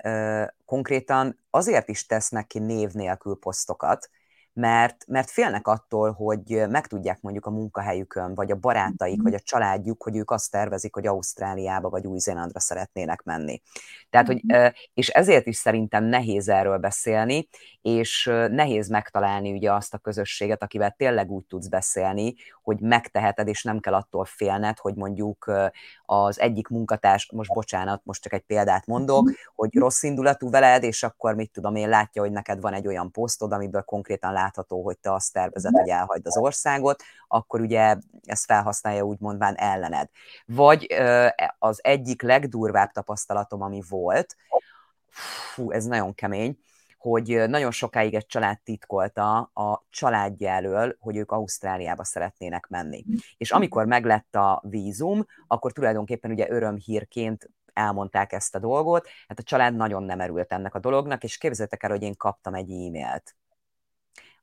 konkrétan 0.65 1.39
azért 1.49 1.87
is 1.87 2.05
tesznek 2.05 2.47
ki 2.47 2.59
név 2.59 2.91
nélkül 2.91 3.37
posztokat, 3.39 4.09
mert, 4.53 5.05
mert 5.07 5.29
félnek 5.29 5.67
attól, 5.67 6.11
hogy 6.11 6.63
megtudják 6.69 7.21
mondjuk 7.21 7.45
a 7.45 7.49
munkahelyükön, 7.49 8.35
vagy 8.35 8.51
a 8.51 8.55
barátaik, 8.55 9.15
mhm. 9.15 9.23
vagy 9.23 9.33
a 9.33 9.39
családjuk, 9.39 10.03
hogy 10.03 10.17
ők 10.17 10.31
azt 10.31 10.51
tervezik, 10.51 10.93
hogy 10.93 11.07
Ausztráliába 11.07 11.89
vagy 11.89 12.07
Új-Zélandra 12.07 12.59
szeretnének 12.59 13.23
menni. 13.23 13.61
Tehát, 14.09 14.27
hogy, 14.27 14.41
mhm. 14.43 14.65
és 14.93 15.07
ezért 15.07 15.47
is 15.47 15.55
szerintem 15.55 16.03
nehéz 16.03 16.49
erről 16.49 16.77
beszélni, 16.77 17.47
és 17.81 18.25
nehéz 18.49 18.87
megtalálni 18.87 19.51
ugye 19.51 19.73
azt 19.73 19.93
a 19.93 19.97
közösséget, 19.97 20.63
akivel 20.63 20.93
tényleg 20.97 21.31
úgy 21.31 21.45
tudsz 21.45 21.67
beszélni, 21.67 22.33
hogy 22.63 22.79
megteheted, 22.79 23.47
és 23.47 23.63
nem 23.63 23.79
kell 23.79 23.93
attól 23.93 24.25
félned, 24.25 24.77
hogy 24.77 24.95
mondjuk 24.95 25.51
az 26.05 26.39
egyik 26.39 26.67
munkatárs, 26.67 27.31
most 27.31 27.53
bocsánat, 27.53 28.01
most 28.03 28.21
csak 28.21 28.33
egy 28.33 28.41
példát 28.41 28.85
mondok, 28.85 29.23
mhm. 29.23 29.33
hogy 29.55 29.75
rossz 29.75 30.03
indulatú 30.03 30.49
veled, 30.49 30.83
és 30.83 31.03
akkor 31.03 31.35
mit 31.35 31.51
tudom 31.51 31.75
én, 31.75 31.89
látja, 31.89 32.21
hogy 32.21 32.31
neked 32.31 32.61
van 32.61 32.73
egy 32.73 32.87
olyan 32.87 33.11
posztod, 33.11 33.51
amiből 33.51 33.81
konkrétan 33.81 34.33
látható, 34.41 34.83
hogy 34.83 34.97
te 34.99 35.13
azt 35.13 35.33
tervezed, 35.33 35.73
hogy 35.73 35.89
elhagyd 35.89 36.27
az 36.27 36.37
országot, 36.37 37.03
akkor 37.27 37.61
ugye 37.61 37.95
ezt 38.23 38.45
felhasználja 38.45 39.03
úgymondván 39.03 39.55
ellened. 39.55 40.09
Vagy 40.45 40.95
az 41.59 41.79
egyik 41.83 42.21
legdurvább 42.21 42.91
tapasztalatom, 42.91 43.61
ami 43.61 43.81
volt, 43.89 44.35
fú, 45.53 45.71
ez 45.71 45.85
nagyon 45.85 46.13
kemény, 46.13 46.57
hogy 46.97 47.43
nagyon 47.47 47.71
sokáig 47.71 48.13
egy 48.13 48.25
család 48.25 48.59
titkolta 48.61 49.37
a 49.39 49.85
családja 49.89 50.49
elől, 50.49 50.95
hogy 50.99 51.17
ők 51.17 51.31
Ausztráliába 51.31 52.03
szeretnének 52.03 52.67
menni. 52.67 53.05
És 53.37 53.51
amikor 53.51 53.85
meglett 53.85 54.35
a 54.35 54.61
vízum, 54.65 55.25
akkor 55.47 55.71
tulajdonképpen 55.71 56.31
ugye 56.31 56.49
örömhírként 56.49 57.49
elmondták 57.73 58.33
ezt 58.33 58.55
a 58.55 58.59
dolgot, 58.59 59.07
hát 59.27 59.39
a 59.39 59.43
család 59.43 59.75
nagyon 59.75 60.03
nem 60.03 60.19
erült 60.19 60.51
ennek 60.51 60.75
a 60.75 60.79
dolognak, 60.79 61.23
és 61.23 61.37
képzeljétek 61.37 61.83
el, 61.83 61.89
hogy 61.89 62.01
én 62.01 62.15
kaptam 62.15 62.53
egy 62.53 62.71
e-mailt 62.71 63.35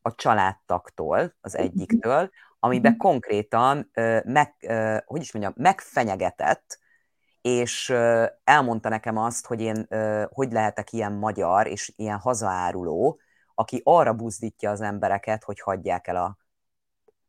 a 0.08 0.14
családtaktól, 0.14 1.34
az 1.40 1.56
egyiktől, 1.56 2.30
amiben 2.58 2.92
mhm. 2.92 3.00
konkrétan 3.00 3.90
meg, 4.24 4.54
hogy 5.04 5.20
is 5.20 5.32
mondjam, 5.32 5.54
megfenyegetett, 5.56 6.78
és 7.40 7.90
elmondta 8.44 8.88
nekem 8.88 9.16
azt, 9.16 9.46
hogy 9.46 9.60
én 9.60 9.86
hogy 10.30 10.52
lehetek 10.52 10.92
ilyen 10.92 11.12
magyar 11.12 11.66
és 11.66 11.92
ilyen 11.96 12.18
hazaáruló, 12.18 13.20
aki 13.54 13.80
arra 13.84 14.12
buzdítja 14.12 14.70
az 14.70 14.80
embereket, 14.80 15.44
hogy 15.44 15.60
hagyják 15.60 16.06
el 16.06 16.16
a 16.16 16.36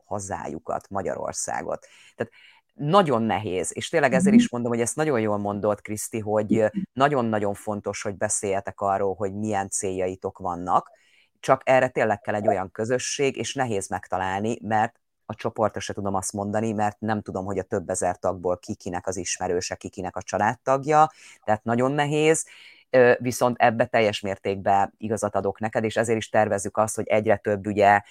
hazájukat, 0.06 0.89
Magyarországot. 0.89 1.88
Tehát 2.15 2.34
nagyon 2.74 3.22
nehéz, 3.22 3.72
és 3.74 3.89
tényleg 3.89 4.13
ezért 4.13 4.36
is 4.36 4.44
mhm. 4.44 4.54
mondom, 4.54 4.72
hogy 4.72 4.82
ezt 4.82 4.96
nagyon 4.96 5.20
jól 5.20 5.38
mondott, 5.38 5.82
Kriszti, 5.82 6.20
hogy 6.20 6.65
nagyon-nagyon 6.94 7.54
fontos, 7.54 8.02
hogy 8.02 8.18
beszéljetek 8.18 8.82
arról, 8.82 9.15
hogy 9.15 9.34
milyen 9.34 9.70
céljaitok 9.70 10.38
vannak, 10.38 10.89
csak 11.39 11.62
erre 11.65 11.88
tényleg 11.88 12.21
kell 12.21 12.36
egy 12.36 12.47
olyan 12.47 12.71
közösség, 12.71 13.38
és 13.38 13.54
nehéz 13.54 13.88
megtalálni, 13.88 14.58
mert 14.62 15.00
a 15.25 15.35
csoportra 15.35 15.79
se 15.79 15.94
tudom 15.94 16.15
azt 16.15 16.33
mondani, 16.33 16.71
mert 16.71 17.00
nem 17.00 17.21
tudom, 17.21 17.46
hogy 17.46 17.58
a 17.60 17.63
több 17.63 17.90
ezer 17.90 18.17
tagból 18.17 18.58
kikinek 18.58 19.08
az 19.08 19.17
ismerőse, 19.17 19.75
kikinek 19.75 20.15
a 20.15 20.21
családtagja, 20.21 21.12
tehát 21.44 21.63
nagyon 21.63 21.92
nehéz, 21.92 22.46
viszont 23.19 23.58
ebbe 23.58 23.85
teljes 23.85 24.21
mértékben 24.21 24.94
igazat 24.98 25.35
adok 25.35 25.60
neked, 25.60 25.83
és 25.83 25.98
ezért 25.98 26.17
is 26.17 26.29
tervezzük 26.29 26.77
azt, 26.77 26.96
hogy 26.96 27.08
egyre 27.08 27.37
több 27.37 27.67
ugye 27.67 28.02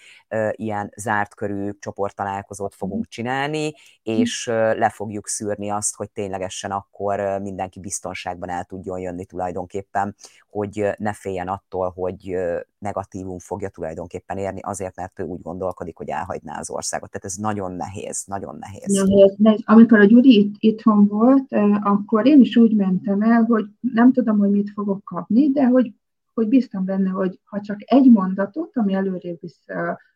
ilyen 0.53 0.93
zárt 0.97 1.35
körű 1.35 1.71
csoporttalálkozót 1.79 2.75
fogunk 2.75 3.07
csinálni, 3.07 3.73
és 4.03 4.47
le 4.77 4.89
fogjuk 4.89 5.29
szűrni 5.29 5.69
azt, 5.69 5.97
hogy 5.97 6.11
ténylegesen 6.11 6.71
akkor 6.71 7.41
mindenki 7.43 7.81
biztonságban 7.81 8.49
el 8.49 8.65
tudjon 8.65 8.99
jönni 8.99 9.25
tulajdonképpen, 9.25 10.15
hogy 10.51 10.89
ne 10.97 11.13
féljen 11.13 11.49
attól, 11.49 11.93
hogy 11.95 12.37
negatívum 12.79 13.39
fogja 13.39 13.69
tulajdonképpen 13.69 14.39
érni, 14.39 14.61
azért, 14.61 14.97
mert 14.97 15.19
ő 15.19 15.25
úgy 15.25 15.43
gondolkodik, 15.43 15.97
hogy 15.97 16.09
elhagyná 16.09 16.59
az 16.59 16.71
országot. 16.71 17.11
Tehát 17.11 17.27
ez 17.27 17.35
nagyon 17.35 17.73
nehéz, 17.73 18.25
nagyon 18.27 18.57
nehéz. 18.61 19.05
nehéz, 19.05 19.35
nehéz. 19.37 19.63
Amikor 19.65 19.99
a 19.99 20.05
Gyuri 20.05 20.39
itt, 20.39 20.55
itthon 20.59 21.07
volt, 21.07 21.47
akkor 21.83 22.27
én 22.27 22.41
is 22.41 22.57
úgy 22.57 22.75
mentem 22.77 23.23
el, 23.23 23.43
hogy 23.43 23.65
nem 23.81 24.13
tudom, 24.13 24.39
hogy 24.39 24.51
mit 24.51 24.68
fogok 24.71 25.05
kapni, 25.05 25.51
de 25.51 25.67
hogy, 25.67 25.95
hogy 26.35 26.49
biztam 26.49 26.85
benne, 26.85 27.11
hogy 27.11 27.41
ha 27.45 27.61
csak 27.61 27.77
egy 27.85 28.11
mondatot, 28.11 28.77
ami 28.77 28.95
előrébb 28.95 29.41
visz 29.41 29.65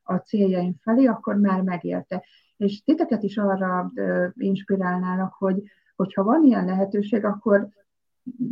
a 0.02 0.14
céljaim 0.16 0.74
felé, 0.80 1.06
akkor 1.06 1.36
már 1.36 1.60
megérte. 1.60 2.24
És 2.56 2.82
titeket 2.82 3.22
is 3.22 3.36
arra 3.36 3.92
inspirálnának, 4.36 5.32
hogy 5.32 5.62
hogyha 5.96 6.22
van 6.22 6.44
ilyen 6.44 6.64
lehetőség, 6.64 7.24
akkor 7.24 7.68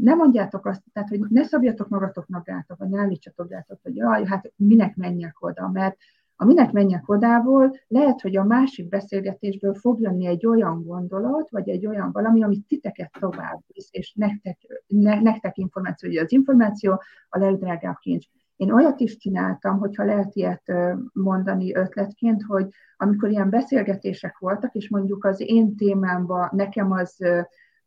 ne 0.01 0.15
mondjátok 0.15 0.67
azt, 0.67 0.83
tehát, 0.93 1.09
hogy 1.09 1.21
ne 1.29 1.43
szabjatok 1.43 1.89
magatoknak 1.89 2.45
gátat, 2.45 2.79
vagy 2.79 2.89
ne 2.89 3.01
állítsatok 3.01 3.49
gátat, 3.49 3.81
hogy 3.83 3.97
jaj, 3.97 4.25
hát 4.25 4.53
minek 4.57 4.97
menjek 4.97 5.43
oda, 5.43 5.69
mert 5.69 5.97
a 6.41 6.45
minek 6.45 6.73
menjek 6.73 7.09
odából, 7.09 7.77
lehet, 7.89 8.21
hogy 8.21 8.37
a 8.37 8.45
másik 8.45 8.89
beszélgetésből 8.89 9.75
fog 9.75 10.01
jönni 10.01 10.27
egy 10.27 10.47
olyan 10.47 10.85
gondolat, 10.85 11.51
vagy 11.51 11.69
egy 11.69 11.87
olyan 11.87 12.13
valami, 12.13 12.43
amit 12.43 12.67
titeket 12.67 13.11
tovább 13.19 13.61
visz, 13.67 13.89
és 13.91 14.13
nektek, 14.15 14.85
ne, 14.87 15.21
nektek 15.21 15.57
információ, 15.57 16.09
hogy 16.09 16.19
az 16.19 16.33
információ 16.33 17.03
a 17.29 17.39
legdrágább 17.39 17.97
kincs. 18.01 18.27
Én 18.57 18.71
olyat 18.71 19.01
is 19.01 19.17
csináltam, 19.17 19.79
hogyha 19.79 20.05
lehet 20.05 20.35
ilyet 20.35 20.73
mondani 21.13 21.75
ötletként, 21.75 22.43
hogy 22.43 22.69
amikor 22.97 23.31
ilyen 23.31 23.51
beszélgetések 23.51 24.39
voltak, 24.39 24.75
és 24.75 24.89
mondjuk 24.89 25.25
az 25.25 25.41
én 25.41 25.77
témámban 25.77 26.49
nekem 26.53 26.93
az, 26.93 27.17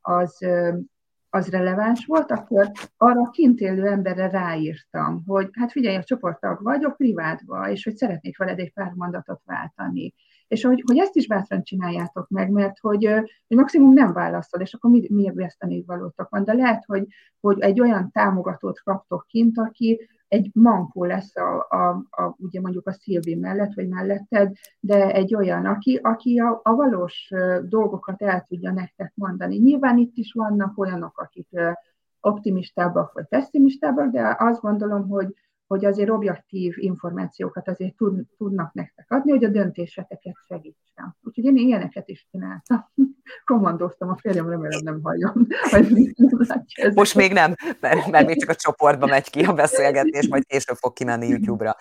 az 0.01 0.45
az 1.33 1.49
releváns 1.49 2.05
volt, 2.05 2.31
akkor 2.31 2.71
arra 2.97 3.29
kint 3.29 3.59
élő 3.59 3.85
emberre 3.85 4.29
ráírtam, 4.29 5.23
hogy 5.25 5.49
hát 5.51 5.71
figyelj, 5.71 5.95
a 5.95 6.03
csoporttag 6.03 6.63
vagyok 6.63 6.95
privátba, 6.97 7.69
és 7.69 7.83
hogy 7.83 7.95
szeretnék 7.95 8.37
veled 8.37 8.59
egy 8.59 8.73
pár 8.73 8.91
mondatot 8.95 9.41
váltani. 9.45 10.13
És 10.47 10.63
hogy, 10.63 10.83
hogy 10.85 10.97
ezt 10.97 11.15
is 11.15 11.27
bátran 11.27 11.63
csináljátok 11.63 12.29
meg, 12.29 12.49
mert 12.49 12.79
hogy, 12.79 13.05
hogy 13.47 13.57
maximum 13.57 13.93
nem 13.93 14.13
válaszol, 14.13 14.61
és 14.61 14.73
akkor 14.73 14.91
mi, 14.91 15.07
mi 15.09 15.31
veszteni 15.33 15.83
valótok 15.85 16.29
van. 16.29 16.43
De 16.43 16.53
lehet, 16.53 16.83
hogy, 16.85 17.07
hogy 17.39 17.59
egy 17.59 17.79
olyan 17.79 18.11
támogatót 18.11 18.79
kaptok 18.79 19.25
kint, 19.27 19.57
aki 19.57 20.09
egy 20.33 20.49
mankó 20.53 21.03
lesz 21.03 21.35
a, 21.35 21.67
a, 21.69 21.89
a, 22.09 22.35
ugye 22.37 22.61
mondjuk 22.61 22.87
a 22.87 22.91
Szilvi 22.91 23.35
mellett, 23.35 23.73
vagy 23.73 23.87
melletted, 23.87 24.51
de 24.79 25.11
egy 25.11 25.35
olyan, 25.35 25.65
aki, 25.65 25.95
aki 25.95 26.39
a, 26.39 26.59
a 26.63 26.75
valós 26.75 27.31
dolgokat 27.63 28.21
el 28.21 28.45
tudja 28.47 28.71
nektek 28.71 29.11
mondani. 29.15 29.57
Nyilván 29.57 29.97
itt 29.97 30.17
is 30.17 30.33
vannak 30.33 30.77
olyanok, 30.77 31.17
akik 31.19 31.49
optimistábbak 32.19 33.13
vagy 33.13 33.25
pessimistábbak, 33.27 34.11
de 34.11 34.35
azt 34.39 34.61
gondolom, 34.61 35.07
hogy, 35.07 35.33
hogy 35.67 35.85
azért 35.85 36.09
objektív 36.09 36.73
információkat 36.77 37.67
azért 37.67 37.95
tud, 37.95 38.25
tudnak 38.37 38.73
nektek 38.73 39.11
adni, 39.11 39.31
hogy 39.31 39.43
a 39.43 39.49
döntéseteket 39.49 40.35
segítsen. 40.47 41.17
Úgyhogy 41.21 41.43
én 41.43 41.57
ilyeneket 41.57 42.09
is 42.09 42.27
csináltam. 42.31 42.91
Kommandoztam, 43.45 44.09
a 44.09 44.17
férjem 44.17 44.49
remélem 44.49 44.81
nem 44.83 44.99
halljon. 45.03 45.47
Most 46.93 47.15
még 47.15 47.33
nem, 47.33 47.53
mert, 47.79 48.07
mert 48.07 48.27
még 48.27 48.39
csak 48.39 48.49
a 48.49 48.55
csoportba 48.55 49.05
megy 49.05 49.29
ki 49.29 49.43
a 49.43 49.53
beszélgetés, 49.53 50.27
majd 50.27 50.45
később 50.45 50.75
fog 50.75 50.93
kimenni 50.93 51.27
YouTube-ra. 51.27 51.75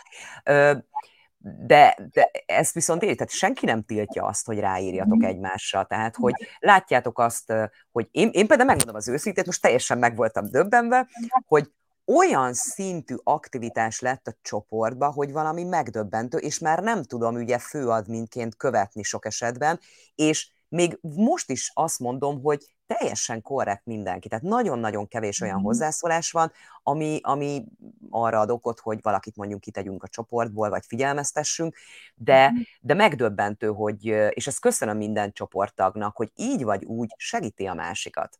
De, 1.67 1.97
de 2.13 2.31
ezt 2.47 2.75
viszont 2.75 3.03
érted, 3.03 3.31
senki 3.31 3.67
nem 3.67 3.83
tiltja 3.83 4.25
azt, 4.25 4.47
hogy 4.47 4.59
ráírjatok 4.59 5.19
mhm. 5.19 5.27
egymásra. 5.27 5.85
Tehát, 5.85 6.17
hogy 6.17 6.33
látjátok 6.59 7.19
azt, 7.19 7.53
hogy 7.93 8.09
én, 8.11 8.29
én 8.33 8.47
például 8.47 8.69
megmondom 8.69 8.95
az 8.95 9.09
őszintét, 9.09 9.47
most 9.47 9.63
teljesen 9.63 9.99
meg 9.99 10.17
voltam 10.17 10.51
döbbenve, 10.51 11.09
hogy 11.47 11.71
olyan 12.05 12.53
szintű 12.53 13.15
aktivitás 13.23 14.01
lett 14.01 14.27
a 14.27 14.37
csoportba, 14.43 15.11
hogy 15.11 15.33
valami 15.33 15.65
megdöbbentő, 15.65 16.39
és 16.39 16.59
már 16.59 16.83
nem 16.83 17.03
tudom 17.03 17.35
ugye 17.35 17.59
főadminként 17.59 18.57
követni 18.57 19.03
sok 19.03 19.27
esetben, 19.27 19.81
és 20.15 20.51
még 20.69 20.99
most 21.01 21.51
is 21.51 21.71
azt 21.75 21.99
mondom, 21.99 22.43
hogy 22.43 22.75
teljesen 22.87 23.43
korrekt 23.43 23.87
mindenki. 23.87 24.29
Tehát 24.29 24.45
nagyon-nagyon 24.45 25.09
kevés 25.09 25.41
olyan 25.41 25.61
mm. 25.61 25.63
hozzászólás 25.63 26.31
van, 26.31 26.53
ami, 26.83 27.19
ami 27.23 27.65
arra 28.11 28.41
ad 28.41 28.51
okot, 28.51 28.81
hogy 28.81 28.99
valakit 29.03 29.37
mondjuk 29.37 29.61
kitegyünk 29.61 30.03
a 30.03 30.09
csoportból, 30.09 30.69
vagy 30.69 30.85
figyelmeztessünk, 30.87 31.77
de, 32.15 32.51
mm. 32.51 32.55
de 32.81 32.95
megdöbbentő, 32.95 33.67
hogy, 33.67 34.05
és 34.31 34.47
ezt 34.47 34.61
köszönöm 34.61 34.97
minden 34.97 35.33
csoporttagnak, 35.33 36.17
hogy 36.17 36.31
így 36.35 36.65
vagy 36.65 36.85
úgy 36.85 37.15
segíti 37.17 37.67
a 37.67 37.75
másikat. 37.75 38.39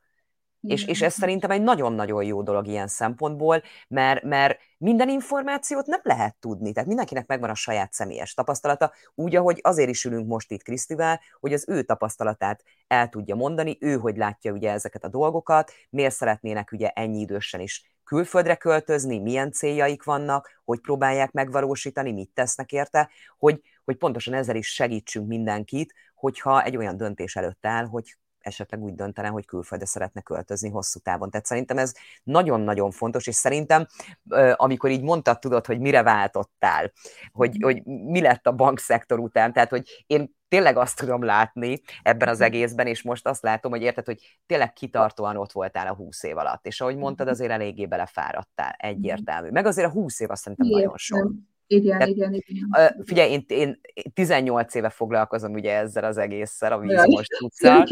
És, 0.63 0.85
és 0.85 1.03
ez 1.03 1.15
szerintem 1.15 1.51
egy 1.51 1.63
nagyon-nagyon 1.63 2.25
jó 2.25 2.43
dolog 2.43 2.67
ilyen 2.67 2.89
szempontból, 2.89 3.63
mert, 3.89 4.23
mert 4.23 4.59
minden 4.79 5.09
információt 5.09 5.87
nem 5.87 6.01
lehet 6.03 6.37
tudni, 6.41 6.73
tehát 6.73 6.89
mindenkinek 6.89 7.27
megvan 7.27 7.51
a 7.51 7.55
saját 7.55 7.93
személyes 7.93 8.35
tapasztalata, 8.35 8.93
úgy, 9.15 9.37
ahogy 9.37 9.61
azért 9.63 9.89
is 9.89 10.05
ülünk 10.05 10.27
most 10.27 10.51
itt 10.51 10.63
Krisztivel, 10.63 11.21
hogy 11.41 11.53
az 11.53 11.65
ő 11.69 11.83
tapasztalatát 11.83 12.63
el 12.87 13.09
tudja 13.09 13.35
mondani, 13.35 13.77
ő 13.81 13.97
hogy 13.97 14.17
látja 14.17 14.53
ugye 14.53 14.71
ezeket 14.71 15.05
a 15.05 15.09
dolgokat, 15.09 15.73
miért 15.91 16.15
szeretnének 16.15 16.73
ugye 16.73 16.89
ennyi 16.89 17.21
idősen 17.21 17.61
is 17.61 17.93
külföldre 18.05 18.55
költözni, 18.55 19.19
milyen 19.19 19.53
céljaik 19.53 20.03
vannak, 20.03 20.61
hogy 20.65 20.81
próbálják 20.81 21.31
megvalósítani, 21.33 22.13
mit 22.13 22.31
tesznek 22.35 22.73
érte, 22.73 23.11
hogy, 23.39 23.61
hogy 23.85 23.97
pontosan 23.97 24.35
ezzel 24.35 24.57
is 24.57 24.75
segítsünk 24.75 25.27
mindenkit, 25.27 25.95
hogyha 26.15 26.63
egy 26.63 26.77
olyan 26.77 26.97
döntés 26.97 27.37
előtt 27.37 27.67
áll, 27.67 27.85
hogy 27.85 28.17
esetleg 28.43 28.83
úgy 28.83 28.95
döntene, 28.95 29.29
hogy 29.29 29.47
külföldre 29.47 29.87
szeretne 29.87 30.21
költözni 30.21 30.69
hosszú 30.69 30.99
távon. 30.99 31.31
Tehát 31.31 31.47
szerintem 31.47 31.79
ez 31.79 31.95
nagyon-nagyon 32.23 32.91
fontos, 32.91 33.27
és 33.27 33.35
szerintem, 33.35 33.87
amikor 34.57 34.91
így 34.91 35.03
mondtad, 35.03 35.39
tudod, 35.39 35.67
hogy 35.67 35.81
mire 35.81 36.03
váltottál, 36.03 36.93
hogy, 37.33 37.55
mhm. 37.55 37.65
hogy 37.65 37.85
mi 37.85 38.21
lett 38.21 38.47
a 38.47 38.53
bankszektor 38.53 39.19
után, 39.19 39.53
tehát, 39.53 39.71
hogy 39.71 40.05
én 40.07 40.35
tényleg 40.49 40.77
azt 40.77 40.99
tudom 40.99 41.25
látni 41.25 41.81
ebben 42.03 42.29
az 42.29 42.39
mhm. 42.39 42.47
egészben, 42.47 42.87
és 42.87 43.03
most 43.03 43.27
azt 43.27 43.43
látom, 43.43 43.71
hogy 43.71 43.83
érted, 43.83 44.05
hogy 44.05 44.39
tényleg 44.47 44.73
kitartóan 44.73 45.37
ott 45.37 45.53
voltál 45.53 45.87
a 45.87 45.95
húsz 45.95 46.23
év 46.23 46.37
alatt, 46.37 46.67
és 46.67 46.81
ahogy 46.81 46.97
mondtad, 46.97 47.27
mhm. 47.27 47.35
azért 47.35 47.51
eléggé 47.51 47.87
belefáradtál, 47.87 48.75
egyértelmű. 48.79 49.51
Meg 49.51 49.67
azért 49.67 49.89
a 49.89 49.91
húsz 49.91 50.21
év 50.21 50.31
azt 50.31 50.43
szerintem 50.43 50.67
nagyon 50.67 50.97
sok. 50.97 51.33
Igen, 51.67 51.99
Tehát, 51.99 52.15
igen, 52.15 52.33
igen. 52.33 53.05
Figyelj, 53.05 53.31
én, 53.31 53.45
én 53.49 53.81
18 54.15 54.75
éve 54.75 54.89
foglalkozom 54.89 55.53
ugye 55.53 55.77
ezzel 55.77 56.05
az 56.05 56.17
egésszel, 56.17 56.73
a 56.73 56.79
vízmos 56.79 57.27
tudszal. 57.27 57.87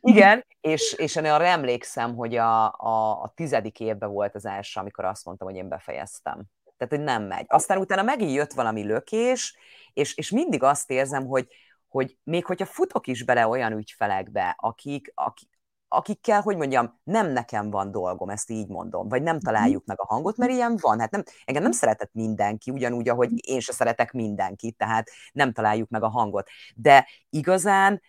Igen, 0.00 0.46
és, 0.60 0.92
és 0.92 1.16
én 1.16 1.24
arra 1.24 1.44
emlékszem, 1.44 2.14
hogy 2.14 2.36
a, 2.36 2.64
a, 2.64 3.22
a 3.22 3.32
tizedik 3.34 3.80
évben 3.80 4.10
volt 4.10 4.34
az 4.34 4.46
első, 4.46 4.80
amikor 4.80 5.04
azt 5.04 5.24
mondtam, 5.24 5.48
hogy 5.48 5.56
én 5.56 5.68
befejeztem. 5.68 6.44
Tehát, 6.76 6.94
hogy 6.94 7.04
nem 7.04 7.22
megy. 7.22 7.44
Aztán 7.48 7.78
utána 7.78 8.02
megint 8.02 8.32
jött 8.32 8.52
valami 8.52 8.84
lökés, 8.84 9.56
és, 9.92 10.16
és 10.16 10.30
mindig 10.30 10.62
azt 10.62 10.90
érzem, 10.90 11.26
hogy, 11.26 11.48
hogy 11.88 12.18
még 12.22 12.44
hogyha 12.44 12.66
futok 12.66 13.06
is 13.06 13.24
bele 13.24 13.46
olyan 13.46 13.72
ügyfelekbe, 13.72 14.56
akik, 14.58 15.12
akik, 15.14 15.48
akikkel, 15.88 16.40
hogy 16.40 16.56
mondjam, 16.56 17.00
nem 17.04 17.30
nekem 17.30 17.70
van 17.70 17.90
dolgom, 17.90 18.28
ezt 18.28 18.50
így 18.50 18.68
mondom, 18.68 19.08
vagy 19.08 19.22
nem 19.22 19.40
találjuk 19.40 19.84
meg 19.84 20.00
a 20.00 20.06
hangot, 20.06 20.36
mert 20.36 20.52
ilyen 20.52 20.76
van. 20.80 21.00
Hát 21.00 21.10
nem, 21.10 21.22
engem 21.44 21.62
nem 21.62 21.72
szeretett 21.72 22.10
mindenki, 22.12 22.70
ugyanúgy, 22.70 23.08
ahogy 23.08 23.48
én 23.48 23.60
se 23.60 23.72
szeretek 23.72 24.12
mindenkit, 24.12 24.76
tehát 24.76 25.10
nem 25.32 25.52
találjuk 25.52 25.88
meg 25.88 26.02
a 26.02 26.08
hangot. 26.08 26.48
De 26.74 27.08
igazán 27.30 28.02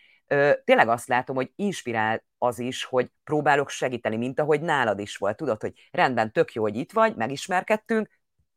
tényleg 0.63 0.87
azt 0.87 1.07
látom, 1.07 1.35
hogy 1.35 1.51
inspirál 1.55 2.23
az 2.37 2.59
is, 2.59 2.83
hogy 2.83 3.11
próbálok 3.23 3.69
segíteni, 3.69 4.15
mint 4.15 4.39
ahogy 4.39 4.61
nálad 4.61 4.99
is 4.99 5.17
volt. 5.17 5.37
Tudod, 5.37 5.61
hogy 5.61 5.73
rendben, 5.91 6.31
tök 6.31 6.53
jó, 6.53 6.61
hogy 6.61 6.75
itt 6.75 6.91
vagy, 6.91 7.15
megismerkedtünk, 7.15 8.09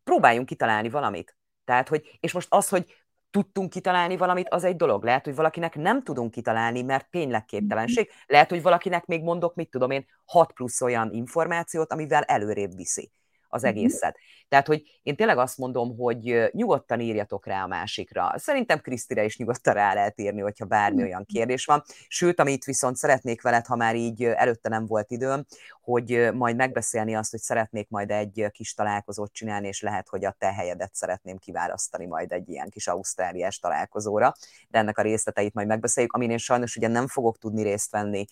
próbáljunk 0.05 0.47
kitalálni 0.47 0.89
valamit. 0.89 1.37
Tehát, 1.65 1.89
hogy, 1.89 2.19
és 2.21 2.33
most 2.33 2.47
az, 2.51 2.69
hogy 2.69 2.95
tudtunk 3.31 3.71
kitalálni 3.71 4.17
valamit, 4.17 4.49
az 4.49 4.65
egy 4.65 4.77
dolog. 4.77 5.05
Lehet, 5.05 5.25
hogy 5.25 5.35
valakinek 5.35 5.75
nem 5.75 6.03
tudunk 6.03 6.31
kitalálni, 6.31 6.83
mert 6.83 7.11
tényleg 7.11 7.45
képtelenség. 7.45 8.11
Lehet, 8.27 8.51
hogy 8.51 8.63
valakinek 8.63 9.07
még 9.07 9.23
mondok, 9.23 9.55
mit 9.55 9.71
tudom 9.71 9.91
én, 9.91 10.07
6 10.25 10.53
plusz 10.53 10.81
olyan 10.81 11.13
információt, 11.13 11.93
amivel 11.93 12.23
előrébb 12.23 12.75
viszi 12.75 13.11
az 13.49 13.65
egészet. 13.65 14.19
Tehát, 14.49 14.67
hogy 14.67 15.01
én 15.03 15.17
tényleg 15.17 15.39
azt 15.39 15.59
mondom, 15.59 15.97
hogy 15.97 16.51
nyugodtan 16.53 17.01
írjatok 17.01 17.47
rá 17.47 17.63
a 17.63 17.67
másikra. 17.67 18.33
Szerintem 18.37 18.81
Krisztire 18.81 19.25
is 19.25 19.37
nyugodtan 19.37 19.75
rá 19.75 19.95
lehet 19.95 20.21
írni, 20.21 20.41
hogyha 20.41 20.65
bármi 20.65 21.03
olyan 21.03 21.25
kérdés 21.25 21.65
van. 21.65 21.83
Sőt, 22.09 22.41
amit 22.41 22.65
viszont 22.65 22.97
szeretnék 22.97 23.43
veled, 23.43 23.67
ha 23.67 23.77
már 23.77 23.97
így 23.97 24.25
előtte 24.25 24.69
nem 24.69 24.87
volt 24.87 25.11
időm, 25.11 25.45
hogy 25.81 26.29
majd 26.33 26.57
megbeszélni 26.57 27.15
azt, 27.17 27.31
hogy 27.31 27.41
szeretnék 27.41 27.89
majd 27.89 28.11
egy 28.11 28.47
kis 28.51 28.75
találkozót 28.75 29.33
csinálni, 29.33 29.67
és 29.67 29.81
lehet, 29.81 30.09
hogy 30.09 30.25
a 30.25 30.35
te 30.39 30.53
helyedet 30.53 30.95
szeretném 30.95 31.37
kiválasztani 31.37 32.07
majd 32.07 32.33
egy 32.33 32.49
ilyen 32.49 32.71
kis 32.71 32.87
ausztráliás 32.87 33.59
találkozóra, 33.59 34.35
de 34.69 34.79
ennek 34.79 34.99
a 34.99 35.03
részleteit 35.03 35.55
majd 35.55 35.67
megbeszéljük, 35.67 36.13
amin 36.13 36.31
én 36.31 36.39
sajnos 36.39 36.77
ugye 36.77 36.89
nem 36.89 37.07
fogok 37.07 37.39
tudni 37.39 37.63
részt 37.63 37.91
venni 37.91 38.25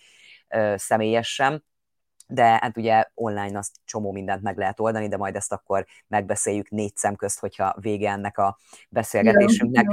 személyesen, 0.76 1.64
de 2.26 2.44
hát 2.44 2.76
ugye 2.76 3.04
online 3.14 3.58
azt 3.58 3.76
csomó 3.84 4.12
mindent 4.12 4.42
meg 4.42 4.56
lehet 4.58 4.80
oldani, 4.80 5.08
de 5.08 5.16
majd 5.16 5.36
ezt 5.36 5.52
akkor 5.52 5.86
megbeszéljük 6.06 6.70
négy 6.70 6.96
szem 6.96 7.16
közt, 7.16 7.40
hogyha 7.40 7.74
vége 7.80 8.10
ennek 8.10 8.38
a 8.38 8.58
beszélgetésünknek. 8.88 9.86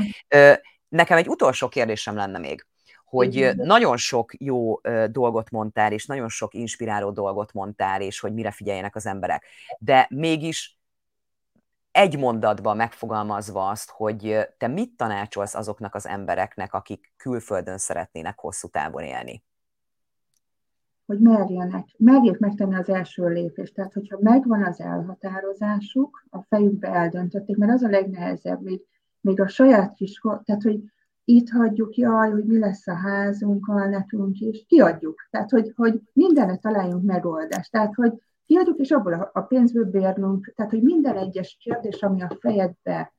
Nekem 0.88 1.18
egy 1.18 1.28
utolsó 1.28 1.68
kérdésem 1.68 2.16
lenne 2.16 2.38
még, 2.38 2.66
hogy 3.06 3.52
nagyon 3.56 3.98
sok 3.98 4.34
jó 4.38 4.82
dolgot 5.08 5.50
mondtál, 5.50 5.92
és 5.92 6.06
nagyon 6.06 6.30
sok 6.30 6.54
inspiráló 6.54 7.12
dolgot 7.12 7.54
mondtál, 7.54 8.02
és 8.02 8.20
hogy 8.20 8.34
mire 8.34 8.52
figyeljenek 8.52 8.96
az 8.96 9.06
emberek. 9.06 9.46
De 9.78 10.08
mégis 10.10 10.78
egy 11.92 12.18
mondatban 12.18 12.76
megfogalmazva 12.76 13.70
azt, 13.70 13.90
hogy 13.90 14.48
te 14.58 14.68
mit 14.68 14.96
tanácsolsz 14.96 15.56
azoknak 15.56 15.96
az 15.96 16.08
embereknek, 16.08 16.74
akik 16.74 17.14
külföldön 17.18 17.78
szeretnének 17.78 18.40
hosszú 18.40 18.68
távon 18.68 19.04
élni? 19.04 19.44
Hogy 21.06 21.20
merjenek, 21.20 21.88
merjék 21.98 22.38
megtenni 22.38 22.76
az 22.76 22.90
első 22.90 23.28
lépést. 23.28 23.74
Tehát, 23.74 23.94
hogyha 23.94 24.18
megvan 24.22 24.64
az 24.64 24.80
elhatározásuk, 24.80 26.26
a 26.30 26.42
fejükbe 26.42 26.88
eldöntötték, 26.88 27.58
mert 27.58 27.72
az 27.72 27.84
a 27.84 27.90
legnehezebb, 27.90 28.62
még, 28.62 28.82
még 29.22 29.42
a 29.42 29.48
saját 29.48 29.94
kis, 29.94 30.22
tehát, 30.44 30.62
hogy 30.62 30.84
itt 31.26 31.50
hagyjuk, 31.50 31.96
jaj, 31.96 32.32
hogy 32.32 32.46
mi 32.46 32.60
lesz 32.60 32.88
a 32.88 32.96
házunkkal 32.96 33.86
nekünk 33.86 34.40
is, 34.40 34.66
kiadjuk. 34.68 35.28
Tehát, 35.30 35.50
hogy, 35.50 35.74
hogy 35.76 36.02
mindenre 36.14 36.56
találjunk 36.56 37.04
megoldást. 37.04 37.72
Tehát, 37.72 37.94
hogy 37.96 38.14
kiadjuk, 38.46 38.80
és 38.80 38.92
abból 38.92 39.30
a 39.34 39.42
pénzből 39.42 39.86
bérlünk. 39.86 40.54
Tehát, 40.56 40.72
hogy 40.72 40.82
minden 40.82 41.18
egyes 41.18 41.58
kérdés, 41.60 42.02
ami 42.02 42.22
a 42.22 42.38
fejedbe, 42.40 43.14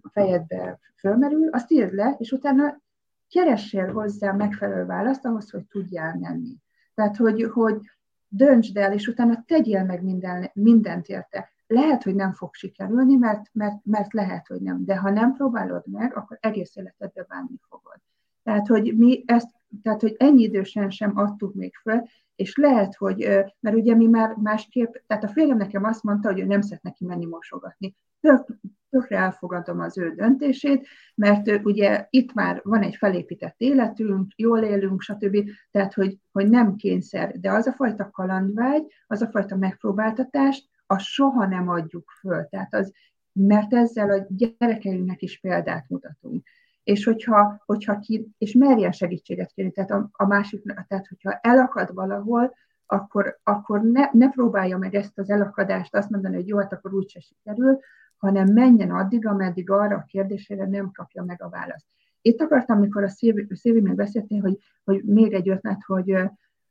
a 0.00 0.08
fejedbe 0.12 0.78
fölmerül, 0.96 1.48
azt 1.48 1.70
írd 1.70 1.94
le, 1.94 2.14
és 2.18 2.32
utána 2.32 2.82
keressél 3.28 3.92
hozzá 3.92 4.32
megfelelő 4.32 4.84
választ 4.84 5.24
ahhoz, 5.24 5.50
hogy 5.50 5.64
tudjál 5.66 6.16
menni. 6.20 6.56
Tehát, 6.94 7.16
hogy, 7.16 7.42
hogy 7.42 7.90
döntsd 8.28 8.76
el, 8.76 8.92
és 8.92 9.06
utána 9.06 9.44
tegyél 9.46 9.84
meg 9.84 10.02
minden, 10.02 10.50
mindent 10.52 11.08
érte. 11.08 11.52
Lehet, 11.66 12.02
hogy 12.02 12.14
nem 12.14 12.32
fog 12.32 12.54
sikerülni, 12.54 13.16
mert, 13.16 13.50
mert, 13.52 13.84
mert 13.84 14.12
lehet, 14.12 14.46
hogy 14.46 14.60
nem. 14.60 14.84
De 14.84 14.96
ha 14.96 15.10
nem 15.10 15.32
próbálod 15.32 15.86
meg, 15.86 16.16
akkor 16.16 16.38
egész 16.40 16.76
életedbe 16.76 17.26
bánni 17.28 17.60
fogod. 17.68 18.00
Tehát, 18.42 18.66
hogy 18.66 18.96
mi 18.96 19.22
ezt, 19.26 19.48
tehát, 19.82 20.00
hogy 20.00 20.14
ennyi 20.18 20.42
idősen 20.42 20.90
sem 20.90 21.18
adtuk 21.18 21.54
még 21.54 21.74
föl, 21.74 22.02
és 22.36 22.56
lehet, 22.56 22.94
hogy, 22.94 23.28
mert 23.60 23.76
ugye 23.76 23.94
mi 23.94 24.06
már 24.06 24.34
másképp, 24.34 24.94
tehát 25.06 25.24
a 25.24 25.28
férjem 25.28 25.56
nekem 25.56 25.84
azt 25.84 26.02
mondta, 26.02 26.28
hogy 26.28 26.40
ő 26.40 26.44
nem 26.44 26.60
szeret 26.60 26.82
neki 26.82 27.04
menni 27.04 27.26
mosogatni. 27.26 27.96
Tök, 28.24 28.46
tökre 28.90 29.16
elfogadom 29.16 29.80
az 29.80 29.98
ő 29.98 30.14
döntését, 30.14 30.86
mert 31.14 31.64
ugye 31.64 32.06
itt 32.10 32.32
már 32.32 32.60
van 32.62 32.82
egy 32.82 32.96
felépített 32.96 33.54
életünk, 33.56 34.32
jól 34.36 34.62
élünk, 34.62 35.00
stb. 35.00 35.50
Tehát, 35.70 35.94
hogy, 35.94 36.18
hogy 36.32 36.48
nem 36.48 36.76
kényszer, 36.76 37.40
de 37.40 37.52
az 37.52 37.66
a 37.66 37.72
fajta 37.72 38.10
kalandvágy, 38.10 38.82
az 39.06 39.22
a 39.22 39.26
fajta 39.26 39.56
megpróbáltatás, 39.56 40.68
azt 40.86 41.04
soha 41.04 41.46
nem 41.46 41.68
adjuk 41.68 42.10
föl. 42.20 42.46
Tehát 42.48 42.74
az, 42.74 42.92
mert 43.32 43.74
ezzel 43.74 44.10
a 44.10 44.26
gyerekeinknek 44.28 45.22
is 45.22 45.40
példát 45.40 45.88
mutatunk. 45.88 46.46
És 46.82 47.04
hogyha, 47.04 47.62
hogyha 47.66 47.98
ki, 47.98 48.28
és 48.38 48.52
merjen 48.52 48.92
segítséget 48.92 49.52
kérni, 49.52 49.72
tehát 49.72 49.90
a, 49.90 50.08
a 50.12 50.26
másik, 50.26 50.62
tehát 50.62 51.06
hogyha 51.06 51.38
elakad 51.42 51.94
valahol, 51.94 52.54
akkor, 52.86 53.38
akkor 53.42 53.80
ne, 53.82 54.08
ne 54.12 54.30
próbálja 54.30 54.78
meg 54.78 54.94
ezt 54.94 55.18
az 55.18 55.30
elakadást 55.30 55.94
azt 55.94 56.10
mondani, 56.10 56.34
hogy 56.34 56.48
jó, 56.48 56.58
hát 56.58 56.72
akkor 56.72 56.94
úgyse 56.94 57.20
sikerül, 57.20 57.78
hanem 58.24 58.52
menjen 58.52 58.90
addig, 58.90 59.26
ameddig 59.26 59.70
arra 59.70 59.96
a 59.96 60.04
kérdésére 60.06 60.66
nem 60.66 60.90
kapja 60.90 61.22
meg 61.22 61.42
a 61.42 61.48
választ. 61.48 61.86
Itt 62.20 62.40
akartam, 62.40 62.76
amikor 62.76 63.02
a 63.02 63.08
Szévi 63.54 63.80
beszéltél, 63.80 64.40
hogy, 64.40 64.58
hogy 64.84 65.02
még 65.04 65.32
egy 65.32 65.48
ötlet, 65.48 65.82
hogy 65.86 66.16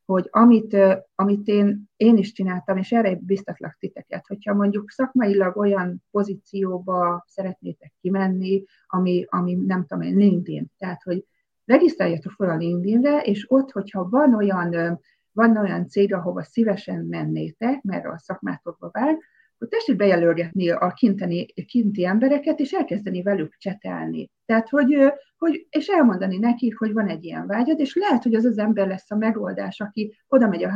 hogy 0.06 0.28
amit, 0.32 0.78
amit 1.16 1.48
én, 1.48 1.90
én 1.96 2.18
is 2.18 2.32
csináltam, 2.32 2.78
és 2.78 2.92
erre 2.92 3.18
biztatlak 3.22 3.76
titeket, 3.80 4.28
hogyha 4.28 4.54
mondjuk 4.54 4.92
szakmailag 4.92 5.58
olyan 5.58 6.04
pozícióba 6.12 7.26
szeretnétek 7.28 7.94
kimenni, 8.02 8.64
ami, 8.88 9.26
ami 9.30 9.54
nem 9.54 9.86
tudom 9.86 10.04
én, 10.04 10.16
LinkedIn, 10.16 10.72
tehát 10.78 11.04
hogy 11.04 11.26
regisztráljatok 11.66 12.32
fel 12.32 12.50
a 12.50 12.56
LinkedInre, 12.56 13.22
és 13.22 13.46
ott, 13.52 13.72
hogyha 13.72 14.10
van 14.10 14.36
olyan, 14.36 15.00
van 15.32 15.58
olyan 15.58 15.88
cég, 15.88 16.14
ahova 16.14 16.44
szívesen 16.44 17.06
mennétek, 17.06 17.82
mert 17.82 18.06
a 18.06 18.18
szakmátokba 18.18 18.90
vág, 18.92 19.20
akkor 19.64 19.78
tessék 19.78 19.96
bejelölgetni 19.96 20.70
a 20.70 20.94
kinteni, 20.94 21.46
kinti 21.46 22.06
embereket, 22.06 22.60
és 22.60 22.72
elkezdeni 22.72 23.22
velük 23.22 23.58
csetelni. 23.58 24.32
Tehát, 24.46 24.70
hogy, 24.70 25.14
hogy, 25.38 25.68
és 25.70 25.88
elmondani 25.88 26.38
nekik, 26.38 26.78
hogy 26.78 26.94
van 26.94 27.08
egy 27.08 27.24
ilyen 27.24 27.48
vágyad, 27.48 27.80
és 27.80 27.96
lehet, 27.96 28.24
hogy 28.24 28.34
az 28.34 28.46
az 28.46 28.58
ember 28.58 28.88
lesz 28.88 29.12
a 29.12 29.16
megoldás, 29.16 29.80
aki 29.80 30.16
oda 30.28 30.48
megy 30.48 30.64
a 30.64 30.72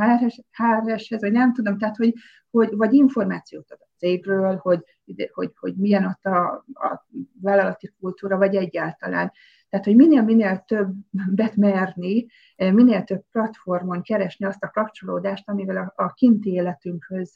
HRS-hez, 0.52 1.22
vagy 1.22 1.32
nem 1.32 1.54
tudom, 1.54 1.78
tehát, 1.78 1.96
hogy, 1.96 2.14
hogy 2.50 2.70
vagy 2.76 2.94
információt 2.94 3.72
ad 3.72 3.78
a 3.82 3.90
cégről, 3.98 4.56
hogy, 4.56 4.84
hogy, 5.32 5.52
hogy 5.60 5.76
milyen 5.76 6.06
ott 6.06 6.26
a, 6.26 6.66
a 6.74 7.08
vállalati 7.42 7.94
kultúra, 8.00 8.38
vagy 8.38 8.56
egyáltalán. 8.56 9.32
Tehát, 9.70 9.86
hogy 9.86 9.96
minél-minél 9.96 10.64
többet 10.68 11.56
merni, 11.56 12.26
minél 12.56 13.04
több 13.04 13.24
platformon 13.32 14.02
keresni 14.02 14.46
azt 14.46 14.64
a 14.64 14.70
kapcsolódást, 14.70 15.50
amivel 15.50 15.78
a, 15.78 16.04
a 16.04 16.14
kinti 16.14 16.52
életünkhöz 16.52 17.36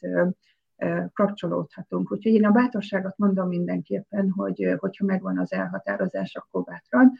kapcsolódhatunk. 1.12 2.12
Úgyhogy 2.12 2.32
én 2.32 2.44
a 2.44 2.50
bátorságot 2.50 3.18
mondom 3.18 3.48
mindenképpen, 3.48 4.30
hogy 4.30 4.74
hogyha 4.78 5.04
megvan 5.04 5.38
az 5.38 5.52
elhatározás, 5.52 6.34
akkor 6.34 6.62
bátran. 6.62 7.12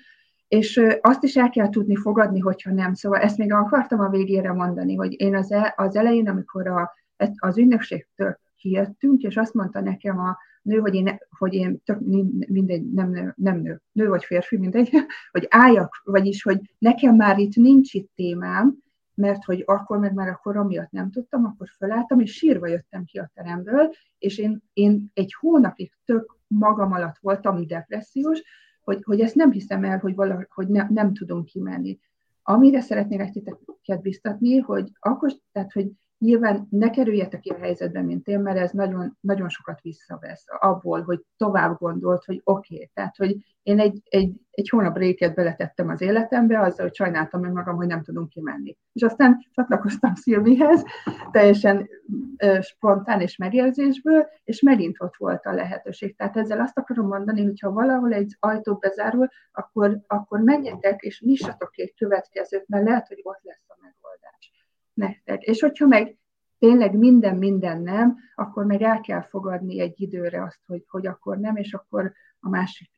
És 0.49 0.81
azt 1.01 1.23
is 1.23 1.37
el 1.37 1.51
kell 1.51 1.69
tudni 1.69 1.97
fogadni, 1.97 2.41
hogyha 2.41 2.73
nem. 2.73 2.95
Szóval 2.95 3.21
ezt 3.21 3.39
még 3.39 3.53
akartam 3.53 4.01
a 4.01 4.09
végére 4.09 4.53
mondani, 4.53 4.95
hogy 4.95 5.21
én 5.21 5.37
az, 5.37 5.53
el, 5.53 5.73
az 5.77 5.97
elején, 5.97 6.29
amikor 6.29 6.67
a, 6.67 6.95
az 7.37 7.59
ügynökségtől 7.59 8.39
kijöttünk, 8.57 9.23
és 9.23 9.37
azt 9.37 9.55
mondta 9.55 9.81
nekem 9.81 10.19
a 10.19 10.37
nő, 10.63 10.79
hogy 10.79 10.95
én, 10.95 11.19
hogy 11.39 11.55
én 11.55 11.81
tök 11.85 12.01
mindegy, 12.49 12.93
nem 12.93 13.11
nő, 13.11 13.35
nem 13.37 13.61
nő, 13.61 13.81
nő 13.93 14.09
vagy 14.09 14.25
férfi, 14.25 14.57
mindegy, 14.57 14.91
hogy 15.33 15.47
álljak, 15.51 16.01
vagyis, 16.05 16.43
hogy 16.43 16.61
nekem 16.79 17.17
már 17.17 17.39
itt 17.39 17.55
nincs 17.55 17.95
itt 17.95 18.11
témám, 18.15 18.77
mert 19.15 19.45
hogy 19.45 19.63
akkor 19.67 19.99
meg 19.99 20.15
már 20.15 20.29
a 20.29 20.41
korom 20.43 20.67
miatt 20.67 20.91
nem 20.91 21.11
tudtam, 21.11 21.45
akkor 21.45 21.69
felálltam, 21.79 22.21
és 22.21 22.33
sírva 22.33 22.67
jöttem 22.67 23.05
ki 23.05 23.19
a 23.19 23.31
teremből, 23.35 23.91
és 24.19 24.39
én, 24.39 24.63
én 24.73 25.11
egy 25.15 25.35
hónapig 25.41 25.93
tök 26.05 26.37
magam 26.47 26.93
alatt 26.93 27.19
voltam 27.21 27.67
depressziós, 27.67 28.43
hogy, 28.81 29.03
hogy 29.03 29.21
ezt 29.21 29.35
nem 29.35 29.51
hiszem 29.51 29.85
el, 29.85 29.99
hogy, 29.99 30.15
valahogy, 30.15 30.47
hogy 30.51 30.69
ne, 30.69 30.87
nem 30.89 31.15
tudunk 31.15 31.45
kimenni. 31.45 31.99
Amire 32.43 32.81
szeretnék 32.81 33.31
titeket 33.31 34.01
biztatni, 34.01 34.59
hogy 34.59 34.91
akkor, 34.99 35.33
tehát, 35.53 35.73
hogy 35.73 35.91
Nyilván 36.23 36.67
ne 36.71 36.91
kerüljetek 36.91 37.41
ki 37.41 37.51
a 37.51 37.59
helyzetbe, 37.59 38.03
mint 38.03 38.27
én, 38.27 38.41
mert 38.41 38.59
ez 38.59 38.71
nagyon, 38.71 39.17
nagyon 39.21 39.49
sokat 39.49 39.81
visszavesz 39.81 40.45
abból, 40.59 41.03
hogy 41.03 41.25
tovább 41.37 41.79
gondolt, 41.79 42.25
hogy 42.25 42.41
oké, 42.45 42.75
okay. 42.75 42.91
tehát, 42.95 43.17
hogy 43.17 43.37
én 43.63 43.79
egy, 43.79 44.01
egy, 44.05 44.41
egy 44.51 44.69
hónap 44.69 44.97
réket 44.97 45.35
beletettem 45.35 45.89
az 45.89 46.01
életembe, 46.01 46.61
azzal, 46.61 46.87
hogy 46.87 46.95
sajnáltam 46.95 47.41
meg 47.41 47.53
magam, 47.53 47.77
hogy 47.77 47.87
nem 47.87 48.03
tudunk 48.03 48.29
kimenni. 48.29 48.77
És 48.93 49.03
aztán 49.03 49.47
csatlakoztam 49.51 50.15
Szilvihez, 50.15 50.85
teljesen 51.31 51.89
ö, 52.37 52.59
spontán 52.61 53.21
és 53.21 53.37
megérzésből, 53.37 54.27
és 54.45 54.61
megint 54.61 54.97
ott 54.99 55.17
volt 55.17 55.47
a 55.47 55.53
lehetőség. 55.53 56.17
Tehát 56.17 56.37
ezzel 56.37 56.61
azt 56.61 56.79
akarom 56.79 57.07
mondani, 57.07 57.45
hogy 57.45 57.61
ha 57.61 57.71
valahol 57.71 58.13
egy 58.13 58.37
ajtó 58.41 58.75
bezárul, 58.75 59.29
akkor, 59.53 59.99
akkor 60.07 60.41
menjetek 60.41 61.03
és 61.03 61.21
nyissatok 61.21 61.79
egy 61.79 61.95
következőt, 61.95 62.69
mert 62.69 62.85
lehet, 62.85 63.09
hogy 63.09 63.21
ott 63.23 63.41
lesz 63.43 63.65
a 63.69 63.77
megoldás 63.81 64.52
nektek. 64.95 65.43
És 65.43 65.61
hogyha 65.61 65.87
meg 65.87 66.17
tényleg 66.59 66.95
minden 66.95 67.37
minden 67.37 67.83
nem, 67.83 68.17
akkor 68.35 68.65
meg 68.65 68.83
el 68.83 69.01
kell 69.01 69.23
fogadni 69.23 69.81
egy 69.81 70.01
időre 70.01 70.43
azt, 70.43 70.61
hogy, 70.67 70.85
hogy 70.89 71.07
akkor 71.07 71.39
nem, 71.39 71.57
és 71.57 71.73
akkor 71.73 72.13
a 72.41 72.49
másik 72.49 72.91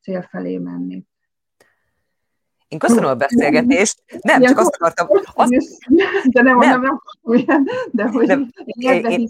cél 0.00 0.22
felé 0.22 0.58
menni. 0.58 1.04
Én 2.68 2.78
köszönöm 2.78 3.10
a 3.10 3.14
beszélgetést. 3.14 4.02
Nem, 4.20 4.42
csak 4.42 4.58
azt 4.58 4.74
akartam... 4.74 5.06
Azt... 5.34 5.50
De 6.30 6.42
nem, 6.42 6.58
nem, 6.58 6.80
nem, 6.80 7.00
nem 7.46 7.64
de 7.90 8.08
hogy 8.08 8.26
nem, 8.26 8.48
én, 8.64 9.04
én, 9.04 9.28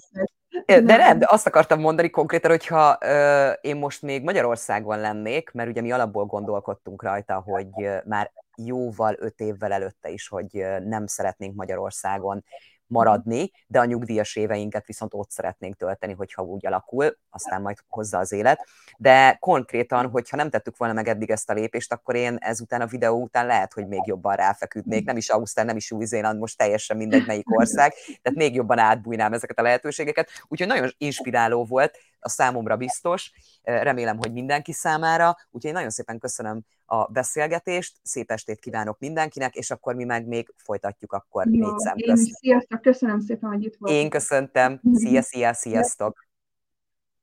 de 0.84 0.96
nem, 0.96 1.18
de 1.18 1.26
azt 1.30 1.46
akartam 1.46 1.80
mondani 1.80 2.10
konkrétan, 2.10 2.50
hogyha 2.50 2.98
uh, 3.00 3.52
én 3.60 3.76
most 3.76 4.02
még 4.02 4.22
Magyarországon 4.22 5.00
lennék, 5.00 5.50
mert 5.52 5.68
ugye 5.68 5.80
mi 5.80 5.92
alapból 5.92 6.24
gondolkodtunk 6.24 7.02
rajta, 7.02 7.42
hogy 7.46 7.68
már 8.04 8.30
jóval 8.56 9.16
öt 9.18 9.40
évvel 9.40 9.72
előtte 9.72 10.10
is, 10.10 10.28
hogy 10.28 10.64
nem 10.84 11.06
szeretnénk 11.06 11.54
Magyarországon 11.54 12.44
maradni, 12.92 13.50
de 13.66 13.78
a 13.78 13.84
nyugdíjas 13.84 14.36
éveinket 14.36 14.86
viszont 14.86 15.14
ott 15.14 15.30
szeretnénk 15.30 15.76
tölteni, 15.76 16.12
hogyha 16.12 16.42
úgy 16.42 16.66
alakul, 16.66 17.18
aztán 17.30 17.62
majd 17.62 17.76
hozza 17.88 18.18
az 18.18 18.32
élet. 18.32 18.66
De 18.98 19.36
konkrétan, 19.40 20.10
hogyha 20.10 20.36
nem 20.36 20.50
tettük 20.50 20.76
volna 20.76 20.94
meg 20.94 21.08
eddig 21.08 21.30
ezt 21.30 21.50
a 21.50 21.52
lépést, 21.52 21.92
akkor 21.92 22.14
én 22.14 22.36
ezután 22.40 22.80
a 22.80 22.86
videó 22.86 23.22
után 23.22 23.46
lehet, 23.46 23.72
hogy 23.72 23.86
még 23.86 24.00
jobban 24.04 24.36
ráfeküdnék, 24.36 25.04
nem 25.04 25.16
is 25.16 25.28
Ausztrál, 25.28 25.64
nem 25.64 25.76
is 25.76 25.92
Új-Zéland, 25.92 26.38
most 26.38 26.58
teljesen 26.58 26.96
mindegy 26.96 27.26
melyik 27.26 27.56
ország, 27.56 27.92
tehát 28.22 28.38
még 28.38 28.54
jobban 28.54 28.78
átbújnám 28.78 29.32
ezeket 29.32 29.58
a 29.58 29.62
lehetőségeket. 29.62 30.28
Úgyhogy 30.48 30.68
nagyon 30.68 30.90
inspiráló 30.98 31.64
volt, 31.64 31.98
a 32.22 32.28
számomra 32.28 32.76
biztos, 32.76 33.32
remélem, 33.62 34.16
hogy 34.16 34.32
mindenki 34.32 34.72
számára, 34.72 35.36
úgyhogy 35.50 35.72
nagyon 35.72 35.90
szépen 35.90 36.18
köszönöm 36.18 36.62
a 36.84 37.10
beszélgetést, 37.10 37.96
szép 38.02 38.30
estét 38.30 38.60
kívánok 38.60 38.98
mindenkinek, 38.98 39.54
és 39.54 39.70
akkor 39.70 39.94
mi 39.94 40.04
meg 40.04 40.26
még 40.26 40.54
folytatjuk 40.56 41.12
akkor 41.12 41.46
Jó, 41.46 41.68
négy 41.68 41.78
szem 41.78 41.96
sziasztok, 42.40 42.80
köszönöm 42.80 43.20
szépen, 43.20 43.50
hogy 43.50 43.64
itt 43.64 43.76
voltam. 43.78 43.98
Én 43.98 44.10
köszöntem, 44.10 44.80
szia, 44.92 45.22
szia, 45.22 45.52
sziasztok! 45.52 46.30